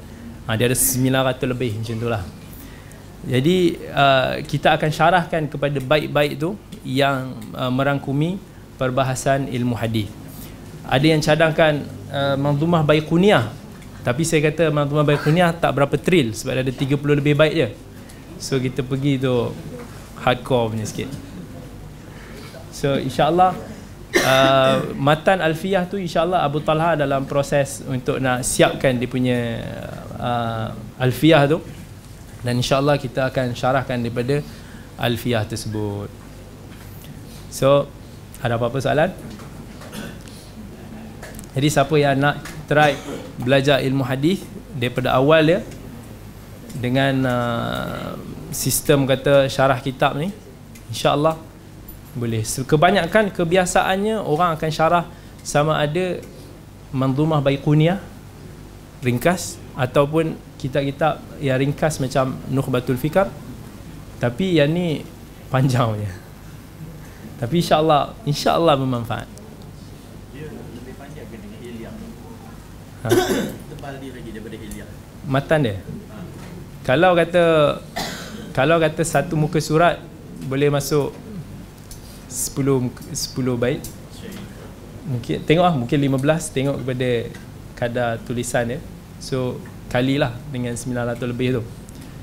Ha, 0.49 0.57
dia 0.57 0.65
ada 0.65 0.73
900 0.73 1.45
lebih 1.45 1.77
macam 1.77 1.93
itulah 1.93 2.23
jadi 3.27 3.75
uh, 3.91 4.31
kita 4.47 4.79
akan 4.79 4.89
syarahkan 4.89 5.43
kepada 5.51 5.77
bait-bait 5.83 6.39
tu 6.39 6.55
yang 6.87 7.35
uh, 7.51 7.67
merangkumi 7.67 8.39
perbahasan 8.79 9.51
ilmu 9.51 9.75
hadis. 9.75 10.07
Ada 10.87 11.05
yang 11.05 11.19
cadangkan 11.19 11.83
uh, 12.09 12.35
manzumah 12.39 12.79
baiquniyah 12.87 13.51
tapi 14.07 14.23
saya 14.23 14.47
kata 14.47 14.71
manzumah 14.71 15.03
baiquniyah 15.03 15.51
tak 15.59 15.75
berapa 15.75 15.99
trill 15.99 16.31
sebab 16.31 16.63
ada 16.63 16.71
30 16.71 16.95
lebih 17.19 17.35
bait 17.35 17.53
je. 17.53 17.67
So 18.39 18.55
kita 18.55 18.87
pergi 18.87 19.19
tu 19.19 19.51
hardcore 20.23 20.71
punya 20.71 20.87
sikit 20.87 21.28
So 22.79 22.95
insyaAllah 22.95 23.51
uh, 24.23 24.95
Matan 24.95 25.43
Alfiyah 25.43 25.83
tu 25.91 25.99
insyaAllah 25.99 26.47
Abu 26.47 26.63
Talha 26.63 26.95
dalam 26.95 27.27
proses 27.27 27.83
untuk 27.83 28.23
nak 28.23 28.47
siapkan 28.47 28.95
dia 28.95 29.11
punya 29.11 29.59
uh, 30.15 30.71
Alfiyah 30.95 31.43
tu 31.51 31.59
Dan 32.39 32.63
insyaAllah 32.63 32.95
kita 32.95 33.27
akan 33.27 33.51
syarahkan 33.51 33.99
daripada 33.99 34.39
Alfiyah 34.95 35.43
tersebut 35.43 36.07
So 37.51 37.91
ada 38.39 38.55
apa-apa 38.55 38.79
soalan? 38.79 39.11
Jadi 41.51 41.67
siapa 41.67 41.91
yang 41.99 42.15
nak 42.15 42.39
try 42.71 42.95
belajar 43.35 43.83
ilmu 43.83 44.07
hadis 44.07 44.39
daripada 44.71 45.19
awal 45.19 45.43
dia 45.43 45.59
dengan 46.79 47.13
uh, 47.27 48.15
sistem 48.55 49.03
kata 49.03 49.51
syarah 49.51 49.83
kitab 49.83 50.15
ni 50.15 50.31
insya-Allah 50.87 51.48
boleh. 52.15 52.41
Kebanyakan 52.43 53.33
kebiasaannya 53.33 54.21
orang 54.21 54.57
akan 54.57 54.69
syarah 54.73 55.05
sama 55.45 55.77
ada 55.77 56.21
manzumah 56.89 57.41
baiquniyah 57.41 58.01
ringkas 59.05 59.61
ataupun 59.77 60.35
kitab-kitab 60.59 61.21
yang 61.39 61.61
ringkas 61.61 62.01
macam 62.01 62.35
Nukhbatul 62.49 62.97
Fikar. 62.97 63.29
Tapi 64.19 64.59
yang 64.59 64.73
ni 64.73 65.01
panjang 65.47 65.95
punya 65.95 66.29
tapi 67.39 67.63
insya-Allah 67.63 68.11
insya-Allah 68.27 68.75
bermanfaat. 68.75 69.27
Dia 70.35 70.51
lebih 70.51 70.93
panjang 70.99 71.25
ke 71.31 71.35
dengan 71.39 71.59
Hilya 71.63 71.89
ha. 71.95 73.07
Tebal 73.71 73.95
dia 74.03 74.11
lagi 74.11 74.29
daripada 74.35 74.57
Hilya 74.59 74.85
matan 75.23 75.59
dia? 75.63 75.77
Kalau 76.83 77.15
kata 77.15 77.43
kalau 78.51 78.75
kata 78.75 79.01
satu 79.07 79.39
muka 79.39 79.63
surat 79.63 80.03
boleh 80.51 80.67
masuk 80.67 81.15
10 82.29 82.87
muka- 82.87 83.05
10 83.11 83.57
bait. 83.57 83.81
Mungkin 85.09 85.41
tengok 85.41 85.65
lah 85.65 85.73
mungkin 85.73 85.97
15 85.97 86.53
tengok 86.53 86.85
kepada 86.85 87.09
kadar 87.73 88.09
tulisan 88.23 88.77
dia. 88.77 88.79
So 89.17 89.57
kalilah 89.89 90.37
dengan 90.53 90.77
900 90.77 91.25
lebih 91.25 91.59
tu. 91.59 91.63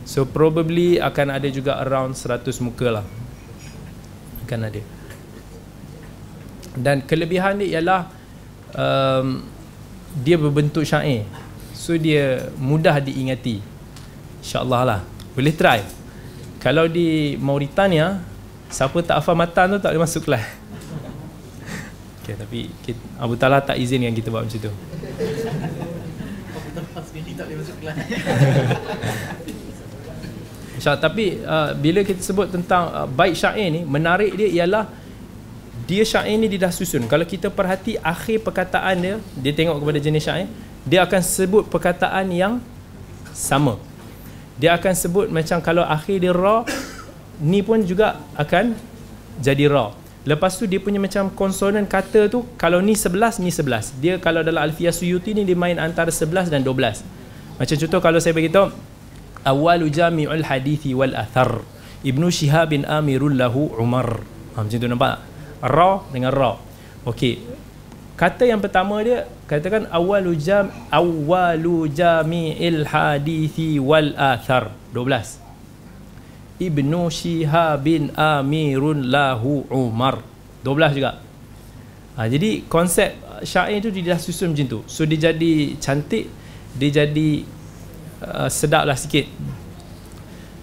So 0.07 0.23
probably 0.23 1.03
akan 1.03 1.35
ada 1.35 1.51
juga 1.51 1.83
around 1.83 2.15
100 2.15 2.63
muka 2.63 3.03
lah. 3.03 3.07
Akan 4.47 4.63
ada. 4.63 4.79
Dan 6.79 7.03
kelebihan 7.03 7.59
dia 7.59 7.83
ialah 7.83 8.07
um, 8.71 9.43
dia 10.23 10.39
berbentuk 10.39 10.87
syair. 10.87 11.27
So 11.75 11.99
dia 11.99 12.55
mudah 12.55 13.03
diingati. 13.03 13.59
insyaAllah 14.47 14.83
lah. 14.87 15.01
Boleh 15.35 15.51
try. 15.51 15.83
Kalau 16.63 16.87
di 16.87 17.35
Mauritania 17.35 18.23
siapa 18.71 18.99
tak 19.03 19.23
hafal 19.23 19.39
matan 19.39 19.77
tu 19.77 19.79
tak 19.79 19.91
boleh 19.95 20.03
masuk 20.03 20.27
kelas. 20.27 20.45
Okay, 22.27 22.35
tapi 22.35 22.75
kita, 22.83 22.99
Abu 23.23 23.39
Talha 23.39 23.63
tak 23.63 23.79
izinkan 23.79 24.11
kita 24.11 24.35
buat 24.35 24.43
macam 24.43 24.59
tu. 24.59 24.73
InsyaAllah 30.77 31.01
tapi 31.01 31.41
uh, 31.41 31.71
bila 31.79 32.05
kita 32.05 32.21
sebut 32.21 32.53
tentang 32.53 32.93
uh, 32.93 33.07
bait 33.09 33.33
syair 33.33 33.73
ni 33.73 33.81
menarik 33.87 34.37
dia 34.37 34.49
ialah 34.61 34.85
dia 35.87 36.03
syair 36.05 36.37
ni 36.37 36.51
dia 36.51 36.69
dah 36.69 36.73
susun. 36.75 37.07
Kalau 37.09 37.25
kita 37.25 37.49
perhati 37.49 37.97
akhir 38.03 38.45
perkataan 38.45 38.97
dia 39.01 39.15
dia 39.39 39.53
tengok 39.57 39.81
kepada 39.81 39.99
jenis 40.03 40.23
syair 40.27 40.51
dia 40.85 41.07
akan 41.07 41.23
sebut 41.25 41.65
perkataan 41.71 42.29
yang 42.35 42.61
sama. 43.33 43.81
Dia 44.61 44.77
akan 44.77 44.93
sebut 44.93 45.27
macam 45.33 45.61
kalau 45.65 45.85
akhir 45.85 46.17
dia 46.21 46.33
ra 46.33 46.67
ni 47.43 47.61
pun 47.61 47.83
juga 47.85 48.21
akan 48.37 48.77
jadi 49.41 49.69
ra 49.69 49.93
lepas 50.27 50.59
tu 50.59 50.67
dia 50.67 50.83
punya 50.83 50.99
macam 50.99 51.31
konsonan 51.31 51.87
kata 51.87 52.27
tu 52.33 52.43
kalau 52.59 52.83
ni 52.83 52.97
11 52.99 53.43
ni 53.43 53.53
11 53.53 54.03
dia 54.03 54.15
kalau 54.19 54.43
dalam 54.43 54.61
Alfiyah 54.61 54.93
Suyuti 54.93 55.37
ni 55.37 55.47
dia 55.47 55.55
main 55.55 55.79
antara 55.79 56.11
11 56.11 56.51
dan 56.51 56.65
12 56.65 57.05
macam 57.57 57.77
contoh 57.81 58.01
kalau 58.05 58.19
saya 58.21 58.37
beritahu 58.37 58.69
awalu 59.47 59.87
jami'ul 59.87 60.43
hadithi 60.43 60.91
wal 60.91 61.15
athar. 61.15 61.63
Ibnu 62.03 62.29
Shihab 62.35 62.75
bin 62.75 62.83
Amirul 62.83 63.39
lahu 63.39 63.71
Umar. 63.79 64.27
Ha, 64.59 64.67
macam 64.67 64.77
tu 64.77 64.91
nampak 64.91 65.23
ra 65.63 66.03
dengan 66.11 66.35
ra 66.35 66.59
okey. 67.07 67.39
Kata 68.19 68.49
yang 68.49 68.59
pertama 68.59 68.99
dia 69.07 69.29
katakan 69.47 69.87
awalu 69.93 70.35
jam 70.35 70.73
awalu 70.91 71.87
jami'il 71.87 72.83
hadithi 72.91 73.79
wal 73.79 74.11
athar. 74.19 74.75
12 74.91 75.46
Ibnu 76.57 77.13
Shihab 77.13 77.85
bin 77.85 78.09
Amirun 78.17 79.13
lahu 79.13 79.69
Umar. 79.69 80.25
12 80.65 80.97
juga. 80.97 81.21
Ha, 82.17 82.27
jadi 82.33 82.65
konsep 82.65 83.13
syair 83.45 83.85
tu 83.85 83.93
dia 83.93 84.17
dah 84.17 84.21
susun 84.21 84.57
macam 84.57 84.67
tu. 84.67 84.81
So 84.89 85.05
dia 85.05 85.33
jadi 85.33 85.77
cantik 85.77 86.33
dia 86.77 87.05
jadi 87.05 87.45
uh, 88.25 88.49
sedap 88.49 88.89
lah 88.89 88.97
sikit. 88.97 89.29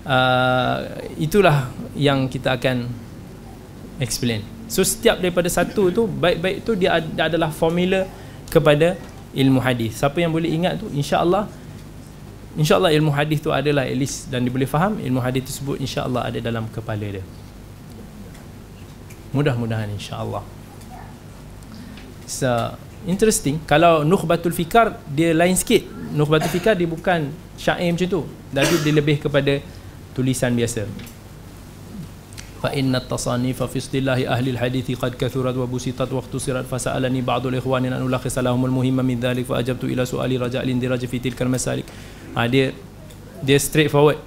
Uh, 0.03 0.77
itulah 1.21 1.69
yang 1.93 2.25
kita 2.27 2.57
akan 2.57 2.89
explain. 4.01 4.41
So 4.65 4.81
setiap 4.81 5.21
daripada 5.21 5.47
satu 5.47 5.93
tu 5.93 6.09
baik-baik 6.09 6.65
tu 6.65 6.73
dia 6.73 6.97
ad- 6.97 7.13
adalah 7.15 7.53
formula 7.53 8.09
kepada 8.49 8.97
ilmu 9.37 9.61
hadis. 9.61 10.01
Siapa 10.01 10.17
yang 10.17 10.33
boleh 10.33 10.49
ingat 10.49 10.81
tu 10.81 10.89
insya-Allah 10.89 11.45
insya-Allah 12.59 12.93
ilmu 12.93 13.11
hadis 13.13 13.41
tu 13.41 13.49
adalah 13.49 13.85
at 13.87 13.97
least 13.97 14.29
dan 14.29 14.45
dia 14.45 14.53
boleh 14.53 14.69
faham 14.69 15.01
ilmu 15.01 15.19
hadis 15.19 15.47
tersebut 15.49 15.81
insya-Allah 15.81 16.29
ada 16.29 16.39
dalam 16.41 16.69
kepala 16.69 17.21
dia. 17.21 17.25
Mudah-mudahan 19.33 19.89
insya-Allah 19.93 20.45
so 22.33 22.73
interesting. 23.05 23.61
Kalau 23.69 24.01
nukhbatul 24.01 24.55
fikar 24.55 24.97
dia 25.05 25.35
lain 25.35 25.53
sikit. 25.53 25.85
Nukhbatul 26.17 26.49
fikar 26.49 26.73
dia 26.73 26.89
bukan 26.89 27.29
syair 27.59 27.93
macam 27.93 28.07
tu. 28.09 28.21
Tapi 28.49 28.75
dia 28.81 28.93
lebih 28.95 29.21
kepada 29.21 29.61
tulisan 30.17 30.49
biasa. 30.57 30.87
Fa 32.63 32.71
inna 32.71 33.03
at-tasanif 33.03 33.59
fi 33.59 33.77
istilahi 33.77 34.23
ahli 34.23 34.55
al-hadith 34.55 34.95
qad 34.95 35.19
kathurat 35.19 35.51
wa 35.51 35.67
busitat 35.67 36.07
wa 36.07 36.23
ikhtusirat. 36.23 36.63
Fa 36.63 36.79
sa'alani 36.79 37.19
ba'd 37.19 37.43
al-ikhwan 37.51 37.91
an 37.91 38.01
ulakhis 38.01 38.39
lahum 38.39 38.63
al-muhimma 38.63 39.03
min 39.03 39.19
dhalik 39.19 39.45
fa 39.51 39.59
ajabtu 39.59 39.91
ila 39.91 40.07
su'ali 40.07 40.39
raja' 40.39 40.63
al-indiraj 40.63 41.03
fi 41.03 41.19
tilka 41.19 41.43
al-masalik 41.43 41.83
ha, 42.34 42.46
dia 42.46 42.74
dia 43.42 43.58
straightforward 43.58 44.18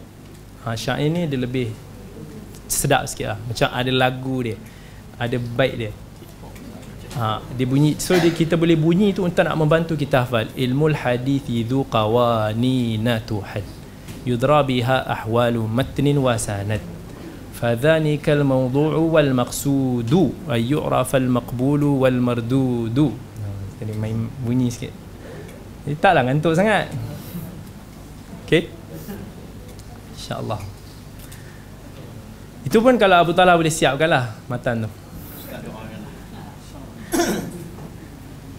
ha, 0.64 0.76
syair 0.76 1.08
ni 1.12 1.28
dia 1.28 1.40
lebih 1.40 1.72
sedap 2.72 3.08
sikit 3.08 3.36
lah 3.36 3.40
macam 3.44 3.68
ada 3.68 3.91
lagu 3.91 4.36
dia 4.44 4.58
ada 5.20 5.38
bait 5.38 5.74
dia 5.76 5.91
ha, 7.20 7.44
dia 7.56 7.66
bunyi 7.68 7.99
so 7.99 8.16
dia, 8.16 8.32
kita 8.32 8.56
boleh 8.56 8.80
bunyi 8.80 9.12
tu 9.12 9.28
untuk 9.28 9.44
nak 9.44 9.56
membantu 9.60 9.94
kita 9.99 10.24
hafal 10.24 10.48
ilmul 10.56 10.95
hadithi 10.95 11.68
dhu 11.68 11.84
qawanina 11.88 13.20
tuhad 13.24 13.64
yudra 14.24 14.64
biha 14.64 15.03
ahwalu 15.06 15.66
matnin 15.66 16.18
wa 16.22 16.36
sanad 16.38 16.82
فذلك 17.62 18.26
الموضوع 18.26 18.98
والمقصود 19.14 20.14
أن 20.49 20.62
يعرف 20.66 21.12
المقبول 21.16 21.84
والمردود 22.02 22.98
jadi 23.82 23.94
main 23.98 24.30
bunyi 24.45 24.70
sikit 24.70 24.94
jadi 25.86 25.95
taklah 25.98 26.26
ngantuk 26.26 26.53
sangat 26.53 26.90
Okay 28.47 28.70
InsyaAllah. 30.27 30.59
Itu 32.66 32.82
pun 32.82 32.98
kalau 32.98 33.23
Abu 33.23 33.31
Talha 33.31 33.55
boleh 33.55 33.70
siapkan 33.70 34.10
lah 34.10 34.35
Matan 34.51 34.86
tu. 34.86 34.90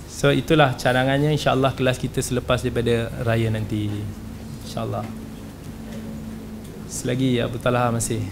So 0.08 0.32
itulah 0.32 0.80
cadangannya. 0.80 1.36
insyaAllah 1.36 1.76
kelas 1.76 2.00
kita 2.00 2.24
selepas 2.24 2.64
daripada 2.64 3.12
raya 3.28 3.52
nanti. 3.52 3.92
InsyaAllah. 4.64 5.04
Selagi 6.88 7.44
Abu 7.44 7.60
Talha 7.60 7.92
masih. 7.92 8.24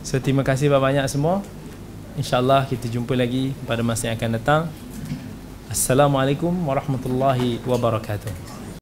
So 0.00 0.16
terima 0.24 0.40
kasih 0.40 0.72
banyak-banyak 0.72 1.04
semua. 1.04 1.44
InsyaAllah 2.16 2.64
kita 2.64 2.88
jumpa 2.88 3.12
lagi 3.12 3.52
pada 3.68 3.84
masa 3.84 4.08
yang 4.08 4.16
akan 4.16 4.30
datang. 4.40 4.62
Assalamualaikum 5.68 6.50
warahmatullahi 6.64 7.60
wabarakatuh 7.68 8.47